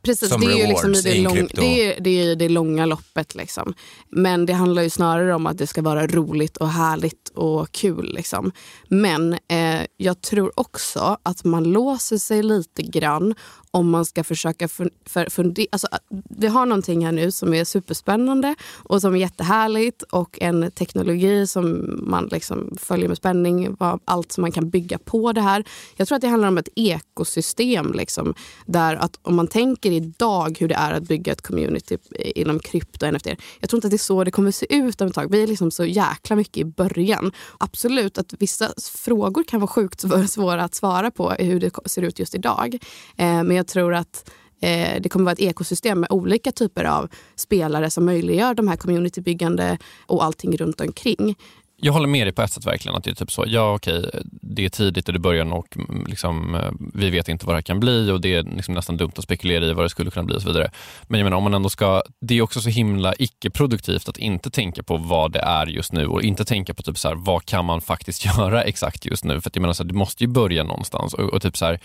Precis, 0.04 0.30
som 0.30 0.42
det 0.42 0.54
är 0.54 0.58
ju 0.58 0.68
liksom 0.68 0.94
i 0.94 1.02
det, 1.02 1.22
lång, 1.22 1.48
det, 1.54 1.86
är, 1.86 2.02
det 2.02 2.10
är 2.10 2.36
det 2.36 2.50
långa 2.50 2.86
loppet. 2.86 3.36
Liksom. 3.36 3.74
Men 4.10 4.46
det 4.46 4.54
handlar 4.54 4.82
ju 4.82 4.90
snarare 4.90 5.36
om 5.36 5.48
att 5.48 5.58
det 5.58 5.68
ska 5.68 5.82
vara 5.82 6.08
roligt 6.08 6.58
och 6.58 6.70
härligt 6.70 7.30
och 7.36 7.72
kul. 7.72 8.14
Liksom. 8.16 8.52
Men 8.88 9.34
eh, 9.34 9.82
jag 9.98 10.22
tror 10.22 10.60
också 10.60 11.18
att 11.24 11.44
man 11.44 11.64
låser 11.64 12.18
sig 12.18 12.44
lite 12.44 12.82
grann 12.82 13.36
om 13.72 13.90
man 13.90 14.06
ska 14.06 14.24
försöka 14.24 14.68
fun- 14.68 14.90
för, 15.06 15.30
fundera. 15.30 15.68
Alltså, 15.72 15.88
äh, 15.92 16.18
vi 16.30 16.48
har 16.48 16.66
någonting 16.66 17.06
här 17.06 17.12
nu 17.12 17.32
som 17.32 17.54
är 17.54 17.64
superspännande 17.64 18.56
och 18.84 19.02
som 19.02 19.16
är 19.16 19.20
jättehärligt 19.20 20.02
och 20.02 20.38
en 20.42 20.72
teknologi 20.72 21.48
som 21.48 22.00
man 22.10 22.26
liksom 22.32 22.78
följer 22.80 23.08
med 23.08 23.18
spänning. 23.18 23.78
Allt 24.06 24.32
som 24.32 24.42
man 24.42 24.52
kan 24.52 24.70
bygga 24.70 24.98
på 24.98 25.34
det 25.34 25.42
här. 25.42 25.64
Jag 25.96 26.08
tror 26.08 26.16
att 26.16 26.22
det 26.22 26.28
handlar 26.28 26.48
om 26.48 26.58
ett 26.58 26.70
ekosystem. 26.76 27.94
Liksom, 27.94 28.34
där 28.66 28.96
att 28.96 29.20
om 29.22 29.36
man 29.36 29.48
tänker 29.48 29.92
idag 29.92 30.58
hur 30.60 30.68
det 30.68 30.76
är 30.76 30.92
att 30.92 31.04
bygga 31.04 31.32
ett 31.32 31.42
community 31.42 31.98
inom 32.36 32.60
krypto 32.60 33.06
och 33.06 33.14
NFT. 33.14 33.28
Jag 33.60 33.70
tror 33.70 33.78
inte 33.78 33.88
att 33.88 33.92
det 33.92 33.96
är 33.96 33.98
så 33.98 34.24
det 34.24 34.32
kommer 34.32 34.52
se 34.52 34.76
ut 34.76 35.02
om 35.02 35.08
ett 35.08 35.14
tag. 35.14 35.32
Vi 35.32 35.44
är 35.44 35.48
liksom 35.48 35.72
så 35.72 35.86
jäkla 35.86 36.36
mycket 36.36 36.58
i 36.58 36.66
början. 36.66 37.32
Absolut 37.58 38.18
att 38.18 38.34
vissa 38.40 38.70
frågor 38.94 39.44
kan 39.44 39.60
vara 39.60 39.68
sjukt 39.68 40.04
svåra 40.30 40.64
att 40.64 40.76
svara 40.76 41.12
på 41.12 41.30
hur 41.30 41.60
det 41.60 41.72
ser 41.86 42.02
ut 42.02 42.20
just 42.20 42.36
idag. 42.36 42.78
Eh, 43.18 43.44
men 43.44 43.61
jag 43.62 43.68
tror 43.68 43.94
att 43.94 44.30
eh, 44.62 45.02
det 45.02 45.10
kommer 45.10 45.26
vara 45.26 45.34
ett 45.34 45.40
ekosystem 45.40 46.00
med 46.00 46.12
olika 46.12 46.52
typer 46.52 46.84
av 46.84 47.10
spelare 47.36 47.90
som 47.90 48.06
möjliggör 48.06 48.54
de 48.54 48.68
här 48.68 48.76
communitybyggande 48.76 49.78
och 50.08 50.24
allting 50.24 50.58
runt 50.58 50.82
omkring. 50.82 51.36
Jag 51.84 51.94
håller 51.94 52.08
med 52.08 52.28
dig 52.28 52.34
på 52.34 52.42
ett 52.42 52.54
sätt 52.54 52.66
verkligen. 52.66 52.98
Att 52.98 53.04
det 53.04 53.12
är 53.12 53.16
typ 53.16 53.32
så, 53.32 53.44
ja 53.48 53.74
okej, 53.74 54.10
det 54.24 54.66
är 54.66 54.70
tidigt 54.70 55.10
och 55.10 55.14
det 55.22 55.42
och 55.42 55.78
mm, 55.78 56.06
liksom, 56.08 56.56
eh, 56.56 56.72
vi 56.94 57.10
vet 57.10 57.30
inte 57.30 57.46
vad 57.46 57.56
det 57.56 57.58
här 57.58 57.62
kan 57.62 57.80
bli 57.80 58.12
och 58.12 58.22
det 58.22 58.36
är 58.36 58.44
liksom 58.44 58.74
nästan 58.74 58.98
dumt 58.98 59.12
att 59.16 59.24
spekulera 59.24 59.66
i 59.66 59.74
vad 59.74 59.86
det 59.86 59.90
skulle 59.90 60.12
kunna 60.12 60.24
bli 60.24 60.38
och 60.38 60.42
så 60.42 60.48
vidare. 60.48 60.72
Men 61.08 61.20
jag 61.20 61.26
menar 61.26 61.38
om 61.38 61.44
man 61.44 61.54
ändå 61.54 61.70
ska, 61.70 62.04
det 62.20 62.38
är 62.38 62.42
också 62.42 62.62
så 62.62 62.70
himla 62.70 63.14
icke-produktivt 63.20 64.10
att 64.10 64.18
inte 64.18 64.50
tänka 64.50 64.84
på 64.84 64.98
vad 64.98 65.32
det 65.32 65.40
är 65.40 65.68
just 65.68 65.94
nu 65.94 66.08
och 66.08 66.22
inte 66.22 66.46
tänka 66.46 66.74
på 66.74 66.84
typ 66.84 66.98
så 66.98 67.08
här, 67.08 67.16
vad 67.16 67.46
kan 67.46 67.66
man 67.66 67.82
faktiskt 67.82 68.26
göra 68.38 68.64
exakt 68.64 69.06
just 69.06 69.24
nu. 69.24 69.42
För 69.42 69.50
att 69.50 69.56
jag 69.56 69.62
menar 69.62 69.74
så 69.74 69.84
här, 69.84 69.88
det 69.88 69.96
måste 69.96 70.24
ju 70.24 70.28
börja 70.28 70.64
någonstans 70.64 71.14
och, 71.14 71.34
och 71.34 71.42
typ 71.42 71.58
så 71.58 71.66
här, 71.66 71.80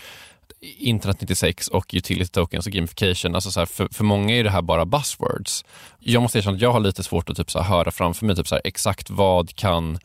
internet 0.61 1.21
96 1.21 1.67
och 1.67 1.85
utility 1.93 2.31
tokens 2.31 2.65
och 2.65 2.71
gamification. 2.71 3.35
Alltså 3.35 3.51
så 3.51 3.59
här, 3.59 3.65
för, 3.65 3.87
för 3.91 4.03
många 4.03 4.35
är 4.35 4.43
det 4.43 4.49
här 4.49 4.61
bara 4.61 4.85
buzzwords. 4.85 5.65
Jag 5.99 6.21
måste 6.21 6.37
erkänna 6.37 6.55
att 6.55 6.61
jag 6.61 6.71
har 6.71 6.79
lite 6.79 7.03
svårt 7.03 7.29
att 7.29 7.37
typ 7.37 7.51
så 7.51 7.59
här, 7.59 7.69
höra 7.69 7.91
framför 7.91 8.25
mig 8.25 8.35
typ 8.35 8.47
så 8.47 8.55
här, 8.55 8.61
exakt 8.63 9.09
vad 9.09 9.55
kan 9.55 9.99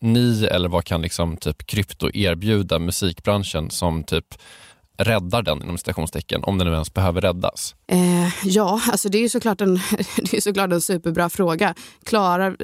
ni 0.00 0.44
eller 0.44 0.68
vad 0.68 0.84
kan 0.84 1.02
liksom 1.02 1.36
typ 1.36 1.66
krypto 1.66 2.10
erbjuda 2.14 2.78
musikbranschen 2.78 3.70
som 3.70 4.04
typ 4.04 4.34
räddar 4.98 5.42
den 5.42 5.62
inom 5.62 5.78
citationstecken 5.78 6.44
om 6.44 6.58
den 6.58 6.66
nu 6.66 6.72
ens 6.72 6.94
behöver 6.94 7.20
räddas? 7.20 7.74
Eh, 7.88 8.46
ja, 8.48 8.80
alltså 8.90 9.08
det 9.08 9.18
är 9.18 9.22
ju 9.22 9.28
såklart 9.28 9.60
en, 9.60 9.74
det 10.16 10.34
är 10.34 10.40
såklart 10.40 10.72
en 10.72 10.80
superbra 10.80 11.28
fråga. 11.28 11.74
Klarar 12.04 12.56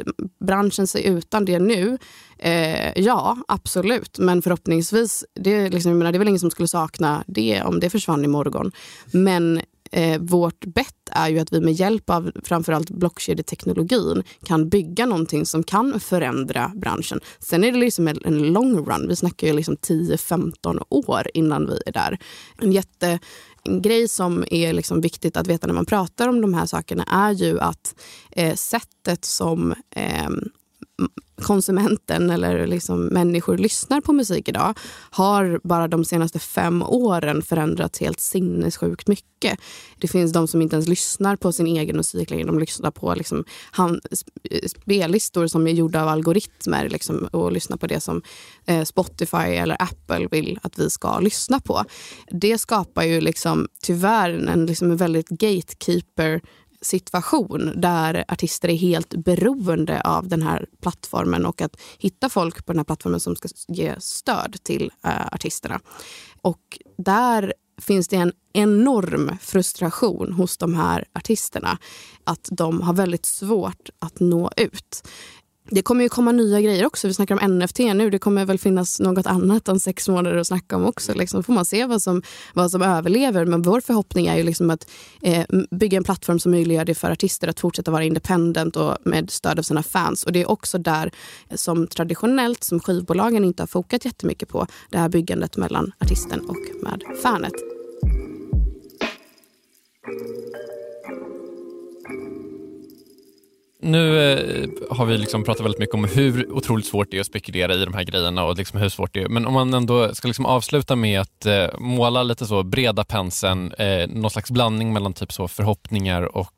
branschen 0.46 0.86
sig 0.86 1.06
utan 1.06 1.44
det 1.44 1.58
nu? 1.58 1.98
Eh, 2.38 2.92
ja, 3.02 3.36
absolut. 3.48 4.18
Men 4.18 4.42
förhoppningsvis, 4.42 5.24
det 5.40 5.54
är, 5.54 5.70
liksom, 5.70 5.90
jag 5.90 5.98
menar, 5.98 6.12
det 6.12 6.16
är 6.16 6.18
väl 6.18 6.28
ingen 6.28 6.40
som 6.40 6.50
skulle 6.50 6.68
sakna 6.68 7.24
det 7.26 7.62
om 7.62 7.80
det 7.80 7.90
försvann 7.90 8.24
imorgon. 8.24 8.72
Men 9.04 9.60
eh, 9.94 10.20
vårt 10.20 10.64
bett 10.64 11.08
är 11.10 11.28
ju 11.28 11.38
att 11.38 11.52
vi 11.52 11.60
med 11.60 11.72
hjälp 11.72 12.10
av 12.10 12.32
framförallt 12.44 12.90
blockkedjeteknologin 12.90 14.22
kan 14.44 14.68
bygga 14.68 15.06
någonting 15.06 15.46
som 15.46 15.62
kan 15.62 16.00
förändra 16.00 16.72
branschen. 16.74 17.20
Sen 17.38 17.64
är 17.64 17.72
det 17.72 17.78
liksom 17.78 18.08
en, 18.08 18.18
en 18.24 18.52
long 18.52 18.86
run. 18.86 19.08
Vi 19.08 19.16
snackar 19.16 19.46
ju 19.46 19.52
liksom 19.52 19.76
10-15 19.76 20.82
år 20.90 21.30
innan 21.34 21.66
vi 21.66 21.80
är 21.86 21.92
där. 21.92 22.18
En 22.60 22.72
jätte 22.72 23.18
en 23.66 23.82
grej 23.82 24.08
som 24.08 24.44
är 24.50 24.72
liksom 24.72 25.00
viktigt 25.00 25.36
att 25.36 25.46
veta 25.46 25.66
när 25.66 25.74
man 25.74 25.86
pratar 25.86 26.28
om 26.28 26.40
de 26.40 26.54
här 26.54 26.66
sakerna 26.66 27.04
är 27.04 27.32
ju 27.32 27.60
att 27.60 27.94
eh, 28.30 28.54
sättet 28.54 29.24
som 29.24 29.74
eh, 29.90 30.30
konsumenten 31.42 32.30
eller 32.30 32.66
liksom 32.66 33.06
människor 33.06 33.58
lyssnar 33.58 34.00
på 34.00 34.12
musik 34.12 34.48
idag 34.48 34.78
har 35.10 35.60
bara 35.64 35.88
de 35.88 36.04
senaste 36.04 36.38
fem 36.38 36.82
åren 36.82 37.42
förändrats 37.42 38.00
helt 38.00 38.20
sinnessjukt 38.20 39.08
mycket. 39.08 39.58
Det 39.98 40.08
finns 40.08 40.32
de 40.32 40.48
som 40.48 40.62
inte 40.62 40.76
ens 40.76 40.88
lyssnar 40.88 41.36
på 41.36 41.52
sin 41.52 41.66
egen 41.66 41.96
musik 41.96 42.30
längre. 42.30 42.46
De 42.46 42.58
lyssnar 42.58 42.90
på 42.90 43.14
liksom 43.14 43.44
eh, 44.50 44.68
spellistor 44.68 45.46
som 45.46 45.66
är 45.66 45.72
gjorda 45.72 46.02
av 46.02 46.08
algoritmer 46.08 46.88
liksom, 46.88 47.28
och 47.32 47.52
lyssnar 47.52 47.76
på 47.76 47.86
det 47.86 48.00
som 48.00 48.22
eh, 48.66 48.84
Spotify 48.84 49.36
eller 49.36 49.82
Apple 49.82 50.28
vill 50.30 50.58
att 50.62 50.78
vi 50.78 50.90
ska 50.90 51.18
lyssna 51.20 51.60
på. 51.60 51.84
Det 52.30 52.58
skapar 52.58 53.02
ju 53.02 53.20
liksom, 53.20 53.68
tyvärr 53.82 54.30
en, 54.30 54.66
liksom 54.66 54.90
en 54.90 54.96
väldigt 54.96 55.28
gatekeeper 55.28 56.40
situation 56.84 57.72
där 57.76 58.24
artister 58.28 58.68
är 58.68 58.76
helt 58.76 59.14
beroende 59.14 60.00
av 60.00 60.28
den 60.28 60.42
här 60.42 60.66
plattformen 60.82 61.46
och 61.46 61.60
att 61.60 61.76
hitta 61.98 62.28
folk 62.28 62.66
på 62.66 62.72
den 62.72 62.78
här 62.78 62.84
plattformen 62.84 63.20
som 63.20 63.36
ska 63.36 63.48
ge 63.68 63.94
stöd 63.98 64.56
till 64.62 64.90
eh, 65.04 65.26
artisterna. 65.32 65.80
Och 66.42 66.78
där 66.98 67.54
finns 67.80 68.08
det 68.08 68.16
en 68.16 68.32
enorm 68.52 69.36
frustration 69.40 70.32
hos 70.32 70.58
de 70.58 70.74
här 70.74 71.04
artisterna 71.12 71.78
att 72.24 72.48
de 72.50 72.80
har 72.80 72.94
väldigt 72.94 73.26
svårt 73.26 73.90
att 73.98 74.20
nå 74.20 74.50
ut. 74.56 75.08
Det 75.70 75.82
kommer 75.82 76.02
ju 76.02 76.08
komma 76.08 76.32
nya 76.32 76.60
grejer 76.60 76.86
också. 76.86 77.08
Vi 77.08 77.14
snackar 77.14 77.42
om 77.42 77.58
NFT 77.58 77.78
nu. 77.78 78.10
Det 78.10 78.18
kommer 78.18 78.44
väl 78.44 78.58
finnas 78.58 79.00
något 79.00 79.26
annat 79.26 79.68
om 79.68 79.80
sex 79.80 80.08
månader 80.08 80.36
att 80.36 80.46
snacka 80.46 80.76
om 80.76 80.84
också. 80.84 81.14
Liksom 81.14 81.42
får 81.42 81.52
man 81.52 81.64
se 81.64 81.86
vad 81.86 82.02
som, 82.02 82.22
vad 82.54 82.70
som 82.70 82.82
överlever. 82.82 83.44
Men 83.44 83.62
vår 83.62 83.80
förhoppning 83.80 84.26
är 84.26 84.36
ju 84.36 84.42
liksom 84.42 84.70
att 84.70 84.90
eh, 85.22 85.44
bygga 85.70 85.96
en 85.96 86.04
plattform 86.04 86.38
som 86.38 86.50
möjliggör 86.50 86.84
det 86.84 86.94
för 86.94 87.10
artister 87.10 87.48
att 87.48 87.60
fortsätta 87.60 87.90
vara 87.90 88.04
independent 88.04 88.76
och 88.76 88.96
med 89.04 89.30
stöd 89.30 89.58
av 89.58 89.62
sina 89.62 89.82
fans. 89.82 90.22
Och 90.22 90.32
det 90.32 90.42
är 90.42 90.50
också 90.50 90.78
där 90.78 91.10
som 91.54 91.86
traditionellt, 91.86 92.64
som 92.64 92.80
skivbolagen 92.80 93.44
inte 93.44 93.62
har 93.62 93.68
fokat 93.68 94.04
jättemycket 94.04 94.48
på, 94.48 94.66
det 94.90 94.98
här 94.98 95.08
byggandet 95.08 95.56
mellan 95.56 95.92
artisten 96.00 96.40
och 96.40 96.82
med 96.82 97.02
fanet. 97.22 97.54
Nu 103.84 104.32
eh, 104.32 104.68
har 104.90 105.06
vi 105.06 105.18
liksom 105.18 105.44
pratat 105.44 105.64
väldigt 105.64 105.78
mycket 105.78 105.94
om 105.94 106.04
hur 106.04 106.52
otroligt 106.52 106.86
svårt 106.86 107.10
det 107.10 107.16
är 107.16 107.20
att 107.20 107.26
spekulera 107.26 107.74
i 107.74 107.84
de 107.84 107.94
här 107.94 108.02
grejerna 108.02 108.44
och 108.44 108.56
liksom 108.56 108.80
hur 108.80 108.88
svårt 108.88 109.14
det 109.14 109.22
är. 109.22 109.28
Men 109.28 109.46
om 109.46 109.54
man 109.54 109.74
ändå 109.74 110.14
ska 110.14 110.28
liksom 110.28 110.46
avsluta 110.46 110.96
med 110.96 111.20
att 111.20 111.46
eh, 111.46 111.78
måla 111.78 112.22
lite 112.22 112.46
så 112.46 112.62
breda 112.62 113.04
penseln, 113.04 113.72
eh, 113.72 114.08
någon 114.08 114.30
slags 114.30 114.50
blandning 114.50 114.92
mellan 114.92 115.12
typ 115.12 115.32
så 115.32 115.48
förhoppningar 115.48 116.36
och 116.36 116.50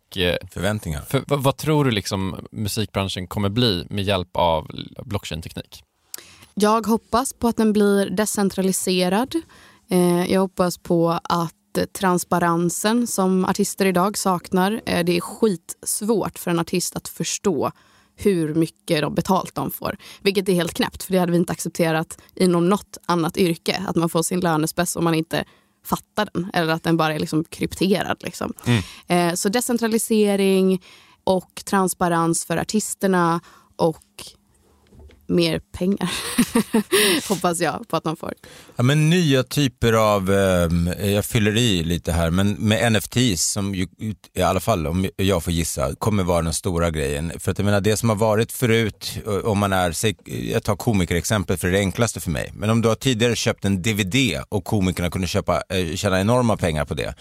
Förväntningar. 0.53 1.01
för, 1.01 1.23
vad, 1.27 1.43
vad 1.43 1.57
tror 1.57 1.85
du 1.85 1.91
liksom 1.91 2.47
musikbranschen 2.53 3.27
kommer 3.27 3.49
bli 3.49 3.87
med 3.91 4.05
hjälp 4.05 4.37
av 4.37 4.71
blockchain-teknik? 5.05 5.83
Jag 6.55 6.87
hoppas 6.87 7.33
på 7.33 7.49
att 7.49 7.57
den 7.57 7.73
blir 7.73 8.11
decentraliserad. 8.11 9.35
Jag 10.29 10.41
hoppas 10.41 10.79
på 10.79 11.21
att 11.23 11.55
transparensen 11.85 13.07
som 13.07 13.45
artister 13.45 13.87
idag 13.87 14.19
saknar. 14.19 14.81
Eh, 14.87 15.05
det 15.05 15.17
är 15.17 15.21
skitsvårt 15.21 16.39
för 16.39 16.51
en 16.51 16.59
artist 16.59 16.97
att 16.97 17.09
förstå 17.09 17.73
hur 18.17 18.55
mycket 18.55 19.01
de 19.01 19.15
betalt 19.15 19.55
de 19.55 19.71
får. 19.71 19.97
Vilket 20.23 20.49
är 20.49 20.53
helt 20.53 20.75
knäppt, 20.75 21.03
för 21.03 21.13
det 21.13 21.19
hade 21.19 21.33
vi 21.33 21.39
inte 21.39 21.53
accepterat 21.53 22.19
inom 22.35 22.69
något 22.69 22.99
annat 23.07 23.37
yrke. 23.37 23.83
Att 23.89 23.97
man 23.97 24.09
får 24.09 24.23
sin 24.23 24.41
lönespec 24.41 24.97
om 24.97 25.05
man 25.05 25.15
inte 25.15 25.45
fattar 25.85 26.29
den. 26.33 26.51
Eller 26.55 26.73
att 26.73 26.83
den 26.83 26.97
bara 26.97 27.15
är 27.15 27.19
liksom 27.19 27.45
krypterad. 27.45 28.17
Liksom. 28.21 28.53
Eh, 29.07 29.35
så 29.35 29.49
decentralisering 29.49 30.83
och 31.25 31.63
transparens 31.65 32.45
för 32.45 32.57
artisterna 32.57 33.41
och 33.77 34.03
mer 35.29 35.59
pengar. 35.73 36.11
Hoppas 37.29 37.61
jag 37.61 37.89
på 37.89 37.97
att 37.97 38.05
de 38.05 38.17
får. 38.17 38.33
Ja, 38.77 38.83
men 38.83 39.11
nya 39.11 39.43
typer 39.43 39.93
av, 39.93 40.33
eh, 40.33 41.11
jag 41.11 41.25
fyller 41.25 41.57
i 41.57 41.85
lite 41.85 42.13
här, 42.13 42.31
men 42.31 42.53
med 42.53 42.93
NFTs 42.93 43.43
som 43.53 43.75
ju, 43.75 43.87
i 44.35 44.43
alla 44.43 44.61
fall 44.61 44.87
om 44.87 45.09
jag 45.17 45.45
får 45.45 45.53
gissa, 45.53 45.95
kommer 45.95 46.23
vara 46.25 46.43
den 46.43 46.55
stora 46.55 46.91
grejen. 46.91 47.33
För 47.39 47.51
att 47.51 47.59
jag 47.59 47.65
menar 47.65 47.81
det 47.81 47.97
som 47.97 48.09
har 48.09 48.17
varit 48.17 48.53
förut, 48.53 49.19
om 49.45 49.59
man 49.59 49.73
är, 49.73 49.93
säg, 49.93 50.17
jag 50.53 50.63
tar 50.63 50.77
komikerexempel 50.77 51.57
för 51.57 51.69
det 51.69 51.73
är 51.73 51.77
det 51.77 51.79
enklaste 51.79 52.21
för 52.21 52.31
mig, 52.31 52.53
men 52.55 52.71
om 52.71 52.83
du 52.83 52.89
har 52.89 52.95
tidigare 52.95 53.37
köpt 53.37 53.65
en 53.65 53.83
DVD 53.83 54.43
och 54.49 54.65
komikerna 54.65 55.11
kunde 55.11 55.27
köpa, 55.27 55.63
eh, 55.69 55.95
tjäna 55.97 56.21
enorma 56.21 56.57
pengar 56.57 56.85
på 56.85 56.95
det, 56.95 57.15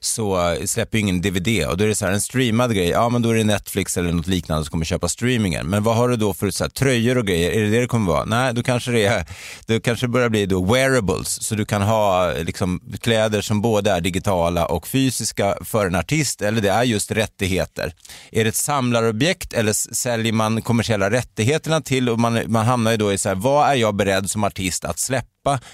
så 0.00 0.56
släpper 0.66 0.98
ju 0.98 1.02
ingen 1.02 1.20
DVD 1.20 1.66
och 1.66 1.76
då 1.76 1.84
är 1.84 1.88
det 1.88 1.94
så 1.94 2.06
här 2.06 2.12
en 2.12 2.20
streamad 2.20 2.74
grej, 2.74 2.88
ja 2.88 3.08
men 3.08 3.22
då 3.22 3.30
är 3.30 3.34
det 3.34 3.44
Netflix 3.44 3.96
eller 3.96 4.12
något 4.12 4.26
liknande 4.26 4.64
som 4.64 4.70
kommer 4.70 4.84
köpa 4.84 5.08
streamingen. 5.08 5.66
Men 5.66 5.82
vad 5.82 5.96
har 5.96 6.08
du 6.08 6.16
då 6.16 6.34
för 6.34 6.50
så 6.50 6.64
här, 6.64 6.68
tröjor 6.68 7.18
och 7.18 7.26
grejer, 7.26 7.50
är 7.50 7.60
det 7.62 7.70
det 7.70 7.80
det 7.80 7.86
kommer 7.86 8.12
vara? 8.12 8.24
Nej, 8.24 8.54
då 8.54 8.62
kanske 8.62 8.90
det, 8.90 9.04
är, 9.04 9.26
då 9.66 9.80
kanske 9.80 10.06
det 10.06 10.10
börjar 10.10 10.28
bli 10.28 10.46
då 10.46 10.64
wearables, 10.64 11.42
så 11.42 11.54
du 11.54 11.64
kan 11.64 11.82
ha 11.82 12.32
liksom, 12.32 12.80
kläder 13.00 13.40
som 13.40 13.62
både 13.62 13.90
är 13.90 14.00
digitala 14.00 14.66
och 14.66 14.88
fysiska 14.88 15.56
för 15.64 15.86
en 15.86 15.94
artist 15.94 16.42
eller 16.42 16.60
det 16.60 16.70
är 16.70 16.82
just 16.82 17.10
rättigheter. 17.10 17.94
Är 18.32 18.44
det 18.44 18.48
ett 18.48 18.56
samlarobjekt 18.56 19.52
eller 19.52 19.72
säljer 19.72 20.32
man 20.32 20.62
kommersiella 20.62 21.10
rättigheterna 21.10 21.80
till 21.80 22.08
och 22.08 22.18
man, 22.18 22.42
man 22.46 22.66
hamnar 22.66 22.90
ju 22.90 22.96
då 22.96 23.12
i 23.12 23.18
så 23.18 23.28
här, 23.28 23.36
vad 23.36 23.70
är 23.70 23.74
jag 23.74 23.94
beredd 23.94 24.30
som 24.30 24.44
artist 24.44 24.84
att 24.84 24.98
släppa 24.98 25.29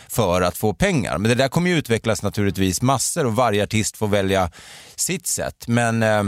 för 0.08 0.42
att 0.42 0.56
få 0.56 0.74
pengar. 0.74 1.18
Men 1.18 1.28
det 1.28 1.34
där 1.34 1.48
kommer 1.48 1.70
ju 1.70 1.76
utvecklas 1.76 2.22
naturligtvis 2.22 2.82
massor 2.82 3.26
och 3.26 3.36
varje 3.36 3.62
artist 3.62 3.96
får 3.96 4.08
välja 4.08 4.50
sitt 4.96 5.26
sätt. 5.26 5.68
Men 5.68 6.02
eh, 6.02 6.22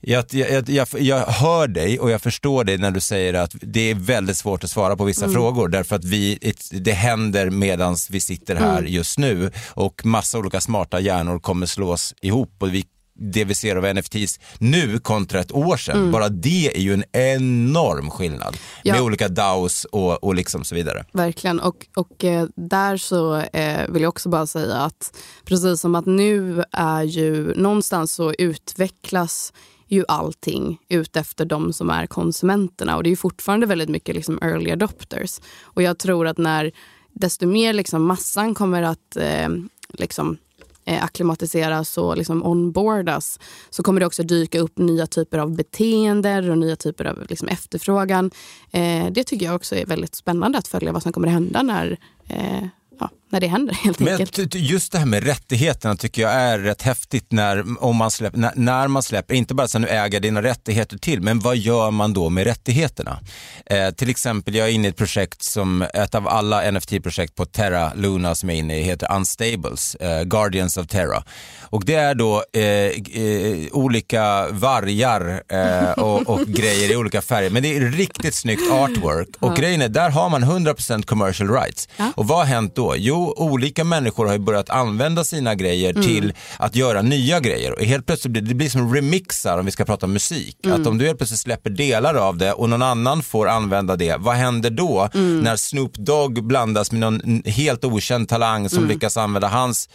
jag, 0.00 0.24
jag, 0.30 0.68
jag, 0.68 0.88
jag 0.98 1.26
hör 1.26 1.68
dig 1.68 2.00
och 2.00 2.10
jag 2.10 2.22
förstår 2.22 2.64
dig 2.64 2.78
när 2.78 2.90
du 2.90 3.00
säger 3.00 3.34
att 3.34 3.54
det 3.60 3.90
är 3.90 3.94
väldigt 3.94 4.36
svårt 4.36 4.64
att 4.64 4.70
svara 4.70 4.96
på 4.96 5.04
vissa 5.04 5.28
frågor. 5.28 5.68
Därför 5.68 5.96
att 5.96 6.04
vi, 6.04 6.54
det 6.70 6.92
händer 6.92 7.50
medan 7.50 7.96
vi 8.10 8.20
sitter 8.20 8.56
här 8.56 8.82
just 8.82 9.18
nu. 9.18 9.50
Och 9.70 10.06
massa 10.06 10.38
olika 10.38 10.60
smarta 10.60 11.00
hjärnor 11.00 11.38
kommer 11.38 11.66
slås 11.66 12.14
ihop 12.20 12.56
och 12.58 12.74
vi 12.74 12.84
det 13.14 13.44
vi 13.44 13.54
ser 13.54 13.76
av 13.76 13.94
NFTs 13.94 14.40
nu 14.58 14.98
kontra 14.98 15.40
ett 15.40 15.52
år 15.52 15.76
sedan, 15.76 16.12
bara 16.12 16.28
det 16.28 16.76
är 16.76 16.80
ju 16.80 16.94
en 16.94 17.04
enorm 17.12 18.10
skillnad 18.10 18.56
Ja. 18.82 18.94
med 18.94 19.02
olika 19.02 19.28
DAOs 19.28 19.84
och, 19.84 20.24
och 20.24 20.34
liksom 20.34 20.64
så 20.64 20.74
vidare. 20.74 21.04
Verkligen. 21.12 21.60
Och, 21.60 21.86
och 21.96 22.24
eh, 22.24 22.46
där 22.56 22.96
så 22.96 23.36
eh, 23.36 23.88
vill 23.88 24.02
jag 24.02 24.08
också 24.08 24.28
bara 24.28 24.46
säga 24.46 24.74
att 24.76 25.18
precis 25.44 25.80
som 25.80 25.94
att 25.94 26.06
nu 26.06 26.64
är 26.72 27.02
ju 27.02 27.54
någonstans 27.54 28.12
så 28.12 28.32
utvecklas 28.32 29.52
ju 29.88 30.04
allting 30.08 30.78
ut 30.88 31.16
efter 31.16 31.44
de 31.44 31.72
som 31.72 31.90
är 31.90 32.06
konsumenterna. 32.06 32.96
Och 32.96 33.02
det 33.02 33.08
är 33.08 33.10
ju 33.10 33.16
fortfarande 33.16 33.66
väldigt 33.66 33.88
mycket 33.88 34.14
liksom 34.14 34.38
early 34.42 34.70
adopters. 34.70 35.40
Och 35.62 35.82
jag 35.82 35.98
tror 35.98 36.26
att 36.26 36.38
när 36.38 36.72
desto 37.14 37.46
mer 37.46 37.72
liksom 37.72 38.02
massan 38.04 38.54
kommer 38.54 38.82
att 38.82 39.16
eh, 39.16 39.48
liksom 39.88 40.38
eh, 40.84 41.04
akklimatiseras 41.04 41.98
och 41.98 42.16
liksom 42.16 42.46
onboardas 42.46 43.38
så 43.70 43.82
kommer 43.82 44.00
det 44.00 44.06
också 44.06 44.22
dyka 44.22 44.58
upp 44.60 44.78
nya 44.78 45.06
typer 45.06 45.38
av 45.38 45.56
beteenden 45.56 46.50
och 46.50 46.58
nya 46.58 46.76
typer 46.76 47.04
av 47.04 47.26
liksom 47.28 47.48
efterfrågan. 47.48 48.30
Eh, 48.70 49.06
det 49.10 49.24
tycker 49.24 49.46
jag 49.46 49.54
också 49.54 49.76
är 49.76 49.86
väldigt 49.86 50.14
spännande 50.14 50.58
att 50.58 50.68
följa 50.68 50.92
vad 50.92 51.02
som 51.02 51.12
kommer 51.12 51.26
att 51.28 51.34
hända 51.34 51.62
när, 51.62 51.98
eh, 52.28 52.66
ja, 53.00 53.10
när 53.32 53.40
det 53.40 53.46
händer 53.46 53.74
helt 53.74 53.98
Men 53.98 54.20
enkelt. 54.20 54.54
just 54.54 54.92
det 54.92 54.98
här 54.98 55.06
med 55.06 55.24
rättigheterna 55.24 55.96
tycker 55.96 56.22
jag 56.22 56.32
är 56.32 56.58
rätt 56.58 56.82
häftigt 56.82 57.32
när, 57.32 57.84
om 57.84 57.96
man, 57.96 58.10
släpper, 58.10 58.38
när, 58.38 58.52
när 58.54 58.88
man 58.88 59.02
släpper, 59.02 59.34
inte 59.34 59.54
bara 59.54 59.68
så 59.68 59.78
att 59.78 59.82
nu 59.82 59.88
äger 59.88 60.20
dina 60.20 60.42
rättigheter 60.42 60.98
till, 60.98 61.20
men 61.20 61.40
vad 61.40 61.56
gör 61.56 61.90
man 61.90 62.12
då 62.12 62.28
med 62.28 62.44
rättigheterna? 62.44 63.18
Eh, 63.66 63.90
till 63.90 64.10
exempel, 64.10 64.54
jag 64.54 64.68
är 64.68 64.72
inne 64.72 64.88
i 64.88 64.90
ett 64.90 64.96
projekt 64.96 65.42
som, 65.42 65.82
ett 65.94 66.14
av 66.14 66.28
alla 66.28 66.70
NFT-projekt 66.70 67.34
på 67.34 67.44
Terra 67.44 67.92
Luna 67.94 68.34
som 68.34 68.48
jag 68.48 68.56
är 68.56 68.60
inne 68.60 68.78
i 68.78 68.82
heter 68.82 69.12
Unstables, 69.16 69.94
eh, 69.94 70.22
Guardians 70.22 70.76
of 70.76 70.86
Terra. 70.86 71.24
Och 71.60 71.84
det 71.84 71.94
är 71.94 72.14
då 72.14 72.44
eh, 72.52 72.62
eh, 72.62 73.68
olika 73.72 74.48
vargar 74.50 75.42
eh, 75.48 75.90
och, 75.92 76.28
och 76.28 76.40
grejer 76.46 76.90
i 76.92 76.96
olika 76.96 77.22
färger, 77.22 77.50
men 77.50 77.62
det 77.62 77.76
är 77.76 77.80
riktigt 77.80 78.34
snyggt 78.34 78.72
artwork. 78.72 79.28
Och 79.40 79.56
grejen 79.56 79.82
är, 79.82 79.88
där 79.88 80.10
har 80.10 80.28
man 80.30 80.44
100% 80.44 81.02
commercial 81.02 81.50
rights. 81.50 81.88
Och 82.14 82.28
vad 82.28 82.38
har 82.38 82.44
hänt 82.44 82.76
då? 82.76 82.94
Jo, 82.96 83.21
olika 83.30 83.84
människor 83.84 84.26
har 84.26 84.32
ju 84.32 84.38
börjat 84.38 84.70
använda 84.70 85.24
sina 85.24 85.54
grejer 85.54 85.92
till 85.92 86.32
att 86.58 86.76
göra 86.76 87.02
nya 87.02 87.40
grejer. 87.40 87.72
Och 87.72 87.84
helt 87.84 88.06
plötsligt 88.06 88.32
blir 88.32 88.42
det 88.42 88.54
blir 88.54 88.68
som 88.68 88.94
remixar 88.94 89.58
om 89.58 89.66
vi 89.66 89.72
ska 89.72 89.84
prata 89.84 90.06
musik. 90.06 90.66
Att 90.66 90.86
om 90.86 90.98
du 90.98 91.06
helt 91.06 91.18
plötsligt 91.18 91.40
släpper 91.40 91.70
delar 91.70 92.14
av 92.14 92.36
det 92.36 92.52
och 92.52 92.68
någon 92.68 92.82
annan 92.82 93.22
får 93.22 93.48
använda 93.48 93.96
det, 93.96 94.16
vad 94.18 94.34
händer 94.34 94.70
då 94.70 95.08
när 95.14 95.56
Snoop 95.56 95.94
Dogg 95.94 96.44
blandas 96.44 96.92
med 96.92 97.00
någon 97.00 97.42
helt 97.46 97.84
okänd 97.84 98.28
talang 98.28 98.68
som 98.68 98.88
lyckas 98.88 99.16
använda 99.16 99.48
hans 99.48 99.88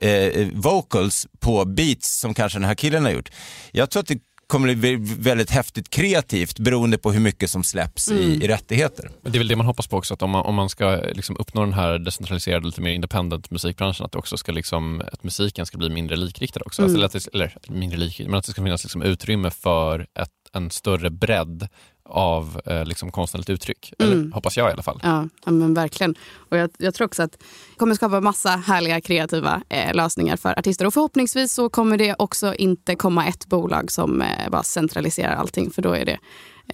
eh, 0.00 0.48
vocals 0.54 1.26
på 1.40 1.64
beats 1.64 2.20
som 2.20 2.34
kanske 2.34 2.58
den 2.58 2.68
här 2.68 2.74
killen 2.74 3.04
har 3.04 3.12
gjort. 3.12 3.30
Jag 3.72 3.90
tror 3.90 4.00
att 4.00 4.06
det 4.06 4.18
kommer 4.46 4.68
att 4.68 4.76
bli 4.76 4.96
väldigt 5.18 5.50
häftigt 5.50 5.90
kreativt 5.90 6.58
beroende 6.58 6.98
på 6.98 7.12
hur 7.12 7.20
mycket 7.20 7.50
som 7.50 7.64
släpps 7.64 8.10
i, 8.10 8.44
i 8.44 8.48
rättigheter. 8.48 9.10
Men 9.22 9.32
Det 9.32 9.36
är 9.36 9.40
väl 9.40 9.48
det 9.48 9.56
man 9.56 9.66
hoppas 9.66 9.86
på 9.86 9.96
också, 9.96 10.14
att 10.14 10.22
om 10.22 10.30
man, 10.30 10.44
om 10.44 10.54
man 10.54 10.68
ska 10.68 10.96
liksom 10.96 11.36
uppnå 11.36 11.60
den 11.60 11.72
här 11.72 11.98
decentraliserade, 11.98 12.66
lite 12.66 12.80
mer 12.80 12.90
independent 12.90 13.50
musikbranschen, 13.50 14.06
att, 14.06 14.12
det 14.12 14.18
också 14.18 14.36
ska 14.36 14.52
liksom, 14.52 15.02
att 15.12 15.24
musiken 15.24 15.66
ska 15.66 15.78
bli 15.78 15.90
mindre 15.90 16.16
likriktad 16.16 16.60
också. 16.66 16.82
Alltså, 16.82 16.96
eller, 16.96 17.06
att 17.06 17.12
det, 17.12 17.34
eller 17.34 17.56
mindre 17.68 17.98
likriktad, 17.98 18.30
men 18.30 18.38
att 18.38 18.44
det 18.44 18.52
ska 18.52 18.62
finnas 18.62 18.84
liksom 18.84 19.02
utrymme 19.02 19.50
för 19.50 20.00
ett, 20.00 20.30
en 20.54 20.70
större 20.70 21.10
bredd 21.10 21.68
av 22.08 22.60
eh, 22.66 22.84
liksom 22.84 23.12
konstnärligt 23.12 23.50
uttryck. 23.50 23.92
Eller, 23.98 24.32
hoppas 24.32 24.56
jag 24.56 24.68
i 24.70 24.72
alla 24.72 24.82
fall. 24.82 25.00
Ja, 25.02 25.28
ja, 25.44 25.52
men 25.52 25.74
verkligen. 25.74 26.14
Och 26.50 26.56
jag, 26.56 26.70
jag 26.78 26.94
tror 26.94 27.06
också 27.06 27.22
att 27.22 27.32
det 27.32 27.76
kommer 27.76 27.94
skapa 27.94 28.20
massa 28.20 28.50
härliga 28.50 29.00
kreativa 29.00 29.62
eh, 29.68 29.94
lösningar 29.94 30.36
för 30.36 30.58
artister. 30.58 30.86
Och 30.86 30.94
förhoppningsvis 30.94 31.52
så 31.52 31.68
kommer 31.68 31.98
det 31.98 32.14
också 32.18 32.54
inte 32.54 32.94
komma 32.94 33.26
ett 33.26 33.46
bolag 33.46 33.90
som 33.90 34.22
eh, 34.22 34.50
bara 34.50 34.62
centraliserar 34.62 35.34
allting. 35.36 35.70
För 35.70 35.82
då 35.82 35.92
är, 35.92 36.04
det, 36.04 36.18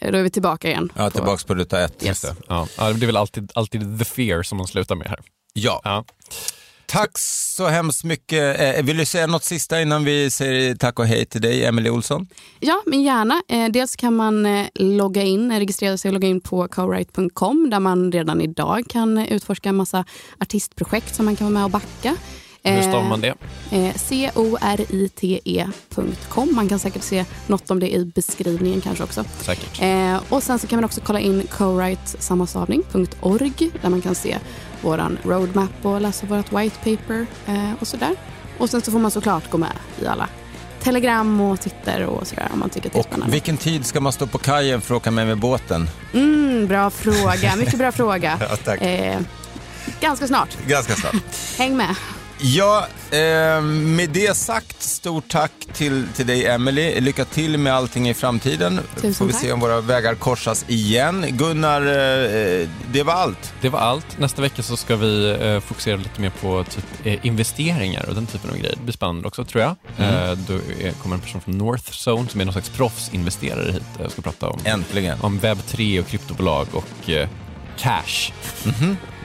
eh, 0.00 0.12
då 0.12 0.18
är 0.18 0.22
vi 0.22 0.30
tillbaka 0.30 0.68
igen. 0.68 0.92
Ja, 0.96 1.04
på- 1.04 1.10
tillbaks 1.10 1.44
på 1.44 1.54
ruta 1.54 1.84
ett. 1.84 2.04
Yes. 2.06 2.24
Ja, 2.48 2.66
ja, 2.78 2.92
det 2.92 3.04
är 3.04 3.06
väl 3.06 3.16
alltid, 3.16 3.52
alltid 3.54 3.98
the 3.98 4.04
fear 4.04 4.42
som 4.42 4.58
man 4.58 4.66
slutar 4.66 4.94
med 4.94 5.06
här. 5.08 5.20
Ja. 5.52 5.80
Ja. 5.84 6.04
Tack 6.90 7.18
så 7.18 7.66
hemskt 7.66 8.04
mycket. 8.04 8.60
Eh, 8.60 8.82
vill 8.84 8.96
du 8.96 9.04
säga 9.04 9.26
något 9.26 9.44
sista 9.44 9.82
innan 9.82 10.04
vi 10.04 10.30
säger 10.30 10.74
tack 10.74 10.98
och 10.98 11.06
hej 11.06 11.24
till 11.26 11.40
dig, 11.40 11.64
Emily 11.64 11.90
Olsson? 11.90 12.26
Ja, 12.60 12.82
men 12.86 13.02
gärna. 13.02 13.42
Eh, 13.48 13.68
dels 13.68 13.96
kan 13.96 14.16
man 14.16 14.46
eh, 14.46 14.66
logga 14.74 15.22
in, 15.22 15.52
registrera 15.58 15.98
sig 15.98 16.08
och 16.08 16.12
logga 16.12 16.28
in 16.28 16.40
på 16.40 16.68
cowrite.com 16.68 17.70
där 17.70 17.80
man 17.80 18.12
redan 18.12 18.40
idag 18.40 18.84
kan 18.88 19.18
eh, 19.18 19.32
utforska 19.32 19.68
en 19.68 19.76
massa 19.76 20.04
artistprojekt 20.38 21.14
som 21.14 21.24
man 21.24 21.36
kan 21.36 21.46
vara 21.46 21.54
med 21.54 21.64
och 21.64 21.70
backa. 21.70 22.16
Hur 22.62 22.82
stavar 22.82 23.02
Eh, 23.02 23.08
man 23.08 23.20
det? 23.20 23.34
Eh, 23.70 23.94
C-O-R-I-T-E.com. 23.96 25.74
Man 26.54 26.68
kan 26.68 26.78
säkert 26.78 27.02
se 27.02 27.24
något 27.46 27.70
om 27.70 27.80
det 27.80 27.94
i 27.94 28.04
beskrivningen 28.04 28.80
kanske 28.80 29.04
också. 29.04 29.24
Säkert. 29.40 29.82
Eh, 29.82 30.20
och 30.28 30.42
sen 30.42 30.58
så 30.58 30.66
kan 30.66 30.76
man 30.76 30.84
också 30.84 31.00
kolla 31.04 31.20
in 31.20 31.42
co-write-sammanstavning.org 31.42 33.70
där 33.82 33.88
man 33.90 34.00
kan 34.00 34.14
se 34.14 34.38
våran 34.80 35.18
roadmap 35.24 35.70
och 35.82 36.00
läsa 36.00 36.26
vårt 36.26 36.52
white 36.52 36.76
paper 36.76 37.26
eh, 37.46 37.72
och 37.80 37.86
sådär. 37.86 38.14
Och 38.58 38.70
sen 38.70 38.82
så 38.82 38.92
får 38.92 38.98
man 38.98 39.10
såklart 39.10 39.50
gå 39.50 39.58
med 39.58 39.72
i 40.02 40.06
alla 40.06 40.28
Telegram 40.82 41.40
och 41.40 41.60
Twitter 41.60 42.04
och 42.06 42.26
sådär 42.26 42.48
om 42.52 42.58
man 42.58 42.70
tycker 42.70 42.86
att 42.88 42.92
det 42.92 42.98
är 42.98 43.00
Och 43.00 43.04
spännande. 43.06 43.32
vilken 43.32 43.56
tid 43.56 43.86
ska 43.86 44.00
man 44.00 44.12
stå 44.12 44.26
på 44.26 44.38
kajen 44.38 44.80
för 44.80 44.94
att 44.94 45.00
åka 45.00 45.10
med 45.10 45.26
med 45.26 45.38
båten? 45.38 45.88
Mm, 46.14 46.66
bra 46.66 46.90
fråga, 46.90 47.56
mycket 47.56 47.78
bra 47.78 47.92
fråga. 48.02 48.38
Ja, 48.50 48.56
tack. 48.56 48.82
Eh, 48.82 49.20
ganska 50.00 50.26
snart. 50.26 50.58
Ganska 50.66 50.94
snart. 50.94 51.14
Häng 51.58 51.76
med. 51.76 51.94
Ja, 52.42 52.86
eh, 53.10 53.62
med 53.62 54.10
det 54.10 54.36
sagt, 54.36 54.82
stort 54.82 55.28
tack 55.28 55.52
till, 55.72 56.06
till 56.16 56.26
dig 56.26 56.46
Emily. 56.46 57.00
Lycka 57.00 57.24
till 57.24 57.58
med 57.58 57.74
allting 57.74 58.08
i 58.08 58.14
framtiden. 58.14 58.80
Tusen 58.94 59.14
Får 59.14 59.24
vi 59.26 59.32
tack. 59.32 59.40
se 59.42 59.52
om 59.52 59.60
våra 59.60 59.80
vägar 59.80 60.14
korsas 60.14 60.64
igen. 60.68 61.26
Gunnar, 61.30 61.80
eh, 61.80 62.68
det 62.92 63.02
var 63.02 63.12
allt. 63.12 63.52
Det 63.60 63.68
var 63.68 63.78
allt. 63.80 64.18
Nästa 64.18 64.42
vecka 64.42 64.62
så 64.62 64.76
ska 64.76 64.96
vi 64.96 65.36
eh, 65.40 65.60
fokusera 65.60 65.96
lite 65.96 66.20
mer 66.20 66.30
på 66.40 66.64
typ, 66.64 66.84
eh, 67.06 67.26
investeringar 67.26 68.08
och 68.08 68.14
den 68.14 68.26
typen 68.26 68.50
av 68.50 68.56
grejer. 68.56 68.74
Det 68.76 68.82
blir 68.82 68.92
spännande 68.94 69.28
också 69.28 69.44
tror 69.44 69.62
jag. 69.62 69.70
Eh, 69.98 70.32
då 70.48 70.58
kommer 71.02 71.14
en 71.16 71.20
person 71.22 71.40
från 71.40 71.58
North 71.58 71.90
Zone 72.08 72.28
som 72.28 72.40
är 72.40 72.44
någon 72.44 72.52
slags 72.52 72.68
proffsinvesterare 72.68 73.72
hit 73.72 73.82
och 74.04 74.12
ska 74.12 74.22
prata 74.22 74.48
om, 74.48 74.60
Äntligen. 74.64 75.18
om 75.20 75.38
webb 75.38 75.58
3 75.66 76.00
och 76.00 76.06
kryptobolag 76.08 76.66
och 76.72 77.10
eh, 77.10 77.28
cash. 77.78 78.32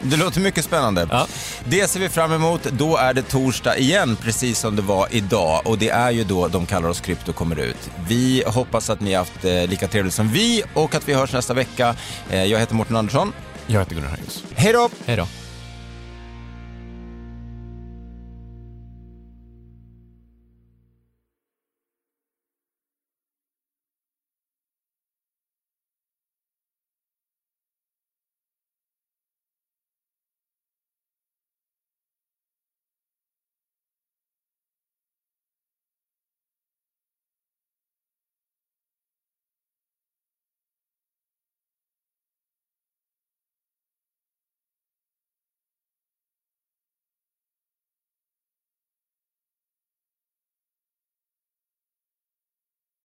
Det 0.02 0.18
låter 0.18 0.42
mycket 0.42 0.66
spännande. 0.66 1.08
Ja. 1.12 1.28
Det 1.66 1.88
ser 1.88 2.00
vi 2.00 2.10
fram 2.10 2.32
emot. 2.32 2.64
Då 2.64 2.98
är 2.98 3.14
det 3.14 3.22
torsdag 3.22 3.78
igen, 3.78 4.18
precis 4.22 4.60
som 4.60 4.76
det 4.76 4.82
var 4.82 5.08
idag. 5.12 5.62
Och 5.66 5.78
det 5.78 5.90
är 5.90 6.12
ju 6.12 6.24
då 6.24 6.48
De 6.48 6.66
kallar 6.66 6.90
oss 6.90 7.00
krypto 7.02 7.34
kommer 7.34 7.60
ut. 7.60 7.90
Vi 8.08 8.44
hoppas 8.48 8.90
att 8.90 9.02
ni 9.02 9.14
har 9.14 9.20
haft 9.20 9.46
eh, 9.46 9.68
lika 9.68 9.88
trevligt 9.88 10.14
som 10.14 10.30
vi 10.30 10.64
och 10.74 10.96
att 10.96 11.08
vi 11.08 11.14
hörs 11.14 11.34
nästa 11.34 11.54
vecka. 11.54 11.96
Eh, 12.30 12.44
jag 12.44 12.60
heter 12.60 12.76
Mårten 12.76 12.96
Andersson. 12.96 13.34
Jag 13.68 13.80
heter 13.80 13.96
Gunnar 13.96 14.10
Harjus. 14.10 14.44
Hej 14.56 14.74
då! 14.74 14.90
Hej 15.06 15.18
då. 15.18 15.28